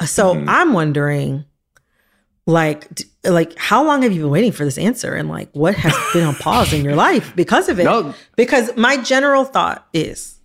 Uh, 0.00 0.06
So 0.06 0.34
Mm-hmm. 0.34 0.48
I'm 0.48 0.72
wondering, 0.72 1.44
like, 2.46 2.92
d- 2.94 3.04
like 3.24 3.56
how 3.56 3.84
long 3.84 4.02
have 4.02 4.12
you 4.12 4.22
been 4.22 4.30
waiting 4.30 4.50
for 4.52 4.64
this 4.64 4.78
answer, 4.78 5.14
and 5.14 5.28
like 5.28 5.50
what 5.52 5.74
has 5.76 5.94
been 6.12 6.24
on 6.26 6.34
pause 6.34 6.72
in 6.72 6.84
your 6.84 6.96
life 6.96 7.34
because 7.36 7.68
of 7.68 7.78
it? 7.78 7.84
No. 7.84 8.14
Because 8.36 8.74
my 8.76 8.96
general 8.96 9.44
thought 9.44 9.86
is, 9.92 10.40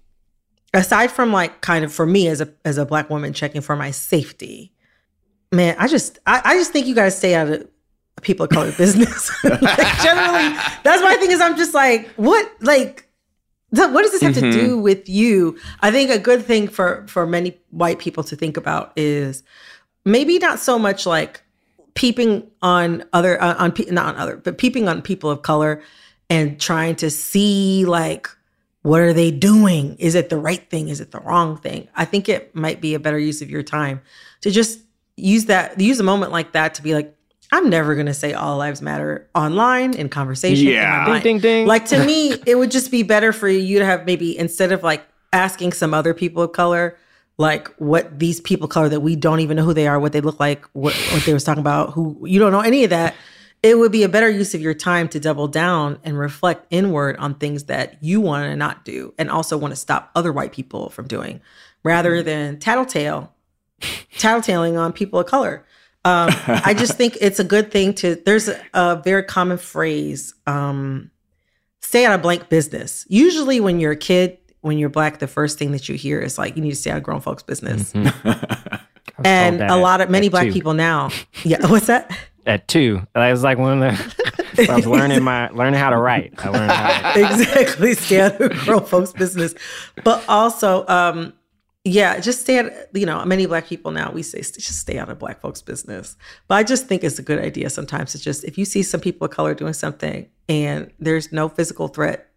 aside 0.74 1.10
from 1.12 1.32
like 1.34 1.62
kind 1.62 1.84
of 1.84 1.92
for 1.92 2.06
me 2.06 2.28
as 2.28 2.42
a 2.42 2.54
as 2.66 2.78
a 2.78 2.86
black 2.86 3.10
woman 3.10 3.34
checking 3.34 3.62
for 3.62 3.76
my 3.76 3.90
safety, 3.90 4.72
man, 5.52 5.76
I 5.80 5.88
just 5.88 6.20
I, 6.28 6.42
I 6.44 6.54
just 6.58 6.72
think 6.72 6.86
you 6.86 6.94
guys 6.94 7.18
stay 7.18 7.34
out 7.34 7.48
of 7.50 7.68
people 8.22 8.46
of 8.46 8.50
color 8.50 8.72
business. 8.72 9.32
like 9.44 10.02
generally, 10.02 10.56
that's 10.84 11.02
my 11.02 11.18
thing 11.20 11.32
is 11.32 11.42
I'm 11.42 11.58
just 11.58 11.74
like, 11.74 12.08
what 12.16 12.50
like 12.62 13.08
what 13.70 14.02
does 14.02 14.12
this 14.12 14.22
have 14.22 14.36
to 14.36 14.52
do 14.52 14.78
with 14.78 15.10
you? 15.10 15.58
I 15.82 15.92
think 15.92 16.10
a 16.10 16.20
good 16.20 16.44
thing 16.44 16.68
for 16.68 17.06
for 17.08 17.26
many 17.26 17.58
white 17.70 18.00
people 18.00 18.24
to 18.26 18.36
think 18.36 18.58
about 18.58 18.94
is 18.96 19.44
maybe 20.06 20.40
not 20.40 20.60
so 20.60 20.80
much 20.80 21.06
like 21.06 21.44
peeping 21.98 22.48
on 22.62 23.04
other 23.12 23.42
uh, 23.42 23.56
on 23.58 23.72
pe- 23.72 23.90
not 23.92 24.14
on 24.14 24.22
other 24.22 24.38
but 24.38 24.60
peeping 24.60 24.88
on 24.88 25.02
people 25.02 25.32
of 25.32 25.42
color 25.42 25.82
and 26.30 26.62
trying 26.62 26.96
to 26.96 27.10
see 27.10 27.86
like 27.86 28.30
what 28.84 29.02
are 29.02 29.14
they 29.14 29.32
doing 29.32 29.96
is 29.98 30.14
it 30.14 30.30
the 30.30 30.38
right 30.38 30.70
thing 30.70 30.90
is 30.90 31.02
it 31.02 31.10
the 31.10 31.20
wrong 31.22 31.58
thing 31.58 31.88
i 31.96 32.06
think 32.06 32.30
it 32.30 32.54
might 32.54 32.82
be 32.82 32.94
a 32.94 33.00
better 33.00 33.18
use 33.18 33.42
of 33.42 33.50
your 33.50 33.64
time 33.64 34.00
to 34.42 34.52
just 34.52 34.80
use 35.16 35.46
that 35.46 35.80
use 35.80 36.00
a 36.00 36.04
moment 36.04 36.32
like 36.32 36.52
that 36.52 36.76
to 36.76 36.84
be 36.84 36.94
like 36.94 37.17
i'm 37.52 37.70
never 37.70 37.96
going 37.96 38.08
to 38.08 38.14
say 38.14 38.34
all 38.34 38.58
lives 38.58 38.82
matter 38.82 39.28
online 39.36 39.94
in 39.94 40.10
conversation 40.10 40.68
in 40.68 40.74
Yeah. 40.74 41.06
Ding, 41.06 41.22
ding, 41.22 41.40
ding. 41.40 41.68
like 41.68 41.86
to 41.86 42.04
me 42.06 42.34
it 42.46 42.58
would 42.58 42.72
just 42.72 42.92
be 42.92 43.04
better 43.04 43.34
for 43.34 43.48
you 43.48 43.80
to 43.80 43.86
have 43.86 44.06
maybe 44.06 44.38
instead 44.38 44.72
of 44.72 44.84
like 44.84 45.06
asking 45.34 45.74
some 45.74 45.94
other 45.94 46.14
people 46.14 46.44
of 46.44 46.52
color 46.52 46.98
like 47.38 47.68
what 47.78 48.18
these 48.18 48.42
people 48.42 48.66
of 48.66 48.72
color 48.72 48.90
that 48.90 49.02
we 49.02 49.16
don't 49.16 49.40
even 49.40 49.58
know 49.58 49.64
who 49.64 49.74
they 49.74 49.88
are 49.88 50.00
what 50.00 50.12
they 50.12 50.22
look 50.22 50.40
like 50.40 50.66
what, 50.74 50.94
what 51.12 51.24
they 51.24 51.34
was 51.34 51.44
talking 51.44 51.62
about 51.62 51.94
who 51.94 52.18
you 52.26 52.40
don't 52.40 52.52
know 52.52 52.62
any 52.62 52.84
of 52.84 52.90
that 52.90 53.16
it 53.64 53.78
would 53.78 53.92
be 53.92 54.04
a 54.04 54.10
better 54.10 54.30
use 54.30 54.54
of 54.54 54.62
your 54.62 54.74
time 54.74 55.08
to 55.10 55.20
double 55.20 55.48
down 55.48 56.00
and 56.04 56.18
reflect 56.18 56.66
inward 56.70 57.18
on 57.18 57.34
things 57.36 57.66
that 57.66 58.02
you 58.04 58.22
want 58.22 58.46
to 58.46 58.56
not 58.56 58.86
do 58.86 59.14
and 59.18 59.30
also 59.30 59.58
want 59.58 59.72
to 59.72 59.76
stop 59.76 60.12
other 60.16 60.32
white 60.32 60.52
people 60.52 60.90
from 60.90 61.08
doing 61.08 61.42
rather 61.84 62.18
mm-hmm. 62.18 62.26
than 62.26 62.60
tattletale 62.60 63.34
tattletaling 64.16 64.80
on 64.80 64.92
people 64.92 65.20
of 65.20 65.26
color 65.28 65.66
um, 66.06 66.30
i 66.48 66.74
just 66.78 66.94
think 66.98 67.18
it's 67.22 67.40
a 67.40 67.44
good 67.44 67.72
thing 67.72 67.94
to 67.94 68.16
there's 68.26 68.48
a, 68.48 68.60
a 68.74 68.96
very 69.04 69.24
common 69.24 69.58
phrase 69.58 70.34
um, 70.46 71.12
stay 71.82 72.06
out 72.06 72.14
of 72.14 72.22
blank 72.22 72.50
business 72.50 73.06
usually 73.10 73.60
when 73.60 73.80
you're 73.80 73.94
a 73.94 73.98
kid 73.98 74.38
when 74.62 74.78
you're 74.78 74.90
black 74.90 75.20
the 75.20 75.28
first 75.28 75.58
thing 75.58 75.72
that 75.72 75.88
you 75.88 75.96
hear 75.96 76.20
is 76.20 76.38
like 76.38 76.56
you 76.56 76.62
need 76.62 76.72
to 76.72 76.76
stay 76.76 76.92
out 76.92 76.98
of 76.98 77.04
grown 77.04 77.22
folks 77.22 77.44
business 77.44 77.94
and 79.24 79.62
a 79.62 79.76
lot 79.76 80.02
of 80.02 80.10
many 80.10 80.28
at 80.28 80.32
black 80.32 80.48
two. 80.48 80.54
people 80.54 80.74
now 80.74 81.10
yeah 81.44 81.66
what's 81.68 81.88
that 81.88 82.12
at 82.48 82.68
two. 82.68 83.06
That 83.14 83.30
was 83.30 83.44
like 83.44 83.58
one 83.58 83.84
of 83.84 83.98
the. 83.98 84.72
I 84.72 84.76
was 84.78 84.88
learning 84.88 85.22
my 85.22 85.50
learning 85.50 85.80
how 85.80 85.90
to 85.90 85.98
write. 85.98 86.34
I 86.38 86.50
learned 86.50 86.72
how. 86.72 87.14
To, 87.14 87.26
exactly 87.26 87.94
stay 87.94 88.22
out 88.22 88.40
of 88.40 88.52
grown 88.60 88.86
folks 88.86 89.12
business 89.12 89.54
but 90.04 90.24
also 90.30 90.88
um 90.88 91.34
yeah 91.88 92.20
just 92.20 92.42
stay 92.42 92.60
out 92.60 92.72
you 92.94 93.06
know 93.06 93.24
many 93.26 93.46
black 93.46 93.66
people 93.68 93.92
now 93.92 94.12
we 94.12 94.22
say 94.22 94.40
just 94.40 94.80
stay 94.80 94.98
out 94.98 95.10
of 95.10 95.18
black 95.20 95.40
folks 95.42 95.62
business. 95.62 96.16
But 96.48 96.56
i 96.56 96.64
just 96.64 96.88
think 96.88 97.04
it's 97.04 97.20
a 97.20 97.24
good 97.24 97.40
idea 97.40 97.70
sometimes 97.70 98.12
to 98.12 98.20
just 98.20 98.44
if 98.44 98.58
you 98.58 98.66
see 98.66 98.84
some 98.84 99.00
people 99.00 99.26
of 99.26 99.32
color 99.32 99.54
doing 99.54 99.74
something 99.74 100.30
and 100.50 100.92
there's 101.00 101.32
no 101.32 101.50
physical 101.50 101.88
threat 101.88 102.30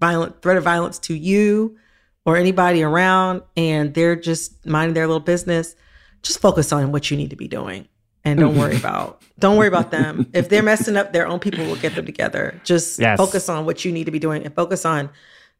violent 0.00 0.42
threat 0.42 0.56
of 0.56 0.64
violence 0.64 0.98
to 1.00 1.14
you 1.14 1.76
or 2.24 2.36
anybody 2.36 2.82
around 2.82 3.42
and 3.56 3.94
they're 3.94 4.16
just 4.16 4.66
minding 4.66 4.94
their 4.94 5.06
little 5.06 5.20
business 5.20 5.76
just 6.22 6.40
focus 6.40 6.72
on 6.72 6.92
what 6.92 7.10
you 7.10 7.16
need 7.16 7.30
to 7.30 7.36
be 7.36 7.48
doing 7.48 7.88
and 8.24 8.40
don't 8.40 8.56
worry 8.56 8.76
about 8.84 9.22
don't 9.38 9.58
worry 9.58 9.68
about 9.68 9.90
them. 9.90 10.26
If 10.32 10.48
they're 10.48 10.62
messing 10.62 10.96
up 10.96 11.12
their 11.12 11.26
own 11.26 11.38
people 11.40 11.66
will 11.66 11.76
get 11.76 11.94
them 11.94 12.06
together. 12.06 12.58
Just 12.64 12.98
Yes. 12.98 13.18
focus 13.18 13.48
on 13.50 13.66
what 13.66 13.84
you 13.84 13.92
need 13.92 14.04
to 14.04 14.10
be 14.10 14.18
doing 14.18 14.44
and 14.44 14.54
focus 14.54 14.86
on 14.86 15.10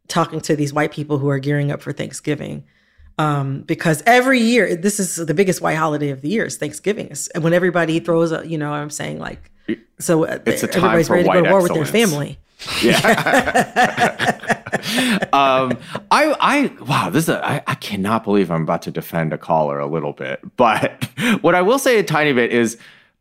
talking 0.09 0.41
to 0.41 0.57
these 0.57 0.73
white 0.73 0.93
people 0.93 1.19
who 1.19 1.29
are 1.29 1.39
gearing 1.39 1.71
up 1.71 1.83
for 1.83 1.93
thanksgiving 1.93 2.65
um, 3.19 3.63
because 3.63 4.03
every 4.07 4.41
year 4.41 4.77
this 4.77 5.01
is 5.01 5.17
the 5.17 5.35
biggest 5.35 5.61
white 5.61 5.77
holiday 5.77 6.11
of 6.11 6.21
the 6.23 6.29
year 6.29 6.45
is 6.45 6.57
thanksgiving. 6.57 7.09
It's 7.11 7.29
when 7.39 7.53
everybody 7.53 8.01
throws 8.01 8.33
a 8.33 8.47
you 8.47 8.59
know 8.59 8.71
what 8.71 8.77
i'm 8.77 8.91
saying? 8.91 9.19
Like 9.19 9.51
so 9.99 10.25
uh, 10.25 10.39
It's 10.47 10.63
a 10.63 10.67
time 10.67 10.85
everybody's 10.85 11.11
ready 11.11 11.25
to 11.25 11.33
go 11.33 11.43
to 11.43 11.51
war 11.51 11.63
with 11.63 11.75
their 11.75 11.87
family. 11.87 12.39
Um, 15.33 15.79
I, 16.11 16.35
I, 16.41 16.73
wow, 16.83 17.11
this 17.11 17.25
is, 17.25 17.29
a, 17.29 17.45
I, 17.45 17.63
I 17.67 17.75
cannot 17.75 18.25
believe 18.25 18.51
I'm 18.51 18.63
about 18.63 18.83
to 18.83 18.91
defend 18.91 19.33
a 19.33 19.39
caller 19.39 19.79
a 19.79 19.87
little 19.87 20.13
bit. 20.13 20.41
But 20.57 21.05
what 21.41 21.55
I 21.55 21.63
will 21.63 21.79
say 21.79 21.99
a 21.99 22.03
tiny 22.03 22.33
bit 22.33 22.53
is, 22.53 22.79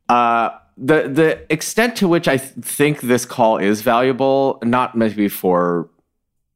uh, 0.10 0.50
the 0.78 1.08
the 1.08 1.52
extent 1.52 1.96
to 1.98 2.08
which 2.08 2.28
I 2.28 2.38
th- 2.38 2.52
think 2.62 3.02
this 3.02 3.26
call 3.26 3.58
is 3.58 3.82
valuable, 3.82 4.60
not 4.64 4.96
maybe 4.96 5.30
for 5.30 5.90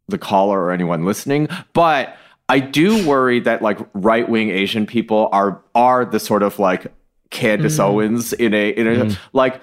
the 0.08 0.18
caller 0.18 0.62
or 0.62 0.72
anyone 0.72 1.06
listening, 1.06 1.48
but 1.74 2.18
I 2.50 2.60
do 2.60 3.08
worry 3.08 3.40
that 3.42 3.62
like 3.62 3.80
right 3.94 4.28
wing 4.28 4.50
Asian 4.50 4.86
people 4.86 5.30
are 5.32 5.62
are 5.76 6.04
the 6.04 6.20
sort 6.20 6.44
of 6.44 6.60
like 6.60 6.92
Candace 7.30 7.78
mm. 7.78 7.86
Owens 7.86 8.34
in 8.34 8.54
a 8.54 8.70
in 8.70 8.88
a 8.88 9.06
mm. 9.06 9.18
like 9.34 9.62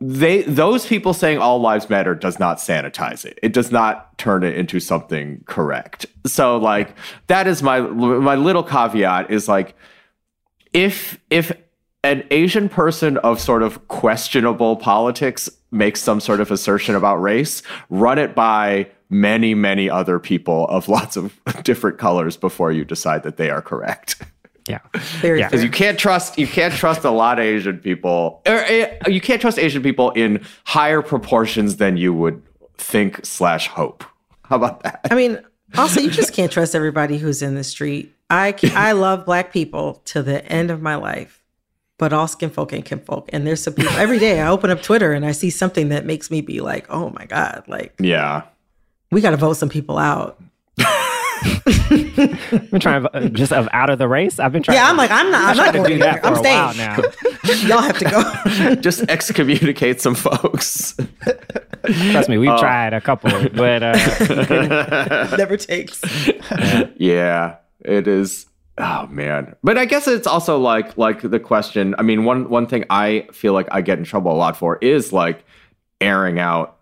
they 0.00 0.42
those 0.42 0.86
people 0.86 1.14
saying 1.14 1.38
all 1.38 1.60
lives 1.60 1.88
matter 1.88 2.14
does 2.14 2.38
not 2.38 2.58
sanitize 2.58 3.24
it. 3.24 3.38
It 3.42 3.52
does 3.52 3.70
not 3.70 4.18
turn 4.18 4.42
it 4.42 4.56
into 4.56 4.80
something 4.80 5.42
correct. 5.46 6.06
So 6.26 6.56
like 6.56 6.96
that 7.28 7.46
is 7.46 7.62
my 7.62 7.80
my 7.80 8.34
little 8.34 8.64
caveat 8.64 9.30
is 9.30 9.48
like 9.48 9.76
if 10.72 11.18
if 11.30 11.52
an 12.04 12.24
asian 12.32 12.68
person 12.68 13.16
of 13.18 13.40
sort 13.40 13.62
of 13.62 13.86
questionable 13.86 14.74
politics 14.74 15.48
makes 15.70 16.00
some 16.00 16.20
sort 16.20 16.40
of 16.40 16.50
assertion 16.50 16.94
about 16.94 17.16
race, 17.16 17.62
run 17.90 18.18
it 18.18 18.34
by 18.34 18.88
many, 19.12 19.54
many 19.54 19.88
other 19.90 20.18
people 20.18 20.66
of 20.68 20.88
lots 20.88 21.16
of 21.16 21.38
different 21.62 21.98
colors 21.98 22.36
before 22.36 22.72
you 22.72 22.84
decide 22.84 23.22
that 23.22 23.36
they 23.36 23.50
are 23.50 23.62
correct. 23.62 24.20
Yeah. 24.68 24.78
Very 25.20 25.40
Yeah. 25.40 25.48
Because 25.48 25.62
you 25.62 25.70
can't 25.70 25.98
trust 25.98 26.38
you 26.38 26.46
can't 26.46 26.72
trust 26.72 27.04
a 27.04 27.10
lot 27.10 27.38
of 27.38 27.44
Asian 27.44 27.78
people, 27.78 28.42
or 28.46 28.64
eh, 28.66 28.96
you 29.08 29.20
can't 29.20 29.40
trust 29.40 29.58
Asian 29.58 29.82
people 29.82 30.10
in 30.12 30.44
higher 30.64 31.02
proportions 31.02 31.76
than 31.76 31.96
you 31.96 32.14
would 32.14 32.42
think 32.78 33.24
slash 33.24 33.66
hope. 33.68 34.04
How 34.44 34.56
about 34.56 34.82
that? 34.84 35.00
I 35.10 35.14
mean, 35.14 35.40
also, 35.76 36.00
you 36.00 36.10
just 36.10 36.32
can't 36.32 36.52
trust 36.52 36.74
everybody 36.74 37.18
who's 37.18 37.42
in 37.42 37.54
the 37.54 37.64
street. 37.64 38.14
I 38.30 38.52
ca- 38.52 38.72
I 38.74 38.92
love 39.06 39.24
black 39.26 39.52
people 39.52 39.94
to 40.06 40.22
the 40.22 40.44
end 40.46 40.70
of 40.70 40.80
my 40.80 40.94
life, 40.94 41.42
but 41.98 42.12
all 42.12 42.28
skin 42.28 42.50
folk 42.50 42.72
ain't 42.72 42.84
kin 42.84 43.00
folk. 43.00 43.28
And 43.32 43.46
there's 43.46 43.62
some 43.62 43.74
people 43.74 43.92
every 43.94 44.18
day 44.18 44.40
I 44.40 44.48
open 44.48 44.70
up 44.70 44.82
Twitter 44.82 45.12
and 45.12 45.26
I 45.26 45.32
see 45.32 45.50
something 45.50 45.88
that 45.88 46.06
makes 46.06 46.30
me 46.30 46.40
be 46.40 46.60
like, 46.60 46.86
oh 46.88 47.10
my 47.10 47.24
God, 47.26 47.64
like 47.66 47.94
Yeah. 47.98 48.42
We 49.12 49.20
got 49.20 49.30
to 49.30 49.36
vote 49.36 49.52
some 49.54 49.68
people 49.68 49.96
out. 49.98 50.40
I've 50.80 52.70
been 52.70 52.80
trying 52.80 53.02
to, 53.06 53.30
just 53.30 53.52
of 53.52 53.68
out 53.72 53.90
of 53.90 53.98
the 53.98 54.08
race. 54.08 54.38
I've 54.38 54.52
been 54.52 54.62
trying. 54.62 54.76
Yeah, 54.76 54.84
to, 54.84 54.90
I'm 54.90 54.96
like, 54.96 55.10
I'm 55.10 55.30
not, 55.30 55.50
I'm 55.50 55.56
not 55.56 55.72
going 55.74 55.84
to 55.84 55.90
do 55.90 55.96
here. 55.96 56.04
that 56.04 56.20
for 56.20 56.26
I'm 56.28 56.36
a 56.36 56.40
while 56.40 56.72
staying. 56.72 56.88
now. 56.88 57.68
Y'all 57.68 57.82
have 57.82 57.98
to 57.98 58.04
go. 58.04 58.74
Just 58.80 59.02
excommunicate 59.08 60.00
some 60.00 60.14
folks. 60.14 60.96
Trust 62.12 62.28
me, 62.28 62.38
we've 62.38 62.50
Oh. 62.50 62.58
tried 62.58 62.92
a 62.94 63.00
couple, 63.00 63.30
but 63.50 63.82
uh, 63.82 65.36
Never 65.36 65.56
takes. 65.56 66.00
yeah, 66.96 67.56
it 67.80 68.06
is. 68.06 68.46
Oh 68.78 69.06
man. 69.08 69.54
But 69.62 69.76
I 69.78 69.84
guess 69.84 70.08
it's 70.08 70.26
also 70.26 70.58
like 70.58 70.96
like 70.96 71.20
the 71.22 71.40
question. 71.40 71.94
I 71.98 72.02
mean, 72.02 72.24
one 72.24 72.48
one 72.48 72.66
thing 72.66 72.84
I 72.88 73.26
feel 73.32 73.52
like 73.52 73.68
I 73.70 73.82
get 73.82 73.98
in 73.98 74.04
trouble 74.04 74.32
a 74.32 74.38
lot 74.38 74.56
for 74.56 74.78
is 74.80 75.12
like 75.12 75.44
airing 76.00 76.38
out, 76.38 76.68
m- 76.68 76.72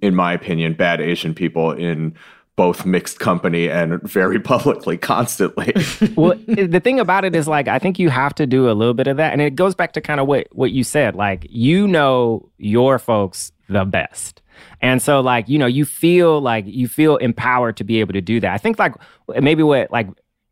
in 0.00 0.14
my 0.14 0.32
opinion, 0.32 0.74
bad 0.74 1.00
Asian 1.00 1.34
people 1.34 1.72
in 1.72 2.14
both 2.56 2.84
mixed 2.84 3.18
company 3.18 3.70
and 3.70 4.02
very 4.02 4.38
publicly, 4.52 4.96
constantly. 4.96 5.72
well, 6.16 6.38
the 6.46 6.80
thing 6.80 7.00
about 7.00 7.24
it 7.24 7.34
is 7.34 7.48
like 7.48 7.68
I 7.68 7.78
think 7.78 7.98
you 7.98 8.10
have 8.10 8.34
to 8.36 8.46
do 8.46 8.70
a 8.70 8.72
little 8.72 8.94
bit 8.94 9.06
of 9.06 9.16
that, 9.16 9.32
and 9.32 9.40
it 9.40 9.54
goes 9.54 9.74
back 9.74 9.92
to 9.94 10.00
kind 10.00 10.20
of 10.20 10.26
what 10.26 10.48
what 10.52 10.70
you 10.72 10.84
said. 10.84 11.14
Like 11.14 11.46
you 11.50 11.86
know 11.88 12.48
your 12.58 12.98
folks 12.98 13.52
the 13.68 13.84
best, 13.84 14.42
and 14.80 15.00
so 15.00 15.20
like 15.20 15.48
you 15.48 15.58
know 15.58 15.66
you 15.66 15.84
feel 15.84 16.40
like 16.40 16.64
you 16.66 16.88
feel 16.88 17.16
empowered 17.16 17.76
to 17.78 17.84
be 17.84 18.00
able 18.00 18.12
to 18.12 18.20
do 18.20 18.40
that. 18.40 18.52
I 18.52 18.58
think 18.58 18.78
like 18.78 18.94
maybe 19.40 19.62
what 19.62 19.90
like 19.90 20.08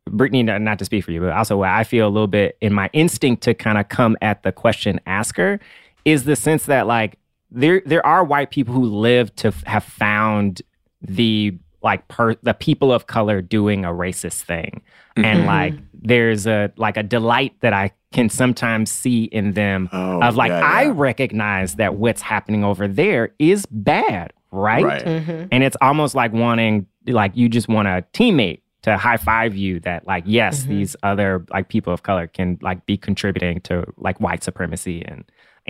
Brittany, 0.09 0.43
not 0.43 0.79
to 0.79 0.85
speak 0.85 1.05
for 1.05 1.11
you, 1.11 1.21
but 1.21 1.31
also 1.31 1.57
what 1.57 1.69
I 1.69 1.83
feel 1.83 2.07
a 2.07 2.09
little 2.09 2.27
bit 2.27 2.57
in 2.61 2.73
my 2.73 2.89
instinct 2.93 3.43
to 3.43 3.53
kind 3.53 3.77
of 3.77 3.89
come 3.89 4.17
at 4.21 4.43
the 4.43 4.51
question 4.51 4.99
asker 5.05 5.59
is 6.05 6.23
the 6.23 6.35
sense 6.35 6.65
that 6.65 6.87
like 6.87 7.17
there 7.51 7.81
there 7.85 8.05
are 8.05 8.23
white 8.23 8.49
people 8.51 8.73
who 8.73 8.85
live 8.85 9.35
to 9.37 9.49
f- 9.49 9.63
have 9.65 9.83
found 9.83 10.61
the 11.01 11.57
like 11.83 12.07
per 12.07 12.35
the 12.43 12.53
people 12.53 12.93
of 12.93 13.07
color 13.07 13.41
doing 13.41 13.85
a 13.85 13.89
racist 13.89 14.43
thing. 14.43 14.81
And 15.17 15.45
like 15.45 15.73
there's 15.93 16.47
a 16.47 16.71
like 16.77 16.95
a 16.95 17.03
delight 17.03 17.53
that 17.59 17.73
i 17.73 17.91
can 18.13 18.29
sometimes 18.29 18.89
see 18.89 19.25
in 19.25 19.51
them 19.53 19.89
Oh, 19.91 20.21
of 20.23 20.35
like 20.37 20.49
yeah, 20.49 20.61
i 20.63 20.85
recognize 20.87 21.75
that 21.75 21.95
what's 21.95 22.21
happening 22.21 22.63
over 22.63 22.87
there 22.87 23.33
is 23.37 23.65
bad 23.67 24.31
right, 24.51 24.83
Right. 24.85 25.03
Mm-hmm. 25.05 25.47
and 25.51 25.63
it's 25.65 25.75
almost 25.81 26.15
like 26.15 26.31
wanting 26.31 26.87
like 27.07 27.35
you 27.35 27.49
just 27.49 27.67
want 27.67 27.87
a 27.89 28.05
teammate 28.13 28.61
to 28.83 28.97
high 28.97 29.17
five 29.17 29.53
you 29.55 29.79
that 29.81 30.07
like 30.07 30.23
yes 30.25 30.63
these 30.63 30.95
other 31.03 31.45
like 31.51 31.67
people 31.67 31.91
of 31.93 32.03
color 32.03 32.25
can 32.25 32.57
like 32.61 32.85
be 32.85 32.95
contributing 32.97 33.59
to 33.61 33.83
like 33.97 34.19
white 34.21 34.43
supremacy 34.43 35.03
and 35.05 35.25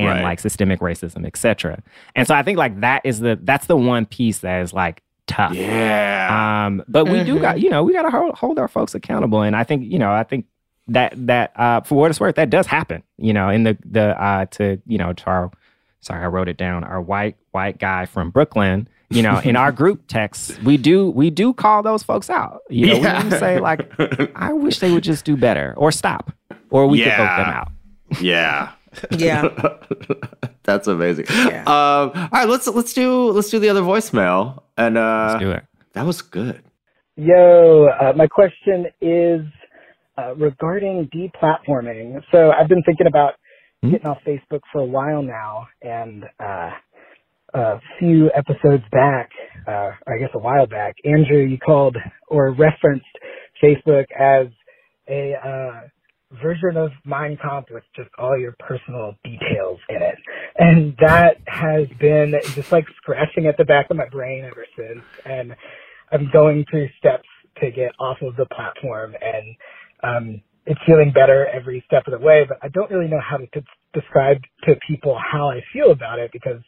and 0.08 0.20
Right. 0.20 0.24
like 0.24 0.39
systemic 0.39 0.80
racism 0.80 1.26
etc 1.26 1.82
and 2.16 2.28
so 2.28 2.36
i 2.36 2.43
think 2.43 2.58
like 2.58 2.80
that 2.82 3.02
is 3.06 3.20
the 3.20 3.39
that's 3.41 3.68
the 3.68 3.76
one 3.78 4.06
piece 4.06 4.39
that 4.39 4.62
is 4.62 4.74
like 4.74 5.02
tough 5.28 5.54
yeah. 5.54 6.66
um, 6.66 6.84
but 6.88 7.06
we 7.06 7.24
do 7.24 7.39
got, 7.39 7.62
you 7.62 7.70
know, 7.70 7.84
we 7.84 7.93
got 7.93 8.02
to 8.02 8.10
hold, 8.10 8.36
hold 8.36 8.60
our 8.60 8.68
folks 8.68 8.93
accountable, 8.95 9.41
and 9.43 9.56
I 9.56 9.64
think, 9.64 9.86
you 9.89 9.97
know, 9.97 10.12
I 10.12 10.24
think 10.24 10.45
that 10.89 11.14
that 11.28 11.54
uh, 11.56 11.82
for 11.82 11.95
what 11.95 12.10
it's 12.12 12.20
worth, 12.20 12.36
that 12.36 12.49
does 12.49 12.68
happen, 12.68 13.02
you 13.18 13.32
know, 13.32 13.47
in 13.47 13.64
the 13.64 13.78
the 13.86 14.22
uh, 14.22 14.45
to 14.47 14.82
you 14.88 14.97
know 14.97 15.14
to 15.14 15.26
our, 15.28 15.52
sorry, 16.02 16.22
I 16.24 16.28
wrote 16.28 16.49
it 16.49 16.58
down. 16.58 16.84
Our 16.84 16.99
white 17.02 17.38
white 17.52 17.78
guy 17.80 18.06
from 18.08 18.30
Brooklyn, 18.32 18.89
you 19.10 19.22
know, 19.22 19.39
in 19.39 19.56
our 19.56 19.72
group 19.82 20.06
texts, 20.08 20.58
we 20.64 20.76
do 20.76 21.10
we 21.12 21.30
do 21.30 21.54
call 21.54 21.82
those 21.82 22.04
folks 22.04 22.30
out. 22.30 22.62
You 22.70 22.88
know, 22.88 22.95
Yeah. 22.95 23.24
we 23.24 23.30
do 23.30 23.38
say 23.38 23.60
like, 23.60 23.89
I 24.36 24.52
wish 24.52 24.80
they 24.80 24.91
would 24.91 25.04
just 25.04 25.24
do 25.24 25.38
better 25.38 25.74
or 25.78 25.93
stop, 25.93 26.34
or 26.72 26.88
we 26.88 26.97
could 27.04 27.12
vote 27.16 27.38
them 27.38 27.49
out. 27.49 27.72
yeah. 28.20 28.72
Yeah. 29.12 29.48
That's 30.64 30.88
amazing. 30.88 31.26
Yeah. 31.30 31.62
Um, 31.62 32.12
all 32.16 32.30
right, 32.32 32.48
let's 32.48 32.68
let's 32.68 32.94
do 32.94 33.32
let's 33.32 33.50
do 33.50 33.60
the 33.60 33.70
other 33.70 33.82
voicemail. 33.82 34.64
And 34.78 34.98
uh 34.98 35.28
Let's 35.32 35.44
do 35.44 35.52
it. 35.52 35.64
that 35.94 36.06
was 36.06 36.22
good. 36.22 36.64
Yo, 37.16 37.88
uh, 38.00 38.14
my 38.16 38.28
question 38.28 38.86
is 39.02 39.42
uh, 40.18 40.36
regarding 40.36 41.10
deplatforming. 41.14 42.22
So 42.32 42.52
I've 42.52 42.68
been 42.70 42.84
thinking 42.84 43.08
about 43.08 43.34
getting 43.84 44.06
off 44.08 44.20
Facebook 44.26 44.62
for 44.72 44.82
a 44.82 44.86
while 44.86 45.22
now, 45.22 45.68
and 45.82 46.24
uh, 46.39 46.72
a 47.54 47.80
few 48.00 48.32
episodes 48.36 48.84
back, 48.92 49.30
uh, 49.68 49.92
I 50.08 50.18
guess 50.20 50.30
a 50.34 50.39
while 50.39 50.68
back, 50.68 50.96
Andrew, 51.04 51.39
you 51.44 51.58
called 51.58 51.98
or 52.28 52.52
referenced 52.52 53.06
Facebook 53.62 54.06
as 54.18 54.48
a 55.10 55.34
uh, 55.36 55.88
version 56.41 56.77
of 56.77 56.91
Mein 57.05 57.38
Kampf 57.41 57.69
with 57.71 57.84
just 57.95 58.09
all 58.19 58.38
your 58.38 58.55
personal 58.59 59.15
details 59.23 59.79
in 59.89 60.01
it. 60.01 60.15
And 60.57 60.95
that 61.01 61.38
has 61.47 61.88
been 61.99 62.36
just 62.55 62.71
like 62.71 62.86
scratching 62.97 63.47
at 63.47 63.57
the 63.57 63.65
back 63.65 63.89
of 63.91 63.97
my 63.97 64.09
brain 64.09 64.45
ever 64.45 64.65
since. 64.77 65.03
And 65.25 65.55
I'm 66.11 66.29
going 66.34 66.65
through 66.71 66.89
steps 66.99 67.27
to 67.61 67.71
get 67.71 67.91
off 67.99 68.17
of 68.21 68.36
the 68.38 68.45
platform 68.47 69.15
and 69.21 69.55
um, 70.03 70.41
it's 70.65 70.79
feeling 70.86 71.11
better 71.13 71.47
every 71.47 71.84
step 71.88 72.03
of 72.07 72.19
the 72.19 72.25
way, 72.25 72.45
but 72.47 72.57
I 72.63 72.69
don't 72.69 72.91
really 72.91 73.09
know 73.09 73.21
how 73.21 73.38
to 73.38 73.47
t- 73.47 73.67
describe 73.93 74.39
to 74.65 74.75
people 74.88 75.17
how 75.19 75.49
I 75.51 75.61
feel 75.73 75.91
about 75.91 76.19
it 76.19 76.32
because, 76.34 76.61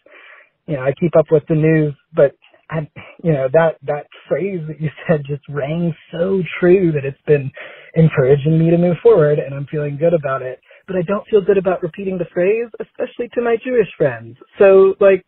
you 0.67 0.75
know, 0.75 0.83
I 0.83 0.93
keep 0.99 1.15
up 1.17 1.25
with 1.31 1.43
the 1.49 1.55
news, 1.55 1.93
but 2.15 2.35
I, 2.69 2.89
you 3.23 3.33
know, 3.33 3.47
that, 3.53 3.77
that 3.83 4.07
phrase 4.29 4.61
that 4.67 4.81
you 4.81 4.89
said 5.07 5.23
just 5.27 5.43
rang 5.49 5.95
so 6.11 6.41
true 6.59 6.91
that 6.93 7.05
it's 7.05 7.21
been 7.27 7.51
encouraging 7.95 8.59
me 8.59 8.71
to 8.71 8.77
move 8.77 8.97
forward 9.03 9.39
and 9.39 9.53
I'm 9.55 9.67
feeling 9.67 9.97
good 9.97 10.13
about 10.13 10.41
it. 10.41 10.59
But 10.87 10.97
I 10.97 11.01
don't 11.03 11.27
feel 11.29 11.41
good 11.41 11.57
about 11.57 11.83
repeating 11.83 12.17
the 12.17 12.27
phrase, 12.33 12.67
especially 12.81 13.29
to 13.35 13.41
my 13.41 13.57
Jewish 13.63 13.87
friends. 13.97 14.37
So 14.59 14.95
like, 14.99 15.25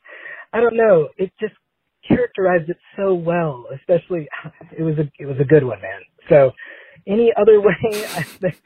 I 0.54 0.62
don't 0.62 0.78
know, 0.78 1.10
it 1.18 1.32
just 1.40 1.54
characterized 2.08 2.70
it 2.70 2.78
so 2.98 3.14
well, 3.16 3.66
especially 3.76 4.28
it 4.78 4.84
was 4.84 4.98
a, 4.98 5.12
it 5.20 5.26
was 5.28 5.38
a 5.42 5.46
good 5.46 5.64
one, 5.64 5.82
man. 5.82 6.02
So 6.30 6.52
any 7.08 7.32
other 7.40 7.62
way, 7.62 7.76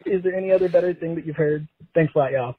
is 0.05 0.24
there 0.24 0.36
any 0.36 0.51
other 0.51 0.70
better 0.70 0.93
thing 0.93 1.15
that 1.15 1.26
you've 1.26 1.38
heard? 1.38 1.67
Thanks 1.95 2.13
a 2.15 2.20
lot, 2.20 2.32
y'all. 2.32 2.55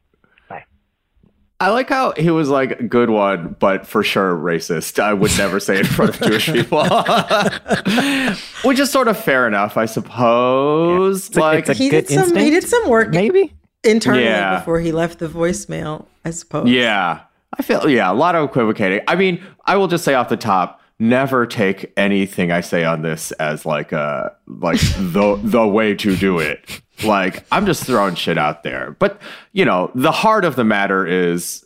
I 1.63 1.69
like 1.69 1.91
how 1.91 2.15
he 2.17 2.31
was 2.31 2.49
like 2.49 2.89
good 2.89 3.11
one, 3.11 3.55
but 3.59 3.87
for 3.87 4.03
sure 4.03 4.35
racist. 4.35 4.99
I 4.99 5.13
would 5.13 5.37
never 5.37 5.61
say 5.61 5.75
it 5.75 5.81
in 5.81 5.87
front 5.87 6.15
of 6.19 6.27
Jewish 6.27 6.47
people, 6.53 6.83
which 8.65 8.79
is 8.79 8.91
sort 8.91 9.09
of 9.09 9.19
fair 9.23 9.47
enough, 9.47 9.77
I 9.77 9.85
suppose. 9.87 11.29
It's 11.29 11.37
a- 11.37 11.41
like, 11.41 11.59
it's 11.61 11.71
a 11.71 11.75
he 11.75 11.91
good 11.91 12.07
did 12.07 12.15
some. 12.29 12.37
He 12.37 12.51
did 12.51 12.65
some 12.67 12.89
work 12.89 13.11
Maybe. 13.11 13.53
internally 13.85 14.25
Yeah. 14.25 14.59
before 14.61 14.81
he 14.81 14.93
left 14.93 15.19
the 15.19 15.29
voicemail. 15.29 16.07
I 16.25 16.31
suppose. 16.31 16.69
yeah, 16.69 17.21
I 17.59 17.63
feel 17.63 17.89
yeah, 17.89 18.11
a 18.11 18.15
lot 18.15 18.35
of 18.35 18.49
equivocating. 18.49 19.01
I 19.09 19.15
mean, 19.17 19.43
I 19.65 19.77
will 19.77 19.89
just 19.89 20.05
say 20.05 20.15
off 20.15 20.29
the 20.29 20.37
top, 20.37 20.80
never 21.01 21.47
take 21.47 21.91
anything 21.97 22.53
I 22.53 22.61
say 22.61 22.85
on 22.85 23.01
this 23.01 23.33
as 23.33 23.65
like 23.67 23.93
uh 23.93 24.29
like 24.47 24.79
the 24.99 25.41
the 25.43 25.67
way 25.67 25.95
to 25.97 26.15
do 26.15 26.39
it. 26.39 26.83
Like 27.03 27.45
I'm 27.51 27.67
just 27.67 27.85
throwing 27.85 28.15
shit 28.15 28.39
out 28.39 28.63
there. 28.63 28.95
But, 28.99 29.21
you 29.53 29.65
know, 29.65 29.91
the 29.95 30.13
heart 30.13 30.45
of 30.45 30.55
the 30.55 30.65
matter 30.65 31.07
is 31.07 31.65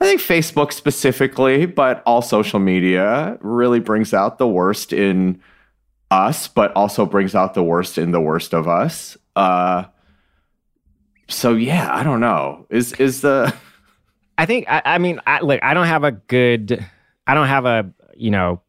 I 0.00 0.04
think 0.04 0.20
Facebook 0.20 0.72
specifically, 0.72 1.66
but 1.66 2.02
all 2.06 2.22
social 2.22 2.60
media 2.60 3.36
really 3.40 3.80
brings 3.80 4.14
out 4.14 4.38
the 4.38 4.46
worst 4.46 4.92
in 4.92 5.42
us, 6.12 6.46
but 6.46 6.72
also 6.74 7.04
brings 7.04 7.34
out 7.34 7.54
the 7.54 7.64
worst 7.64 7.98
in 7.98 8.12
the 8.12 8.20
worst 8.20 8.54
of 8.54 8.68
us. 8.68 9.18
Uh 9.34 9.84
so 11.30 11.54
yeah, 11.54 11.94
I 11.94 12.04
don't 12.04 12.20
know. 12.20 12.66
Is 12.70 12.92
is 12.94 13.22
the 13.22 13.52
I 14.38 14.46
think 14.46 14.66
I, 14.68 14.82
I 14.84 14.98
mean 14.98 15.20
I 15.26 15.40
look 15.40 15.60
I 15.64 15.74
don't 15.74 15.88
have 15.88 16.04
a 16.04 16.12
good 16.12 16.86
I 17.26 17.34
don't 17.34 17.48
have 17.48 17.66
a 17.66 17.90
you 18.16 18.30
know 18.30 18.62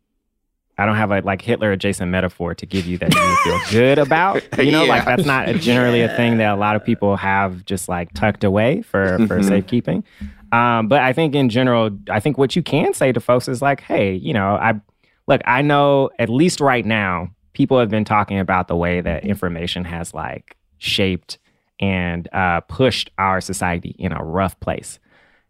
I 0.79 0.85
don't 0.85 0.95
have 0.95 1.11
a 1.11 1.19
like 1.21 1.41
Hitler 1.41 1.73
adjacent 1.73 2.09
metaphor 2.09 2.55
to 2.55 2.65
give 2.65 2.85
you 2.85 2.97
that 2.99 3.13
you 3.13 3.35
feel 3.43 3.59
good 3.69 3.99
about. 3.99 4.43
You 4.59 4.71
know, 4.71 4.85
like 4.85 5.05
that's 5.05 5.25
not 5.25 5.49
a, 5.49 5.53
generally 5.53 6.01
a 6.01 6.15
thing 6.15 6.37
that 6.37 6.53
a 6.53 6.55
lot 6.55 6.75
of 6.75 6.83
people 6.83 7.15
have 7.15 7.65
just 7.65 7.87
like 7.87 8.13
tucked 8.13 8.43
away 8.43 8.81
for 8.81 9.17
for 9.27 9.41
safekeeping. 9.41 10.03
Um, 10.51 10.87
but 10.87 11.01
I 11.01 11.13
think 11.13 11.33
in 11.33 11.49
general, 11.49 11.91
I 12.09 12.19
think 12.19 12.37
what 12.37 12.55
you 12.55 12.61
can 12.61 12.93
say 12.93 13.11
to 13.11 13.19
folks 13.19 13.47
is 13.47 13.61
like, 13.61 13.81
hey, 13.81 14.13
you 14.13 14.33
know, 14.33 14.55
I 14.55 14.79
look, 15.27 15.41
I 15.45 15.61
know 15.61 16.09
at 16.19 16.29
least 16.29 16.59
right 16.59 16.85
now, 16.85 17.29
people 17.53 17.79
have 17.79 17.89
been 17.89 18.05
talking 18.05 18.39
about 18.39 18.67
the 18.67 18.75
way 18.75 19.01
that 19.01 19.25
information 19.25 19.85
has 19.85 20.13
like 20.13 20.55
shaped 20.77 21.39
and 21.79 22.27
uh, 22.33 22.61
pushed 22.61 23.09
our 23.17 23.41
society 23.41 23.95
in 23.97 24.11
a 24.11 24.23
rough 24.23 24.59
place. 24.59 24.99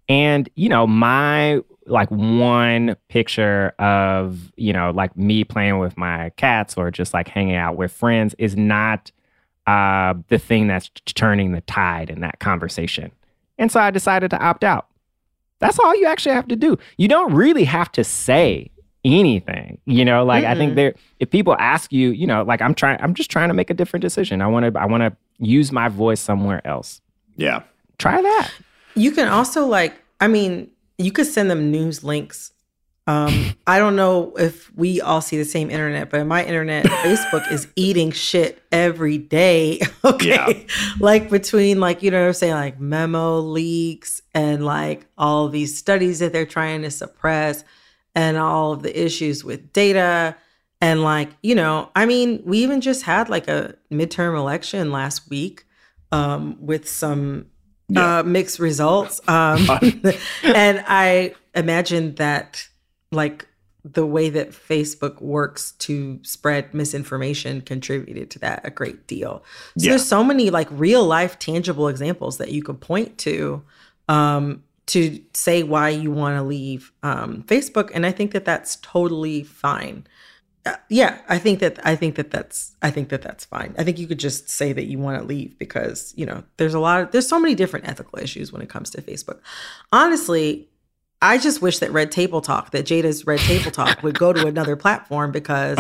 And 0.08 0.50
you 0.56 0.70
know, 0.70 0.88
my 0.88 1.62
like 1.90 2.10
one 2.10 2.96
picture 3.08 3.74
of 3.80 4.52
you 4.56 4.74
know 4.74 4.92
like 4.92 5.16
me 5.18 5.44
playing 5.44 5.80
with 5.80 5.98
my 5.98 6.30
cats 6.38 6.78
or 6.78 6.92
just 6.92 7.14
like 7.14 7.28
hanging 7.28 7.56
out 7.56 7.76
with 7.76 7.92
friends 7.92 8.36
is 8.38 8.56
not 8.56 9.12
uh, 9.68 10.14
the 10.30 10.40
thing 10.40 10.68
that's 10.68 10.90
turning 11.06 11.52
the 11.52 11.62
tide 11.62 12.10
in 12.10 12.22
that 12.22 12.40
conversation. 12.40 13.12
And 13.58 13.72
so 13.72 13.80
I 13.80 13.92
decided 13.92 14.32
to 14.32 14.40
opt 14.40 14.64
out. 14.64 14.88
That's 15.60 15.78
all 15.78 15.96
you 15.96 16.08
actually 16.08 16.36
have 16.36 16.48
to 16.48 16.56
do. 16.56 16.78
You 16.98 17.08
don't 17.08 17.34
really 17.34 17.66
have 17.66 17.92
to 17.92 18.04
say 18.04 18.72
anything. 19.06 19.80
You 19.86 20.06
know, 20.06 20.24
like 20.24 20.46
I 20.46 20.56
think 20.56 20.76
there 20.76 20.96
if 21.20 21.30
people 21.30 21.56
ask 21.60 21.92
you, 21.92 22.10
you 22.12 22.26
know, 22.26 22.44
like 22.44 22.62
I'm 22.62 22.74
trying 22.74 23.00
I'm 23.02 23.14
just 23.14 23.30
trying 23.30 23.50
to 23.50 23.54
make 23.54 23.70
a 23.70 23.74
different 23.74 24.02
decision. 24.02 24.42
I 24.42 24.48
want 24.48 24.74
to 24.74 24.80
I 24.80 24.86
want 24.86 25.04
to 25.04 25.16
use 25.38 25.72
my 25.72 25.90
voice 25.90 26.20
somewhere 26.20 26.66
else. 26.66 27.02
Yeah. 27.36 27.64
Try 27.98 28.22
that. 28.22 28.52
You 28.96 29.12
can 29.12 29.28
also 29.28 29.66
like, 29.66 29.94
I 30.20 30.28
mean, 30.28 30.70
you 31.00 31.12
could 31.12 31.26
send 31.26 31.50
them 31.50 31.72
news 31.72 32.04
links. 32.04 32.52
Um, 33.08 33.56
I 33.66 33.80
don't 33.80 33.96
know 33.96 34.36
if 34.38 34.72
we 34.76 35.02
all 35.02 35.22
see 35.22 35.38
the 35.38 35.46
same 35.46 35.72
internet, 35.72 36.12
but 36.12 36.28
my 36.28 36.46
internet, 36.46 36.86
Facebook 36.86 37.52
is 37.52 37.68
eating 37.76 38.12
shit 38.12 38.62
every 38.72 39.18
day. 39.18 39.82
Okay. 40.06 40.30
Yeah. 40.30 40.54
Like 41.00 41.30
between 41.30 41.80
like, 41.80 42.02
you 42.02 42.10
know 42.10 42.22
what 42.22 42.28
I'm 42.28 42.34
saying, 42.34 42.54
like 42.54 42.80
memo 42.80 43.40
leaks 43.40 44.22
and 44.34 44.66
like 44.66 45.06
all 45.18 45.50
these 45.50 45.78
studies 45.78 46.20
that 46.20 46.32
they're 46.32 46.46
trying 46.46 46.84
to 46.84 46.92
suppress 46.92 47.64
and 48.16 48.38
all 48.38 48.72
of 48.72 48.82
the 48.82 49.06
issues 49.06 49.44
with 49.44 49.74
data. 49.74 50.36
And 50.82 51.04
like, 51.04 51.30
you 51.44 51.54
know, 51.54 51.90
I 51.96 52.06
mean, 52.06 52.42
we 52.46 52.60
even 52.60 52.80
just 52.80 53.04
had 53.04 53.30
like 53.30 53.48
a 53.50 53.76
midterm 53.92 54.38
election 54.38 54.92
last 54.92 55.30
week 55.30 55.66
um, 56.12 56.58
with 56.60 56.88
some 56.88 57.48
uh, 57.96 58.24
mixed 58.26 58.60
results. 58.60 59.22
Um, 59.28 59.68
and 60.44 60.84
I 60.88 61.34
imagine 61.56 62.16
that, 62.16 62.68
like, 63.12 63.48
the 63.86 64.06
way 64.06 64.30
that 64.30 64.50
Facebook 64.52 65.22
works 65.22 65.72
to 65.72 66.20
spread 66.22 66.74
misinformation 66.74 67.62
contributed 67.62 68.30
to 68.32 68.40
that 68.40 68.62
a 68.66 68.70
great 68.70 69.08
deal. 69.08 69.42
So 69.78 69.86
Yeah. 69.86 69.90
there's 69.92 70.06
so 70.06 70.22
many 70.24 70.50
like 70.50 70.68
real 70.72 71.06
life 71.06 71.40
tangible 71.40 71.88
examples 71.88 72.38
that 72.40 72.52
you 72.52 72.62
could 72.62 72.82
point 72.82 73.18
to 73.20 73.64
um, 74.10 74.64
to 74.88 75.22
say 75.34 75.64
why 75.64 75.90
you 75.90 76.12
want 76.12 76.36
to 76.36 76.44
leave 76.44 76.92
um, 77.04 77.44
Facebook, 77.48 77.90
and 77.94 78.06
I 78.06 78.12
think 78.12 78.32
that 78.32 78.44
that's 78.44 78.76
totally 78.78 79.44
fine. 79.44 80.06
Uh, 80.66 80.76
yeah, 80.90 81.20
I 81.30 81.38
think 81.38 81.60
that 81.60 81.80
I 81.86 81.96
think 81.96 82.16
that 82.16 82.32
that's 82.32 82.76
I 82.82 82.92
think 82.92 83.10
that 83.10 83.22
that's 83.22 83.46
fine. 83.46 83.74
I 83.78 83.84
think 83.84 83.98
you 83.98 84.08
could 84.08 84.20
just 84.20 84.50
say 84.50 84.74
that 84.74 84.86
you 84.86 85.00
want 85.00 85.20
to 85.20 85.26
leave 85.26 85.58
because 85.58 86.14
you 86.18 86.26
know 86.26 86.44
there's 86.58 86.74
a 86.74 86.80
lot 86.80 87.02
of 87.02 87.12
there's 87.12 87.28
so 87.28 87.40
many 87.40 87.56
different 87.56 87.88
ethical 87.88 88.20
issues 88.20 88.52
when 88.52 88.62
it 88.62 88.70
comes 88.70 88.90
to 88.92 89.02
Facebook. 89.02 89.40
Honestly, 89.94 90.68
I 91.22 91.38
just 91.38 91.62
wish 91.62 91.80
that 91.80 91.92
Red 91.92 92.12
Table 92.12 92.42
Talk, 92.42 92.72
that 92.72 92.86
Jada's 92.86 93.26
Red 93.26 93.40
Table 93.40 93.72
Talk, 93.72 94.04
would 94.04 94.20
go 94.20 94.34
to 94.34 94.48
another 94.48 94.76
platform 94.76 95.32
because 95.32 95.80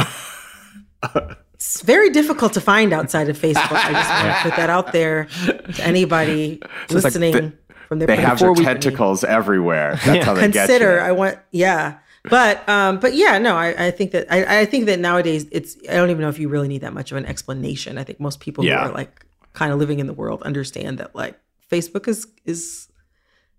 it's 1.53 1.81
very 1.81 2.09
difficult 2.09 2.53
to 2.53 2.61
find 2.61 2.93
outside 2.93 3.27
of 3.29 3.37
Facebook. 3.37 3.71
I 3.71 3.91
just 3.91 4.09
want 4.09 4.37
to 4.37 4.43
put 4.43 4.55
that 4.55 4.69
out 4.69 4.93
there 4.93 5.25
to 5.25 5.83
anybody 5.83 6.59
like 6.61 7.03
listening 7.03 7.53
from 7.89 7.99
their 7.99 8.07
They 8.07 8.17
have 8.17 8.39
their 8.39 8.53
tentacles 8.53 9.23
everywhere. 9.23 9.99
That's 10.05 10.25
how 10.25 10.35
they 10.35 10.41
consider 10.41 10.97
get 10.97 11.05
i 11.05 11.11
want 11.11 11.37
yeah 11.51 11.97
but 12.29 12.67
um 12.67 12.99
but 12.99 13.13
yeah 13.13 13.37
no 13.37 13.55
i 13.55 13.87
i 13.87 13.91
think 13.91 14.11
that 14.11 14.25
i 14.31 14.59
i 14.61 14.65
think 14.65 14.85
that 14.87 14.99
nowadays 14.99 15.45
it's 15.51 15.77
i 15.89 15.93
don't 15.93 16.09
even 16.09 16.21
know 16.21 16.29
if 16.29 16.37
you 16.39 16.49
really 16.49 16.67
need 16.67 16.81
that 16.81 16.93
much 16.93 17.11
of 17.11 17.17
an 17.17 17.25
explanation 17.25 17.97
i 17.97 18.03
think 18.03 18.19
most 18.19 18.39
people 18.39 18.63
Yeah. 18.65 18.83
who 18.83 18.89
are 18.89 18.93
like 18.93 19.25
kind 19.53 19.71
of 19.71 19.79
living 19.79 19.99
in 19.99 20.07
the 20.07 20.13
world 20.13 20.41
understand 20.43 20.97
that 20.97 21.15
like 21.15 21.39
facebook 21.71 22.07
is 22.07 22.27
is 22.45 22.89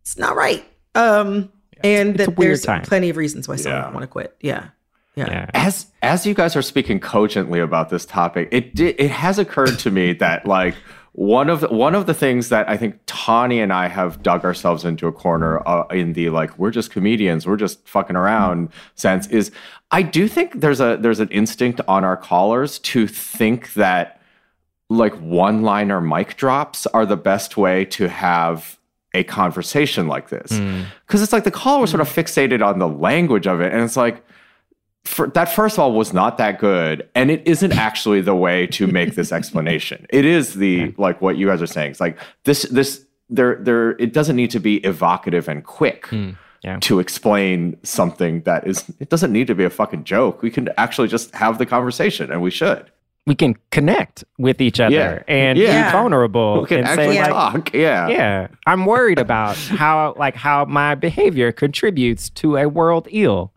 it's 0.02 0.18
not 0.18 0.36
right 0.36 0.64
um 0.94 1.50
and 1.82 2.16
that 2.18 2.36
there's 2.36 2.62
time. 2.62 2.82
plenty 2.82 3.08
of 3.08 3.16
reasons 3.16 3.48
why 3.48 3.56
someone 3.56 3.80
Yeah. 3.82 3.90
want 3.90 4.02
to 4.02 4.06
quit 4.08 4.36
yeah 4.40 4.68
yeah, 5.16 5.26
Yeah. 5.26 5.50
as 5.54 5.86
as 6.02 6.24
you 6.26 6.34
guys 6.34 6.54
are 6.54 6.62
speaking 6.62 7.00
cogently 7.00 7.58
about 7.58 7.90
this 7.90 8.06
topic, 8.06 8.48
it 8.52 8.74
di- 8.76 8.94
it 8.96 9.10
has 9.10 9.40
occurred 9.40 9.76
to 9.80 9.90
me 9.90 10.12
that 10.14 10.46
like 10.46 10.76
one 11.12 11.50
of 11.50 11.60
the, 11.60 11.68
one 11.68 11.94
of 11.94 12.06
the 12.06 12.14
things 12.14 12.50
that 12.50 12.68
I 12.68 12.76
think 12.76 12.98
Tawny 13.06 13.60
and 13.60 13.72
I 13.72 13.88
have 13.88 14.22
dug 14.22 14.44
ourselves 14.44 14.84
into 14.84 15.08
a 15.08 15.12
corner 15.12 15.66
uh, 15.66 15.86
in 15.88 16.12
the 16.12 16.30
like 16.30 16.56
we're 16.58 16.70
just 16.70 16.90
comedians, 16.90 17.46
we're 17.46 17.56
just 17.56 17.86
fucking 17.88 18.16
around 18.16 18.70
sense 18.94 19.26
is 19.28 19.50
I 19.90 20.02
do 20.02 20.28
think 20.28 20.60
there's 20.60 20.80
a 20.80 20.96
there's 21.00 21.20
an 21.20 21.28
instinct 21.30 21.80
on 21.88 22.04
our 22.04 22.16
callers 22.16 22.78
to 22.80 23.08
think 23.08 23.72
that 23.74 24.20
like 24.88 25.14
one 25.14 25.62
liner 25.62 26.00
mic 26.00 26.36
drops 26.36 26.86
are 26.88 27.06
the 27.06 27.16
best 27.16 27.56
way 27.56 27.84
to 27.86 28.08
have 28.08 28.78
a 29.12 29.24
conversation 29.24 30.06
like 30.06 30.28
this. 30.28 30.52
Because 31.06 31.22
it's 31.22 31.32
like 31.32 31.42
the 31.44 31.50
caller 31.50 31.80
was 31.80 31.90
sort 31.90 32.00
of 32.00 32.08
fixated 32.08 32.64
on 32.64 32.78
the 32.78 32.88
language 32.88 33.48
of 33.48 33.60
it 33.60 33.72
and 33.72 33.82
it's 33.82 33.96
like 33.96 34.24
for, 35.04 35.28
that 35.28 35.46
first 35.46 35.76
of 35.76 35.80
all 35.80 35.92
was 35.92 36.12
not 36.12 36.38
that 36.38 36.58
good 36.58 37.08
and 37.14 37.30
it 37.30 37.46
isn't 37.46 37.72
actually 37.72 38.20
the 38.20 38.34
way 38.34 38.66
to 38.68 38.86
make 38.86 39.14
this 39.14 39.32
explanation. 39.32 40.06
It 40.10 40.24
is 40.24 40.54
the 40.54 40.94
like 40.98 41.20
what 41.20 41.36
you 41.36 41.46
guys 41.46 41.62
are 41.62 41.66
saying. 41.66 41.92
It's 41.92 42.00
like 42.00 42.18
this 42.44 42.62
this 42.64 43.06
there 43.28 43.56
there 43.56 43.90
it 43.92 44.12
doesn't 44.12 44.36
need 44.36 44.50
to 44.50 44.60
be 44.60 44.76
evocative 44.78 45.48
and 45.48 45.64
quick 45.64 46.06
hmm. 46.06 46.30
yeah. 46.62 46.78
to 46.80 47.00
explain 47.00 47.78
something 47.82 48.42
that 48.42 48.66
is 48.66 48.84
it 48.98 49.08
doesn't 49.08 49.32
need 49.32 49.46
to 49.46 49.54
be 49.54 49.64
a 49.64 49.70
fucking 49.70 50.04
joke. 50.04 50.42
We 50.42 50.50
can 50.50 50.68
actually 50.76 51.08
just 51.08 51.34
have 51.34 51.58
the 51.58 51.66
conversation 51.66 52.30
and 52.30 52.42
we 52.42 52.50
should. 52.50 52.90
We 53.26 53.34
can 53.34 53.56
connect 53.70 54.24
with 54.38 54.60
each 54.60 54.80
other 54.80 54.94
Yeah. 54.94 55.34
and 55.34 55.58
Yeah. 55.58 55.86
be 55.86 55.92
vulnerable 55.92 56.62
we 56.62 56.66
can 56.66 56.78
and 56.78 56.88
actually 56.88 57.14
say 57.14 57.22
like, 57.22 57.30
talk. 57.30 57.74
Yeah. 57.74 58.08
yeah, 58.08 58.48
I'm 58.66 58.84
worried 58.86 59.18
about 59.18 59.56
how 59.56 60.14
like 60.18 60.36
how 60.36 60.66
my 60.66 60.94
behavior 60.94 61.52
contributes 61.52 62.28
to 62.30 62.56
a 62.56 62.68
world 62.68 63.08
ill. 63.10 63.52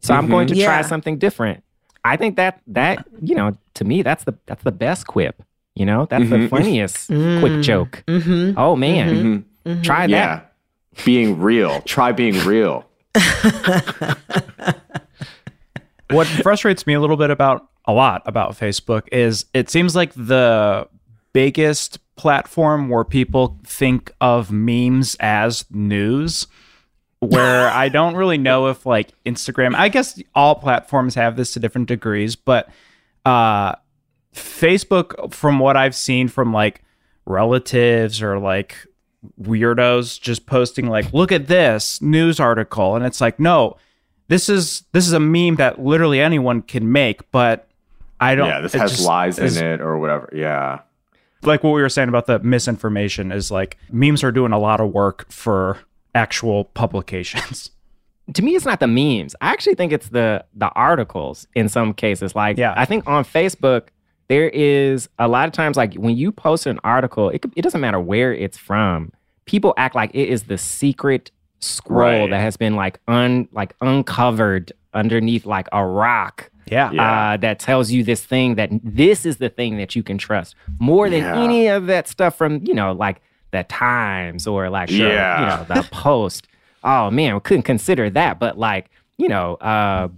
So 0.00 0.14
I'm 0.14 0.28
going 0.28 0.46
to 0.48 0.54
mm-hmm. 0.54 0.64
try 0.64 0.80
Yeah. 0.80 0.82
something 0.82 1.18
different. 1.18 1.64
I 2.04 2.16
think 2.16 2.36
that 2.36 2.60
that 2.68 3.06
you 3.22 3.34
know 3.34 3.56
to 3.74 3.84
me 3.84 4.02
that's 4.02 4.24
the 4.24 4.34
that's 4.46 4.62
the 4.62 4.72
best 4.72 5.06
quip. 5.06 5.42
You 5.74 5.86
know 5.86 6.06
that's 6.06 6.28
the 6.28 6.36
mm-hmm. 6.36 6.48
funniest 6.48 7.10
mm. 7.10 7.40
quick 7.40 7.62
joke. 7.62 8.02
mm-hmm. 8.06 8.58
Oh 8.58 8.76
man, 8.76 9.44
mm-hmm. 9.64 9.82
try 9.82 10.06
that. 10.06 10.10
yeah 10.10 10.40
being 11.04 11.38
real 11.38 11.80
try 11.82 12.12
being 12.12 12.38
real 12.44 12.84
what 16.10 16.26
frustrates 16.42 16.86
me 16.86 16.94
a 16.94 17.00
little 17.00 17.16
bit 17.16 17.30
about 17.30 17.68
a 17.84 17.92
lot 17.92 18.22
about 18.26 18.52
Facebook 18.52 19.02
is 19.12 19.46
it 19.54 19.70
seems 19.70 19.96
like 19.96 20.12
the 20.14 20.88
biggest 21.32 21.98
platform 22.16 22.88
where 22.88 23.04
people 23.04 23.58
think 23.64 24.12
of 24.20 24.50
memes 24.50 25.16
as 25.20 25.64
news 25.70 26.46
where 27.20 27.68
I 27.72 27.88
don't 27.88 28.14
really 28.14 28.38
know 28.38 28.68
if 28.68 28.86
like 28.86 29.12
Instagram 29.24 29.74
I 29.74 29.88
guess 29.88 30.20
all 30.34 30.54
platforms 30.54 31.14
have 31.14 31.36
this 31.36 31.52
to 31.52 31.60
different 31.60 31.88
degrees 31.88 32.36
but 32.36 32.68
uh 33.24 33.74
Facebook 34.34 35.32
from 35.32 35.58
what 35.58 35.76
I've 35.76 35.94
seen 35.94 36.28
from 36.28 36.52
like 36.52 36.84
relatives 37.26 38.22
or 38.22 38.38
like 38.38 38.86
weirdos 39.40 40.20
just 40.20 40.46
posting 40.46 40.88
like 40.88 41.12
look 41.12 41.32
at 41.32 41.48
this 41.48 42.00
news 42.00 42.38
article 42.38 42.94
and 42.94 43.04
it's 43.04 43.20
like 43.20 43.40
no 43.40 43.76
this 44.28 44.48
is 44.48 44.84
this 44.92 45.06
is 45.06 45.12
a 45.12 45.18
meme 45.18 45.56
that 45.56 45.80
literally 45.80 46.20
anyone 46.20 46.62
can 46.62 46.92
make 46.92 47.28
but 47.32 47.68
i 48.20 48.36
don't 48.36 48.46
yeah 48.46 48.60
this 48.60 48.72
has 48.72 48.92
just 48.92 49.04
lies 49.04 49.38
in 49.38 49.62
it 49.62 49.80
or 49.80 49.98
whatever 49.98 50.30
yeah. 50.32 50.80
Like 51.42 51.62
what 51.62 51.70
we 51.70 51.80
were 51.80 51.88
saying 51.88 52.08
about 52.08 52.26
the 52.26 52.40
misinformation 52.40 53.30
is 53.30 53.50
like 53.50 53.78
memes 53.90 54.24
are 54.24 54.32
doing 54.32 54.52
a 54.52 54.58
lot 54.58 54.80
of 54.80 54.92
work 54.92 55.30
for 55.30 55.78
actual 56.22 56.64
publications 56.82 57.70
to 58.34 58.42
me 58.42 58.50
it's 58.56 58.64
not 58.70 58.80
the 58.80 58.86
memes 58.98 59.32
i 59.40 59.46
actually 59.54 59.74
think 59.80 59.90
it's 59.92 60.08
the 60.18 60.44
the 60.62 60.68
articles 60.90 61.46
in 61.54 61.66
some 61.68 61.94
cases 61.94 62.34
like 62.34 62.56
Yeah. 62.58 62.74
i 62.76 62.84
think 62.84 63.06
on 63.06 63.24
facebook 63.24 63.82
there 64.28 64.48
is 64.50 65.08
a 65.18 65.28
lot 65.28 65.46
of 65.48 65.52
times 65.60 65.76
like 65.82 65.94
when 65.94 66.14
you 66.22 66.30
post 66.32 66.66
an 66.66 66.78
article 66.84 67.30
it, 67.30 67.40
could, 67.42 67.52
it 67.56 67.62
doesn't 67.62 67.80
matter 67.80 68.00
where 68.00 68.32
it's 68.34 68.58
from 68.58 69.12
people 69.46 69.72
act 69.84 69.94
like 69.94 70.10
it 70.14 70.28
is 70.34 70.40
the 70.52 70.58
secret 70.58 71.30
scroll 71.60 72.20
Right. 72.22 72.30
that 72.30 72.40
has 72.40 72.56
been 72.56 72.74
like 72.76 73.00
un 73.08 73.48
like 73.52 73.74
uncovered 73.80 74.72
underneath 74.94 75.44
like 75.46 75.68
a 75.72 75.84
rock 75.84 76.50
yeah 76.70 76.90
Yeah. 76.92 77.32
uh, 77.32 77.36
that 77.38 77.58
tells 77.60 77.90
you 77.90 78.04
this 78.04 78.22
thing 78.24 78.56
that 78.56 78.70
this 78.84 79.24
is 79.24 79.36
the 79.38 79.48
thing 79.48 79.76
that 79.78 79.96
you 79.96 80.02
can 80.02 80.18
trust 80.18 80.54
more 80.78 81.08
than 81.10 81.22
Yeah. 81.22 81.42
any 81.44 81.68
of 81.68 81.86
that 81.86 82.08
stuff 82.08 82.36
from 82.36 82.60
you 82.64 82.74
know 82.74 82.92
like 82.92 83.20
the 83.50 83.64
Times 83.64 84.46
or 84.46 84.68
like 84.70 84.90
sure, 84.90 85.08
Yeah. 85.12 85.40
you 85.40 85.46
know 85.46 85.74
the 85.82 85.88
Post. 85.90 86.46
Oh 86.84 87.10
man, 87.10 87.34
we 87.34 87.40
couldn't 87.40 87.62
consider 87.64 88.08
that, 88.10 88.38
but 88.38 88.58
like 88.58 88.90
you 89.16 89.28
know, 89.28 89.54
uh, 89.56 90.08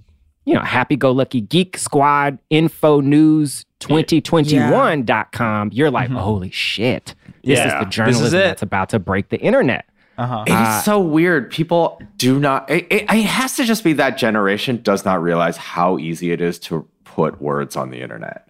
you 0.45 0.55
know, 0.55 0.61
Happy 0.61 0.97
Go 0.97 1.11
Lucky 1.13 1.41
Geek 1.41 1.79
Squad 1.79 2.39
Info 2.51 3.01
News 3.01 3.65
2021.com. 3.81 5.71
You're 5.73 5.91
like, 5.91 6.11
holy 6.11 6.51
shit, 6.51 7.15
this 7.45 7.59
Yeah. 7.59 7.67
is 7.67 7.73
the 7.73 7.79
This 7.79 7.87
is 7.87 7.95
journalism 7.95 8.39
that's 8.41 8.63
about 8.63 8.89
to 8.91 8.99
break 8.99 9.29
the 9.29 9.39
internet. 9.41 9.87
uh-huh 10.19 10.45
It 10.47 10.53
is 10.53 10.85
so 10.85 11.01
weird. 11.01 11.51
People 11.51 12.01
do 12.17 12.39
not. 12.39 12.71
It, 12.71 12.87
it, 12.91 13.03
it 13.03 13.25
has 13.25 13.57
to 13.57 13.65
just 13.65 13.85
be 13.85 13.93
that 13.95 14.19
generation 14.19 14.81
does 14.83 15.05
not 15.05 15.23
realize 15.23 15.57
how 15.57 15.99
easy 15.99 16.31
it 16.33 16.41
is 16.41 16.59
to 16.61 16.87
put 17.05 17.41
words 17.41 17.77
on 17.77 17.91
the 17.91 18.01
internet. 18.01 18.49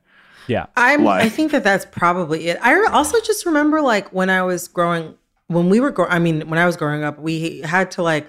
Yeah 0.50 0.66
I'm, 0.76 1.06
I 1.06 1.28
think 1.28 1.52
that 1.52 1.64
that's 1.64 1.86
probably 2.00 2.48
it. 2.48 2.58
I 2.60 2.72
also 2.98 3.18
just 3.20 3.46
remember 3.46 3.80
like 3.80 4.12
when 4.12 4.28
I 4.30 4.42
was 4.42 4.68
growing, 4.68 5.14
when 5.46 5.68
we 5.72 5.78
were 5.80 5.90
growing, 5.90 6.12
I 6.12 6.18
mean, 6.18 6.48
when 6.50 6.58
I 6.58 6.66
was 6.66 6.76
growing 6.76 7.02
up, 7.04 7.18
we 7.18 7.60
had 7.60 7.90
to 7.92 8.02
like 8.02 8.26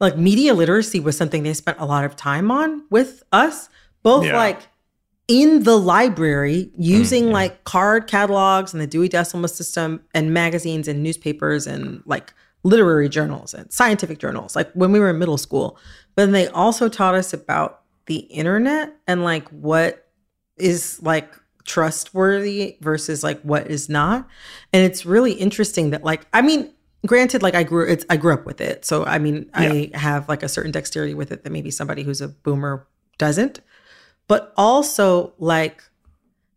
like 0.00 0.16
media 0.18 0.54
literacy 0.54 1.00
was 1.00 1.16
something 1.16 1.42
they 1.42 1.54
spent 1.54 1.78
a 1.80 1.84
lot 1.94 2.04
of 2.04 2.16
time 2.16 2.50
on 2.50 2.84
with 2.90 3.22
us, 3.32 3.68
both 4.02 4.24
Yeah. 4.24 4.36
like 4.36 4.60
in 5.28 5.62
the 5.62 5.78
library 5.78 6.70
using 6.76 7.24
Mm, 7.24 7.26
yeah. 7.28 7.32
like 7.40 7.64
card 7.64 8.06
catalogs 8.08 8.72
and 8.74 8.80
the 8.82 8.86
Dewey 8.86 9.08
Decimal 9.08 9.48
System 9.48 10.02
and 10.14 10.34
magazines 10.34 10.86
and 10.88 11.02
newspapers 11.02 11.66
and 11.66 12.02
like 12.06 12.32
literary 12.64 13.08
journals 13.08 13.54
and 13.54 13.70
scientific 13.72 14.18
journals, 14.18 14.54
like 14.56 14.70
when 14.72 14.90
we 14.92 14.98
were 15.00 15.10
in 15.10 15.18
middle 15.18 15.38
school. 15.38 15.78
But 16.14 16.24
then 16.26 16.32
they 16.32 16.48
also 16.48 16.88
taught 16.88 17.14
us 17.14 17.32
about 17.32 17.80
the 18.06 18.16
internet 18.16 18.92
and 19.06 19.24
like 19.24 19.48
what 19.48 20.06
is 20.58 21.00
like 21.02 21.32
trustworthy 21.64 22.76
versus 22.80 23.22
like 23.22 23.40
what 23.42 23.70
is 23.70 23.88
not. 23.88 24.28
And 24.72 24.84
it's 24.84 25.06
really 25.06 25.32
interesting 25.32 25.90
that 25.90 26.04
like 26.04 26.26
I 26.32 26.42
mean, 26.42 26.72
granted 27.06 27.42
like 27.42 27.54
I 27.54 27.62
grew 27.62 27.86
it's 27.86 28.04
I 28.10 28.16
grew 28.16 28.34
up 28.34 28.46
with 28.46 28.60
it. 28.60 28.84
So 28.84 29.04
I 29.04 29.18
mean, 29.18 29.50
I 29.54 29.90
have 29.94 30.28
like 30.28 30.42
a 30.42 30.48
certain 30.48 30.72
dexterity 30.72 31.14
with 31.14 31.32
it 31.32 31.44
that 31.44 31.50
maybe 31.50 31.70
somebody 31.70 32.02
who's 32.02 32.20
a 32.20 32.28
boomer 32.28 32.86
doesn't. 33.18 33.60
But 34.26 34.52
also 34.56 35.34
like 35.38 35.82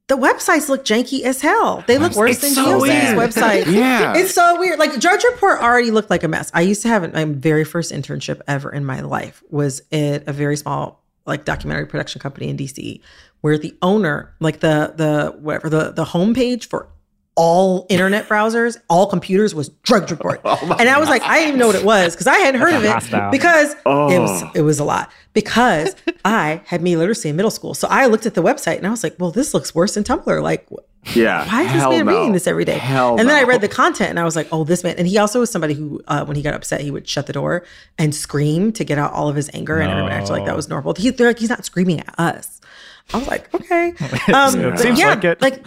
the 0.08 0.16
websites 0.16 0.70
look 0.70 0.86
janky 0.86 1.24
as 1.24 1.42
hell. 1.42 1.84
They 1.86 1.98
look 1.98 2.16
worse 2.16 2.32
It's 2.32 2.42
than 2.42 2.52
so 2.52 2.80
GeoCities 2.80 3.14
websites. 3.14 3.66
Yeah. 3.74 4.14
It's 4.18 4.34
so 4.34 4.58
weird. 4.58 4.80
Like 4.80 5.00
Drudge 5.00 5.24
Report 5.32 5.62
already 5.62 5.92
looked 5.92 6.10
like 6.10 6.24
a 6.24 6.30
mess. 6.30 6.50
I 6.54 6.62
used 6.62 6.82
to 6.84 6.88
have 6.88 7.14
my 7.14 7.26
very 7.26 7.66
first 7.66 7.92
internship 7.92 8.42
ever 8.48 8.72
in 8.72 8.86
my 8.86 9.02
life 9.02 9.44
was 9.50 9.82
at 9.92 10.28
a 10.28 10.34
very 10.34 10.56
small 10.56 11.04
like 11.26 11.44
documentary 11.44 11.86
production 11.86 12.22
company 12.22 12.48
in 12.48 12.58
DC 12.58 13.02
where 13.48 13.58
the 13.58 13.74
owner, 13.82 14.34
like 14.42 14.60
the 14.60 14.94
the 14.96 15.34
whatever 15.40 15.70
the 15.70 15.92
the 15.92 16.04
homepage 16.04 16.66
for 16.66 16.90
all 17.36 17.86
internet 17.90 18.28
browsers, 18.28 18.78
all 18.90 19.08
computers 19.08 19.54
was 19.56 19.70
Drudge 19.70 20.10
Report. 20.12 20.42
and 20.46 20.90
I 20.90 21.00
was 21.00 21.08
like, 21.08 21.22
I 21.22 21.36
didn't 21.38 21.48
even 21.50 21.60
know 21.60 21.68
what 21.68 21.76
it 21.76 21.86
was 21.86 22.14
because 22.14 22.28
I 22.28 22.38
hadn't 22.40 22.60
heard 22.60 22.74
of 22.74 22.84
it 22.84 22.90
hostile. 22.92 23.32
because 23.32 23.72
it 23.74 23.86
was 23.86 24.44
Oh. 24.44 24.52
it 24.56 24.62
was 24.64 24.80
a 24.80 24.84
lot 24.84 25.12
because 25.34 25.96
I 26.26 26.62
had 26.66 26.82
media 26.82 26.98
literacy 26.98 27.30
in 27.30 27.36
middle 27.38 27.52
school. 27.52 27.74
So 27.74 27.88
I 27.90 28.08
looked 28.08 28.26
at 28.26 28.34
the 28.34 28.42
website 28.44 28.78
and 28.78 28.88
I 28.88 28.90
was 28.90 29.04
like, 29.04 29.16
well, 29.20 29.32
this 29.32 29.54
looks 29.54 29.74
worse 29.76 29.94
than 29.94 30.04
Tumblr. 30.04 30.42
Like, 30.42 30.68
Yeah. 31.14 31.46
why 31.48 31.62
is 31.62 31.74
this 31.74 31.84
man 31.84 32.06
no. 32.08 32.12
reading 32.18 32.32
this 32.34 32.48
every 32.48 32.66
day? 32.66 32.80
Hell 32.80 33.20
and 33.20 33.30
then 33.30 33.36
I 33.36 33.44
read 33.48 33.62
the 33.62 33.68
content 33.70 34.10
and 34.10 34.20
I 34.20 34.24
was 34.26 34.36
like, 34.36 34.48
oh, 34.52 34.64
this 34.64 34.84
man. 34.84 34.96
And 34.98 35.08
he 35.08 35.20
also 35.20 35.40
was 35.40 35.52
somebody 35.52 35.76
who, 35.76 36.02
uh, 36.08 36.26
when 36.26 36.36
he 36.38 36.42
got 36.42 36.56
upset, 36.56 36.82
he 36.82 36.90
would 36.90 37.08
shut 37.08 37.28
the 37.28 37.34
door 37.34 37.64
and 38.00 38.16
scream 38.16 38.72
to 38.72 38.84
get 38.84 38.98
out 38.98 39.14
all 39.14 39.30
of 39.30 39.36
his 39.36 39.48
anger, 39.54 39.78
and 39.80 39.92
everyone 39.92 40.12
acted 40.12 40.32
like 40.32 40.46
that 40.46 40.56
was 40.56 40.70
normal. 40.70 40.96
He, 40.98 41.12
they're 41.12 41.28
like, 41.28 41.38
he's 41.40 41.50
not 41.50 41.64
screaming 41.66 42.00
at 42.00 42.16
us. 42.20 42.60
I 43.14 43.18
was 43.18 43.28
like, 43.28 43.54
okay. 43.54 43.94
Um, 44.34 44.62
but 44.62 44.80
Seems 44.80 45.00
yeah, 45.00 45.10
like 45.10 45.24
it. 45.24 45.42
like 45.42 45.66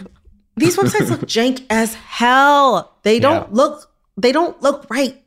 these 0.57 0.77
websites 0.77 1.09
look 1.09 1.21
jank 1.21 1.65
as 1.69 1.93
hell. 1.95 2.97
They 3.03 3.19
don't 3.19 3.47
Yeah. 3.49 3.55
look. 3.55 3.91
They 4.17 4.31
don't 4.31 4.61
look 4.61 4.85
right. 4.89 5.17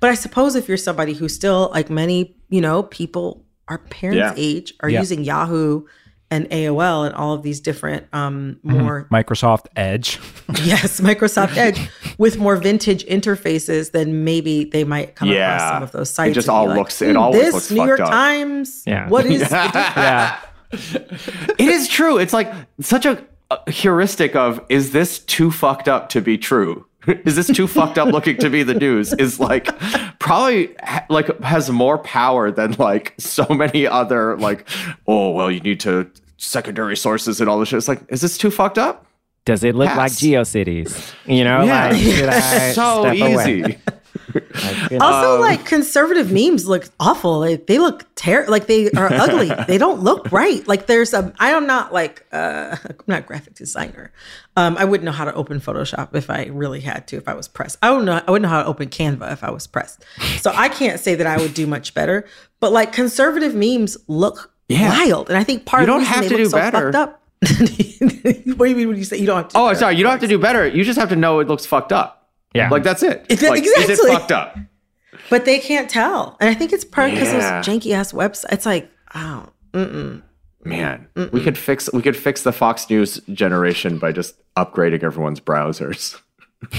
But 0.00 0.10
I 0.10 0.14
suppose 0.14 0.56
if 0.56 0.68
you're 0.68 0.76
somebody 0.76 1.14
who 1.14 1.28
still, 1.28 1.70
like 1.72 1.90
many, 1.90 2.36
you 2.48 2.60
know, 2.60 2.82
people 2.84 3.44
our 3.68 3.78
parents' 3.78 4.18
Yeah. 4.18 4.32
age 4.36 4.74
are 4.80 4.88
Yeah. 4.90 4.98
using 5.00 5.22
Yahoo 5.22 5.84
and 6.32 6.48
AOL 6.50 7.04
and 7.06 7.14
all 7.14 7.34
of 7.34 7.42
these 7.42 7.60
different 7.60 8.06
um 8.12 8.58
more 8.62 9.06
Microsoft 9.12 9.66
Edge. 9.76 10.18
yes, 10.64 11.00
Microsoft 11.00 11.56
Edge 11.56 11.88
with 12.18 12.38
more 12.38 12.56
vintage 12.56 13.04
interfaces, 13.06 13.92
then 13.92 14.24
maybe 14.24 14.64
they 14.64 14.82
might 14.84 15.14
come 15.14 15.28
Yeah. 15.28 15.54
across 15.56 15.70
some 15.72 15.82
of 15.84 15.92
those 15.92 16.10
sites. 16.10 16.30
It 16.32 16.34
just 16.34 16.48
all 16.48 16.66
like, 16.66 16.78
looks- 16.78 17.00
it 17.02 17.12
"Hmm, 17.12 17.18
always 17.18 17.42
this 17.42 17.54
looks 17.54 17.70
New 17.70 17.84
York 17.86 18.00
up." 18.00 18.10
Times. 18.10 18.82
Yeah. 18.86 19.08
What 19.08 19.26
is 19.26 19.40
yeah. 19.50 20.38
It 20.72 21.60
is 21.60 21.88
true. 21.88 22.18
It's 22.18 22.32
like 22.32 22.52
such 22.80 23.06
a, 23.06 23.22
a 23.50 23.70
heuristic 23.70 24.36
of 24.36 24.64
is 24.68 24.92
this 24.92 25.18
too 25.18 25.50
fucked 25.50 25.88
up 25.88 26.08
to 26.10 26.20
be 26.20 26.38
true? 26.38 26.86
Is 27.24 27.34
this 27.34 27.46
too 27.46 27.66
fucked 27.66 27.96
up 27.96 28.08
looking 28.12 28.36
to 28.36 28.50
be 28.50 28.62
the 28.62 28.74
news? 28.74 29.14
Is 29.14 29.40
like 29.40 29.66
probably 30.18 30.74
ha- 30.84 31.06
like 31.08 31.40
has 31.40 31.70
more 31.70 31.96
power 31.96 32.50
than 32.50 32.72
like 32.72 33.14
so 33.18 33.46
many 33.48 33.86
other 33.86 34.36
like 34.36 34.68
oh 35.06 35.30
well 35.30 35.50
you 35.50 35.60
need 35.60 35.80
to 35.80 36.10
secondary 36.36 36.98
sources 36.98 37.40
and 37.40 37.48
all 37.48 37.58
this 37.58 37.70
shit. 37.70 37.78
It's 37.78 37.88
like 37.88 38.02
is 38.08 38.20
this 38.20 38.36
too 38.36 38.50
fucked 38.50 38.76
up? 38.76 39.06
Does 39.46 39.64
it 39.64 39.74
look 39.74 39.88
like 39.96 40.12
GeoCities? 40.12 41.14
You 41.24 41.42
know, 41.44 41.64
Yeah. 41.64 41.88
like 41.88 41.96
should 42.02 42.28
I 42.28 42.72
so 42.72 43.00
step 43.00 43.16
away? 43.32 43.60
easy. 43.60 43.78
Like, 44.34 44.90
you 44.90 44.98
know, 44.98 45.04
Also, 45.04 45.34
Um, 45.36 45.40
like 45.40 45.64
conservative 45.64 46.30
memes 46.32 46.66
look 46.66 46.88
awful. 46.98 47.40
Like 47.40 47.66
they 47.66 47.78
look 47.78 48.04
terrible. 48.14 48.50
like 48.52 48.66
they 48.66 48.90
are 48.90 49.12
ugly. 49.12 49.50
they 49.66 49.78
don't 49.78 50.00
look 50.02 50.30
right. 50.32 50.66
Like 50.68 50.86
there's 50.86 51.12
a. 51.14 51.32
I 51.38 51.50
am 51.50 51.66
not 51.66 51.92
like 51.92 52.26
uh, 52.32 52.76
I'm 52.84 52.96
not 53.06 53.18
a 53.20 53.22
graphic 53.22 53.54
designer. 53.54 54.12
Um, 54.56 54.76
I 54.78 54.84
wouldn't 54.84 55.04
know 55.04 55.12
how 55.12 55.24
to 55.24 55.34
open 55.34 55.60
Photoshop 55.60 56.14
if 56.14 56.28
I 56.30 56.46
really 56.46 56.80
had 56.80 57.06
to. 57.08 57.16
If 57.16 57.28
I 57.28 57.34
was 57.34 57.48
pressed, 57.48 57.78
I 57.82 57.88
don't 57.88 58.04
know. 58.04 58.20
I 58.26 58.30
wouldn't 58.30 58.42
know 58.42 58.48
how 58.54 58.62
to 58.62 58.68
open 58.68 58.88
Canva 58.88 59.32
if 59.32 59.42
I 59.44 59.50
was 59.50 59.66
pressed. 59.66 60.04
So 60.40 60.52
I 60.54 60.68
can't 60.68 61.00
say 61.00 61.14
that 61.14 61.26
I 61.26 61.36
would 61.38 61.54
do 61.54 61.66
much 61.66 61.94
better. 61.94 62.26
But 62.60 62.72
like 62.72 62.92
conservative 62.92 63.54
memes 63.54 63.96
look 64.08 64.52
Yeah. 64.68 64.90
wild, 64.90 65.28
and 65.28 65.38
I 65.38 65.44
think 65.44 65.64
part 65.66 65.80
You 65.82 65.84
of 65.84 65.88
don't 65.94 66.00
the 66.02 66.08
have 66.08 66.22
they 66.22 66.28
to 66.30 66.34
look 66.36 66.44
do 66.44 66.50
so 66.50 66.58
better. 66.58 66.92
fucked 66.92 66.94
up. 66.96 67.16
what 67.40 68.66
do 68.66 68.70
you 68.70 68.76
mean 68.76 68.88
when 68.88 68.96
you 68.98 69.04
say 69.04 69.16
you 69.16 69.24
don't 69.26 69.36
have 69.38 69.48
to? 69.48 69.56
Oh, 69.58 69.68
better? 69.68 69.78
sorry. 69.78 69.96
You 69.96 70.02
don't 70.02 70.10
have 70.12 70.20
to 70.20 70.26
do 70.26 70.38
better. 70.38 70.66
You 70.66 70.84
just 70.84 70.98
have 70.98 71.08
to 71.08 71.16
know 71.16 71.40
it 71.40 71.48
looks 71.48 71.64
fucked 71.64 71.90
up. 71.92 72.19
Yeah. 72.54 72.68
Like 72.70 72.82
that's 72.82 73.02
it. 73.02 73.26
Ex- 73.30 73.42
Like, 73.42 73.62
is 73.62 73.70
it 73.70 73.90
exactly. 73.90 74.10
fucked 74.10 74.32
up? 74.32 74.56
But 75.28 75.44
they 75.44 75.58
can't 75.60 75.88
tell, 75.88 76.36
and 76.40 76.48
I 76.50 76.54
think 76.54 76.72
it's 76.72 76.84
part 76.84 77.10
because 77.12 77.32
Yeah. 77.32 77.60
those 77.62 77.66
janky 77.66 77.92
ass 77.92 78.12
websites. 78.12 78.52
It's 78.52 78.66
like, 78.66 78.90
oh, 79.14 79.46
mm-mm. 79.72 80.22
Man, 80.64 81.06
we 81.32 81.40
could 81.42 81.56
fix 81.56 81.90
we 81.92 82.02
could 82.02 82.16
fix 82.16 82.42
the 82.42 82.52
Fox 82.52 82.90
News 82.90 83.18
generation 83.32 83.98
by 83.98 84.12
just 84.12 84.34
upgrading 84.56 85.02
everyone's 85.02 85.40
browsers. 85.40 86.20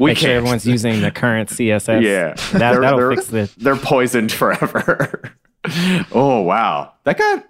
we 0.00 0.06
make 0.06 0.18
sure 0.18 0.28
can't. 0.28 0.38
everyone's 0.38 0.66
using 0.66 1.00
the 1.00 1.12
current 1.12 1.48
CSS. 1.48 2.02
yeah, 2.02 2.34
that, 2.58 2.58
They're- 2.72 2.80
that'll 2.80 2.98
they're- 2.98 3.10
fix 3.14 3.26
the. 3.28 3.50
They're 3.58 3.76
poisoned 3.76 4.32
forever. 4.32 5.22
oh 6.12 6.40
wow, 6.40 6.94
that 7.04 7.18
got 7.18 7.46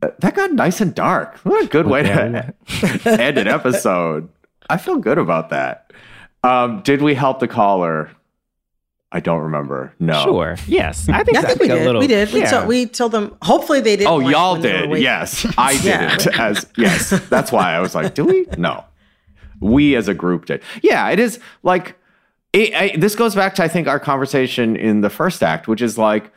that 0.00 0.34
got 0.34 0.52
nice 0.52 0.80
and 0.80 0.94
dark. 0.94 1.36
What 1.44 1.64
a 1.64 1.68
good 1.68 1.86
way 1.86 2.02
Yeah, 2.04 2.50
to 3.02 3.10
end 3.20 3.38
an 3.38 3.46
episode. 3.46 4.28
I 4.68 4.76
feel 4.78 4.96
good 4.98 5.18
about 5.18 5.50
that. 5.50 5.92
Um, 6.46 6.80
did 6.82 7.02
we 7.02 7.14
help 7.14 7.40
the 7.40 7.48
caller? 7.48 8.10
I 9.12 9.20
don't 9.20 9.40
remember. 9.40 9.94
No. 9.98 10.22
Sure. 10.24 10.56
Yes, 10.66 11.08
I 11.08 11.22
think 11.22 11.38
I 11.38 11.42
think 11.42 11.60
we 11.60 11.70
a 11.70 11.74
did. 11.76 11.86
little- 11.86 12.00
we 12.00 12.06
did. 12.06 12.32
We, 12.32 12.40
yeah. 12.40 12.50
told, 12.50 12.66
we 12.68 12.86
told 12.86 13.12
them. 13.12 13.36
Hopefully, 13.42 13.80
they 13.80 13.96
did. 13.96 14.06
Oh, 14.06 14.18
y'all 14.18 14.56
did. 14.60 14.98
Yes, 15.00 15.46
I 15.56 15.72
Yeah. 15.72 16.16
didn't. 16.16 16.38
As 16.38 16.66
yes, 16.76 17.10
that's 17.28 17.50
why 17.52 17.72
I 17.74 17.80
was 17.80 17.94
like, 17.94 18.14
do 18.14 18.24
we? 18.24 18.46
No, 18.58 18.84
we 19.60 19.94
as 19.96 20.08
a 20.08 20.14
group 20.14 20.46
did. 20.46 20.62
Yeah, 20.82 21.08
it 21.10 21.18
is 21.20 21.38
like 21.62 21.96
it, 22.52 22.74
I, 22.74 22.96
this 22.96 23.14
goes 23.14 23.34
back 23.34 23.54
to 23.56 23.62
I 23.64 23.68
think 23.68 23.86
our 23.88 24.00
conversation 24.00 24.76
in 24.76 25.00
the 25.02 25.10
first 25.10 25.42
act, 25.42 25.68
which 25.68 25.80
is 25.82 25.96
like 25.96 26.30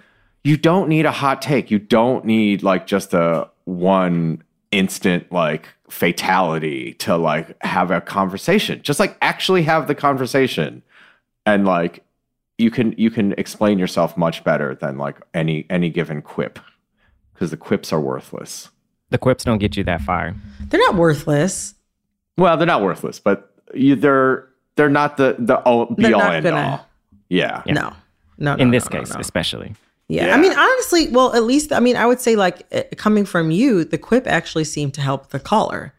you 0.43 0.55
don't 0.55 0.87
need 0.89 1.05
a 1.05 1.11
hot 1.11 1.41
take. 1.41 1.69
You 1.71 1.79
don't 1.79 2.23
need 2.23 2.61
like 2.63 2.85
just 2.87 3.13
a 3.13 3.49
one 3.65 4.43
instant 4.71 5.31
like 5.31 5.67
fatality 5.89 6.93
to 6.95 7.17
like 7.17 7.55
have 7.63 7.91
a 7.91 8.01
conversation. 8.01 8.81
Just 8.83 8.99
like 8.99 9.17
actually 9.21 9.63
have 9.63 9.87
the 9.87 9.95
conversation 9.95 10.81
and 11.45 11.65
like 11.65 12.03
you 12.57 12.69
can 12.71 12.93
you 12.97 13.09
can 13.09 13.33
explain 13.37 13.79
yourself 13.79 14.15
much 14.17 14.43
better 14.43 14.75
than 14.75 14.97
like 14.97 15.17
any 15.33 15.65
any 15.69 15.89
given 15.89 16.21
quip 16.21 16.59
because 17.33 17.51
the 17.51 17.57
quips 17.57 17.91
are 17.93 17.99
worthless. 18.01 18.69
The 19.11 19.17
quips 19.17 19.43
don't 19.43 19.57
get 19.57 19.75
you 19.77 19.83
that 19.85 20.01
far. 20.01 20.35
They're 20.67 20.79
not 20.79 20.95
worthless. 20.95 21.73
Well, 22.37 22.55
they're 22.57 22.67
not 22.67 22.83
worthless, 22.83 23.19
but 23.19 23.51
you, 23.73 23.95
they're 23.95 24.47
they're 24.75 24.89
not 24.89 25.17
the 25.17 25.35
the 25.39 25.57
all, 25.61 25.87
be 25.87 26.03
They're 26.03 26.13
all 26.15 26.19
not 26.21 26.33
end 26.35 26.43
gonna- 26.43 26.61
all. 26.61 26.85
Yeah. 27.29 27.63
No, 27.65 27.73
no. 28.37 28.55
no 28.55 28.55
In 28.55 28.71
this 28.71 28.89
no, 28.89 28.97
no, 28.97 28.99
case, 29.05 29.13
no. 29.13 29.19
especially. 29.19 29.75
Yeah. 30.09 30.25
Yeah. 30.27 30.35
I 30.35 30.37
mean, 30.37 30.51
honestly, 30.57 31.07
well, 31.09 31.33
at 31.33 31.43
least 31.43 31.71
I 31.71 31.79
mean, 31.79 31.95
I 31.95 32.05
would 32.05 32.19
say 32.19 32.35
like 32.35 32.65
eh, 32.71 32.83
coming 32.97 33.25
from 33.25 33.51
you, 33.51 33.83
the 33.85 33.97
quip 33.97 34.27
actually 34.27 34.65
seemed 34.65 34.93
to 34.95 35.01
help 35.01 35.29
the 35.29 35.39
caller. 35.39 35.93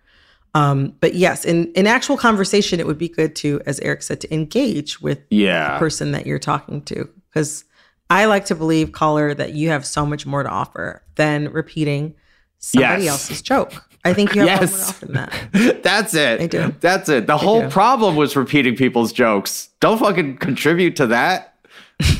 Um, 0.52 0.94
but 1.00 1.14
yes, 1.14 1.44
in 1.44 1.72
in 1.74 1.86
actual 1.86 2.16
conversation, 2.16 2.80
it 2.80 2.86
would 2.86 2.98
be 2.98 3.08
good 3.08 3.36
to, 3.36 3.60
as 3.66 3.78
Eric 3.80 4.02
said, 4.02 4.20
to 4.22 4.34
engage 4.34 5.00
with 5.00 5.20
Yeah. 5.30 5.74
the 5.74 5.78
person 5.78 6.10
that 6.12 6.26
you're 6.26 6.40
talking 6.40 6.82
to, 6.82 7.08
because 7.28 7.64
I 8.10 8.24
like 8.24 8.46
to 8.46 8.56
believe, 8.56 8.90
caller, 8.90 9.32
that 9.32 9.54
you 9.54 9.68
have 9.68 9.86
so 9.86 10.04
much 10.04 10.26
more 10.26 10.42
to 10.42 10.48
offer 10.48 11.02
than 11.14 11.48
repeating 11.52 12.14
somebody 12.58 13.04
Yes. 13.04 13.12
else's 13.12 13.42
joke. 13.42 13.72
I 14.04 14.12
think 14.12 14.34
you 14.34 14.40
have 14.40 14.58
more 14.58 14.66
to 14.66 14.72
Yes. 14.74 14.88
offer 14.88 15.06
than 15.06 15.14
that. 15.14 15.82
That's 15.84 16.14
it. 16.14 16.40
I 16.40 16.46
do. 16.48 16.74
That's 16.80 17.08
it. 17.08 17.28
The 17.28 17.36
whole 17.38 17.60
do. 17.62 17.68
problem 17.68 18.16
was 18.16 18.34
repeating 18.34 18.74
people's 18.74 19.12
jokes. 19.12 19.68
Don't 19.78 19.98
fucking 19.98 20.38
contribute 20.38 20.96
to 20.96 21.06
that. 21.06 21.54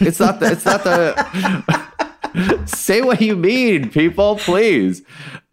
It's 0.00 0.20
not 0.20 0.40
the 0.40 0.52
it's 0.52 0.64
not 0.64 0.84
the 0.84 2.66
say 2.66 3.02
what 3.02 3.20
you 3.20 3.36
mean, 3.36 3.90
people, 3.90 4.36
please. 4.36 5.02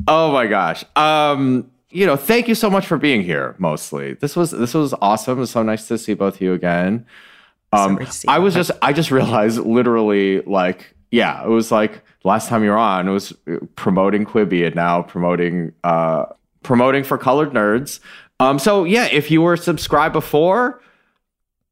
Oh 0.07 0.31
my 0.31 0.47
gosh. 0.47 0.83
Um, 0.95 1.69
you 1.89 2.05
know, 2.05 2.15
thank 2.15 2.47
you 2.47 2.55
so 2.55 2.69
much 2.69 2.85
for 2.85 2.97
being 2.97 3.23
here 3.23 3.55
mostly. 3.57 4.13
This 4.13 4.35
was 4.35 4.51
this 4.51 4.73
was 4.73 4.93
awesome. 5.01 5.37
It 5.37 5.41
was 5.41 5.51
so 5.51 5.63
nice 5.63 5.87
to 5.87 5.97
see 5.97 6.13
both 6.13 6.35
of 6.35 6.41
you 6.41 6.53
again. 6.53 7.05
Um, 7.73 8.05
see 8.05 8.27
I 8.27 8.39
was 8.39 8.53
just 8.53 8.71
I 8.81 8.93
just 8.93 9.11
realized 9.11 9.59
literally 9.59 10.41
like 10.41 10.95
yeah, 11.11 11.43
it 11.43 11.49
was 11.49 11.71
like 11.71 12.01
last 12.23 12.49
time 12.49 12.63
you 12.63 12.71
were 12.71 12.77
on, 12.77 13.07
it 13.07 13.11
was 13.11 13.33
promoting 13.75 14.25
Quibi 14.25 14.65
and 14.65 14.75
now 14.75 15.01
promoting 15.01 15.73
uh 15.83 16.25
promoting 16.63 17.03
for 17.03 17.17
colored 17.17 17.51
nerds. 17.51 17.99
Um, 18.39 18.59
so 18.59 18.83
yeah, 18.83 19.07
if 19.11 19.31
you 19.31 19.41
were 19.41 19.57
subscribed 19.57 20.13
before, 20.13 20.81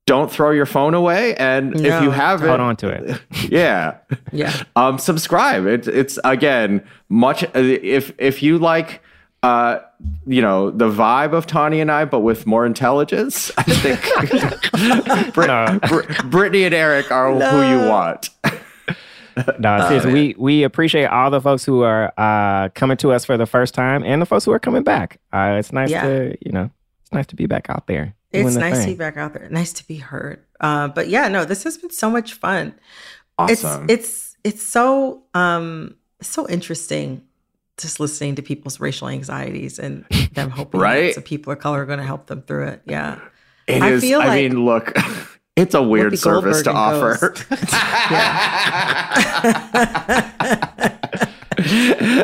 don't 0.06 0.32
throw 0.32 0.52
your 0.52 0.66
phone 0.66 0.94
away. 0.94 1.36
And 1.36 1.76
if 1.76 2.02
you 2.04 2.12
have 2.12 2.44
it, 2.44 2.48
Hold 2.48 2.60
on 2.60 2.76
to 2.78 2.90
it. 2.90 3.20
yeah, 3.52 3.98
Yeah. 4.32 4.54
um, 4.76 4.98
subscribe. 5.00 5.66
It, 5.66 5.88
it's 5.88 6.20
again 6.24 6.86
much 7.10 7.44
if 7.56 8.14
if 8.18 8.42
you 8.44 8.58
like. 8.58 9.02
Uh, 9.44 9.80
you 10.26 10.42
know 10.42 10.72
the 10.72 10.90
vibe 10.90 11.34
of 11.34 11.46
Tawny 11.46 11.80
and 11.80 11.92
I, 11.92 12.06
but 12.06 12.22
with 12.22 12.48
more 12.48 12.66
intelligence. 12.66 13.52
I 13.58 13.64
think 13.64 15.34
Brit- 15.36 15.48
No. 15.48 15.80
Br- 15.88 16.28
Brittany 16.30 16.64
and 16.64 16.74
Eric 16.74 17.12
are 17.12 17.32
who 17.32 17.62
you 17.62 17.88
want. 17.88 18.32
No, 19.60 19.86
seriously, 19.88 20.14
we 20.14 20.36
we 20.38 20.64
appreciate 20.64 21.06
all 21.08 21.30
the 21.30 21.42
folks 21.42 21.64
who 21.66 21.82
are 21.84 22.12
uh, 22.18 22.70
coming 22.70 22.98
to 22.98 23.12
us 23.12 23.24
for 23.26 23.38
the 23.38 23.46
first 23.46 23.74
time 23.76 24.02
and 24.04 24.20
the 24.22 24.26
folks 24.26 24.46
who 24.46 24.52
are 24.52 24.60
coming 24.60 24.82
back. 24.84 25.20
Uh, 25.34 25.58
it's 25.60 25.72
nice 25.74 25.90
Yeah. 25.92 26.04
to 26.04 26.38
you 26.44 26.52
know, 26.52 26.72
it's 27.02 27.12
nice 27.12 27.28
to 27.28 27.36
be 27.36 27.46
back 27.46 27.70
out 27.70 27.86
there. 27.88 28.16
It's 28.36 28.56
nice 28.56 28.82
to 28.82 28.88
be 28.92 28.96
back 28.96 29.18
out 29.18 29.34
there. 29.34 29.48
Nice 29.50 29.74
to 29.74 29.88
be 29.88 29.98
heard. 29.98 30.44
Uh, 30.60 30.88
but 30.90 31.08
yeah, 31.10 31.28
no, 31.28 31.46
this 31.46 31.64
has 31.64 31.78
been 31.78 31.92
so 31.92 32.10
much 32.10 32.34
fun. 32.34 32.74
Awesome. 33.38 33.86
It's 33.90 34.36
it's 34.44 34.48
it's 34.56 34.64
so 34.64 35.24
um 35.34 35.96
so 36.22 36.48
interesting 36.48 37.24
just 37.78 38.00
listening 38.00 38.36
to 38.36 38.42
people's 38.42 38.80
racial 38.80 39.10
anxieties 39.10 39.80
and 39.80 40.06
them 40.34 40.50
hoping 40.52 40.80
Right? 40.80 41.14
that 41.14 41.26
people 41.26 41.52
of 41.52 41.60
color 41.60 41.82
are 41.82 41.86
going 41.86 42.00
to 42.00 42.06
help 42.06 42.28
them 42.28 42.42
through 42.44 42.68
it. 42.68 42.82
Yeah. 42.86 43.20
It 43.68 43.82
I 43.82 43.92
is- 43.92 44.02
feel 44.02 44.22
I 44.22 44.28
like- 44.28 44.52
mean, 44.52 44.64
look, 44.66 44.94
it's 45.58 45.76
a 45.76 45.82
weird 45.84 46.14
Whoopi 46.14 46.18
service 46.20 46.62
to 46.64 46.72
offer. 46.72 47.34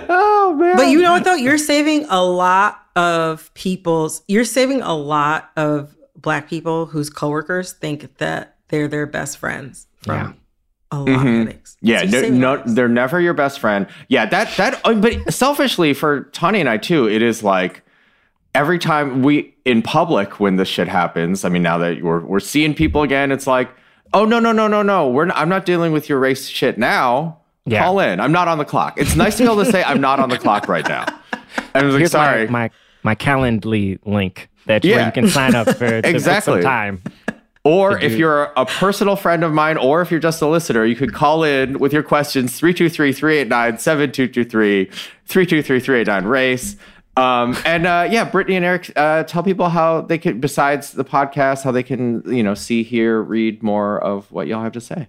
oh 0.10 0.56
man! 0.58 0.76
But 0.78 0.88
you 0.90 1.02
know 1.02 1.12
what 1.14 1.24
though? 1.24 1.36
You're 1.36 1.58
saving 1.58 2.06
a 2.10 2.24
lot 2.24 2.80
of 2.96 3.54
people's 3.54 4.22
you're 4.28 4.46
saving 4.46 4.82
a 4.82 4.94
lot 4.94 5.50
of 5.56 5.96
black 6.22 6.50
people 6.50 6.86
whose 6.88 7.10
coworkers 7.10 7.74
think 7.74 8.18
that 8.18 8.56
they're 8.70 8.88
their 8.88 9.06
best 9.06 9.38
friends 9.38 9.88
from 10.04 10.16
Yeah. 10.16 10.32
a 10.92 11.00
lot 11.00 11.08
Mhm. 11.26 11.42
of 11.44 11.48
things. 11.50 11.78
Yeah, 11.82 12.06
So 12.06 12.22
no, 12.30 12.56
no, 12.58 12.64
they're 12.66 12.88
never 12.88 13.20
your 13.20 13.34
best 13.34 13.60
friend. 13.60 13.88
Yeah, 14.08 14.26
that 14.28 14.56
that. 14.58 14.80
uh, 14.86 14.94
But 14.94 15.34
selfishly, 15.34 15.94
for 15.94 16.22
Tawny 16.32 16.60
and 16.60 16.70
I 16.70 16.78
too, 16.78 17.08
it 17.10 17.22
is 17.22 17.44
like 17.44 17.84
every 18.54 18.78
time 18.80 19.24
we 19.24 19.54
in 19.66 19.82
public 19.82 20.40
when 20.40 20.58
this 20.58 20.68
shit 20.68 20.88
happens. 20.88 21.46
I 21.46 21.50
mean, 21.50 21.64
now 21.64 21.78
that 21.78 22.02
we're 22.04 22.20
we're 22.20 22.40
seeing 22.40 22.74
people 22.74 23.02
again, 23.04 23.32
it's 23.32 23.48
like, 23.48 23.70
oh 24.14 24.26
no 24.26 24.40
no 24.40 24.52
no 24.52 24.68
no 24.68 24.82
no, 24.82 25.08
we're 25.10 25.26
not, 25.26 25.38
I'm 25.38 25.50
not 25.50 25.66
dealing 25.66 25.92
with 25.94 26.10
your 26.10 26.20
race 26.20 26.48
shit 26.48 26.78
now. 26.78 27.38
Yeah. 27.66 27.84
Call 27.84 28.00
in. 28.00 28.20
I'm 28.20 28.32
not 28.32 28.48
on 28.48 28.58
the 28.58 28.66
clock. 28.66 28.96
It's 29.00 29.16
nice 29.16 29.38
to 29.38 29.44
be 29.44 29.50
able 29.52 29.64
to 29.64 29.72
say 29.72 29.84
I'm 29.84 30.02
not 30.02 30.20
on 30.20 30.30
the 30.30 30.38
clock 30.40 30.68
right 30.68 30.88
now. 30.88 31.06
I 31.76 31.84
was 31.84 31.94
like, 31.94 32.00
Here's 32.00 32.12
sorry. 32.12 32.48
my, 32.48 32.52
my 32.64 32.70
my 33.04 33.16
Calendly 33.16 34.00
link 34.06 34.50
that 34.66 34.84
where 34.84 35.06
you 35.06 35.12
can 35.12 35.28
sign 35.28 35.56
up 35.56 35.68
for 35.70 35.90
to 35.90 36.02
put 36.02 36.06
Exactly. 36.06 36.62
some 36.62 36.62
time. 36.62 37.02
Or 37.64 38.00
if 38.00 38.14
you're 38.14 38.46
a 38.58 38.66
personal 38.66 39.16
friend 39.16 39.44
of 39.44 39.54
mine, 39.54 39.78
or 39.78 40.02
if 40.02 40.10
you're 40.10 40.20
just 40.20 40.42
a 40.42 40.48
listener, 40.48 40.84
you 40.84 40.96
could 40.96 41.14
call 41.14 41.44
in 41.44 41.78
with 41.78 41.94
your 41.94 42.02
questions 42.02 42.58
323 42.58 43.14
389 43.14 43.78
7223 43.78 44.86
323 45.26 45.80
389 45.80 46.26
race. 46.26 46.76
Um, 47.18 47.56
and 47.66 47.86
uh, 47.86 48.08
yeah, 48.10 48.24
Brittany 48.24 48.56
and 48.56 48.66
Eric, 48.66 48.92
uh, 48.96 49.24
tell 49.24 49.44
people 49.44 49.70
how 49.70 50.02
they 50.02 50.18
can, 50.18 50.40
besides 50.40 50.94
the 50.94 51.06
podcast, 51.06 51.64
how 51.64 51.72
they 51.72 51.84
can, 51.84 52.24
you 52.26 52.42
know, 52.42 52.56
see, 52.56 52.82
hear, 52.82 53.22
read 53.22 53.62
more 53.62 54.02
of 54.02 54.32
what 54.32 54.48
y'all 54.48 54.64
have 54.64 54.72
to 54.72 54.82
say. 54.82 55.08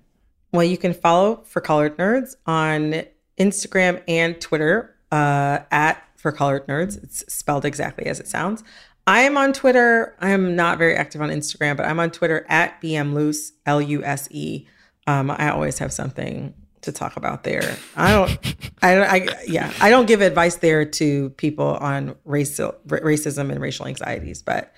Well, 0.53 0.65
you 0.65 0.77
can 0.77 0.93
follow 0.93 1.43
For 1.47 1.63
Colored 1.63 1.97
Nerds 1.97 2.37
on 2.45 3.05
Instagram 3.39 4.03
and 4.07 4.39
Twitter 4.39 4.95
uh, 5.11 5.61
at 5.71 6.03
For 6.23 6.33
Colored 6.33 6.67
Nerds. 6.67 7.03
It's 7.03 7.25
spelled 7.33 7.65
exactly 7.65 8.07
as 8.07 8.21
it 8.21 8.29
sounds. 8.29 8.63
I 9.07 9.23
am 9.23 9.37
on 9.37 9.53
Twitter. 9.53 10.17
I 10.21 10.31
am 10.31 10.55
not 10.55 10.79
very 10.79 10.95
active 10.95 11.21
on 11.21 11.31
Instagram, 11.31 11.77
but 11.77 11.87
I'm 11.87 11.99
on 11.99 12.13
Twitter 12.13 12.47
at 12.49 12.81
BMLuse, 12.81 13.51
L 13.67 13.81
U 13.81 14.05
S 14.05 14.29
E. 14.31 14.67
Um, 15.09 15.31
I 15.33 15.51
always 15.51 15.79
have 15.79 15.93
something 15.93 16.55
to 16.83 16.93
talk 16.93 17.17
about 17.17 17.43
there. 17.43 17.77
I 17.97 18.13
don't, 18.13 18.57
I 18.83 18.95
don't, 18.95 19.11
I, 19.11 19.29
yeah, 19.47 19.73
I 19.81 19.91
don't 19.91 20.07
give 20.07 20.21
advice 20.21 20.57
there 20.57 20.85
to 20.85 21.31
people 21.31 21.67
on 21.67 22.15
race, 22.25 22.59
racism 22.59 23.51
and 23.51 23.61
racial 23.61 23.89
anxieties, 23.89 24.43
but 24.43 24.73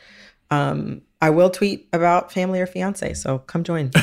um, 0.51 1.03
I 1.21 1.29
will 1.29 1.51
tweet 1.51 1.89
about 1.93 2.33
family 2.33 2.61
or 2.61 2.67
fiance. 2.67 3.15
So 3.15 3.39
come 3.39 3.65
join. 3.65 3.91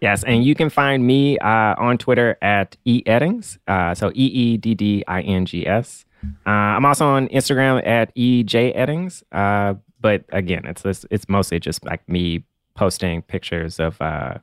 Yes, 0.00 0.22
and 0.24 0.44
you 0.44 0.54
can 0.54 0.70
find 0.70 1.06
me 1.06 1.38
uh, 1.38 1.74
on 1.76 1.98
Twitter 1.98 2.38
at 2.40 2.76
e 2.84 3.02
eddings. 3.04 3.58
Uh, 3.66 3.94
so 3.94 4.10
E 4.10 4.26
E 4.26 4.56
D 4.56 4.74
D 4.74 5.04
I 5.08 5.22
N 5.22 5.44
G 5.44 5.66
S. 5.66 6.04
Uh, 6.46 6.50
I'm 6.50 6.84
also 6.84 7.06
on 7.06 7.28
Instagram 7.28 7.86
at 7.86 8.10
e 8.14 8.42
j 8.42 8.72
eddings. 8.72 9.22
Uh, 9.32 9.74
but 10.00 10.24
again, 10.30 10.64
it's 10.66 10.84
it's 10.84 11.06
it's 11.10 11.28
mostly 11.28 11.58
just 11.60 11.84
like 11.84 12.06
me 12.08 12.44
posting 12.74 13.22
pictures 13.22 13.78
of 13.80 14.00
uh, 14.00 14.34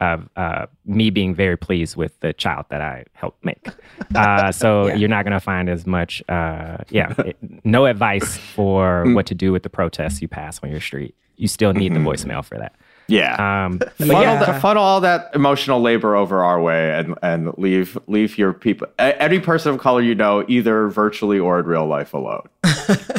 of 0.00 0.28
uh, 0.36 0.66
me 0.84 1.10
being 1.10 1.34
very 1.34 1.56
pleased 1.56 1.96
with 1.96 2.18
the 2.20 2.32
child 2.32 2.66
that 2.70 2.80
I 2.80 3.04
helped 3.14 3.44
make. 3.44 3.68
Uh, 4.14 4.52
so 4.52 4.88
Yeah. 4.88 4.94
you're 4.96 5.08
not 5.08 5.24
gonna 5.24 5.40
find 5.40 5.70
as 5.70 5.86
much. 5.86 6.22
Uh, 6.28 6.78
yeah, 6.90 7.14
it- 7.18 7.36
no 7.64 7.86
advice 7.86 8.36
for 8.36 9.04
what 9.14 9.24
to 9.26 9.34
do 9.34 9.52
with 9.52 9.62
the 9.62 9.70
protests 9.70 10.20
you 10.20 10.28
pass 10.28 10.60
on 10.62 10.70
your 10.70 10.80
street. 10.80 11.14
You 11.36 11.48
still 11.48 11.72
need 11.72 11.94
the 11.94 11.98
voicemail 12.00 12.44
for 12.44 12.58
that. 12.58 12.74
Yeah. 13.12 13.64
Um, 13.66 13.78
funnel, 13.98 14.22
yeah. 14.22 14.44
the- 14.44 14.60
funnel 14.60 14.82
all 14.82 15.00
that 15.02 15.30
emotional 15.34 15.80
labor 15.80 16.16
over 16.16 16.42
our 16.42 16.60
way 16.60 16.92
and, 16.98 17.14
and 17.22 17.52
leave 17.58 17.98
leave 18.06 18.38
your 18.38 18.52
people 18.52 18.86
a- 18.98 19.20
any 19.22 19.38
person 19.40 19.74
of 19.74 19.80
color 19.80 20.00
you 20.00 20.14
know 20.14 20.44
either 20.48 20.88
virtually 20.88 21.38
or 21.38 21.58
in 21.60 21.66
real 21.66 21.86
life 21.86 22.14
alone. 22.14 22.48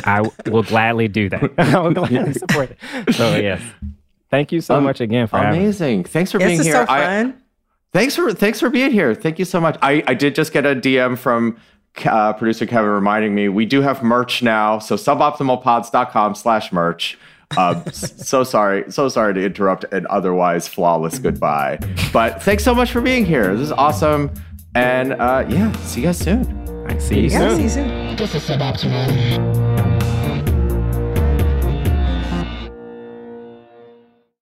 I 0.05 0.27
will 0.49 0.63
gladly 0.63 1.07
do 1.07 1.29
that. 1.29 1.51
I 1.57 1.79
will 1.79 1.91
gladly 1.93 2.33
support 2.33 2.71
it. 2.71 3.13
So 3.13 3.35
yes, 3.35 3.61
thank 4.31 4.51
you 4.51 4.61
so 4.61 4.75
Um, 4.77 4.83
much 4.83 4.99
again 5.01 5.27
for 5.27 5.37
having. 5.37 5.61
Amazing. 5.61 6.05
Thanks 6.05 6.31
for 6.31 6.37
this 6.39 6.47
being 6.47 6.59
is 6.61 6.65
here. 6.65 6.85
so 6.85 6.91
I- 6.91 7.33
Thanks 7.91 8.15
for 8.15 8.33
thanks 8.33 8.59
for 8.59 8.71
being 8.71 8.89
here. 8.91 9.13
Thank 9.13 9.37
you 9.37 9.45
so 9.45 9.61
much. 9.61 9.77
I, 9.83 10.03
I 10.07 10.15
did 10.15 10.33
just 10.33 10.51
get 10.51 10.65
a 10.65 10.73
DM 10.75 11.15
from 11.15 11.57
uh, 12.05 12.33
producer 12.33 12.65
Kevin 12.65 12.89
reminding 12.89 13.35
me 13.35 13.49
we 13.49 13.67
do 13.67 13.81
have 13.81 14.01
merch 14.01 14.41
now. 14.41 14.79
So 14.79 14.95
suboptimalpods.com 14.95 16.33
slash 16.33 16.71
merch. 16.71 17.19
Uh, 17.57 17.81
s- 17.87 18.13
so 18.27 18.43
sorry, 18.43 18.83
so 18.91 19.09
sorry 19.09 19.33
to 19.33 19.43
interrupt 19.45 19.85
an 19.93 20.05
otherwise 20.09 20.67
flawless 20.67 21.19
goodbye. 21.19 21.79
But 22.11 22.41
thanks 22.43 22.63
so 22.63 22.73
much 22.73 22.91
for 22.91 23.01
being 23.01 23.25
here. 23.25 23.53
This 23.55 23.65
is 23.65 23.71
awesome. 23.71 24.31
And 24.75 25.13
uh, 25.13 25.45
yeah, 25.49 25.71
see 25.83 26.01
you 26.01 26.07
guys 26.07 26.17
soon. 26.17 26.85
I 26.89 26.97
see 26.97 27.21
you 27.21 27.29
Yeah, 27.29 27.49
soon. 27.49 27.57
see 27.57 27.63
you 27.63 27.69
soon. 27.69 28.15
This 28.17 28.35
is 28.35 28.43
suboptimal. 28.43 29.92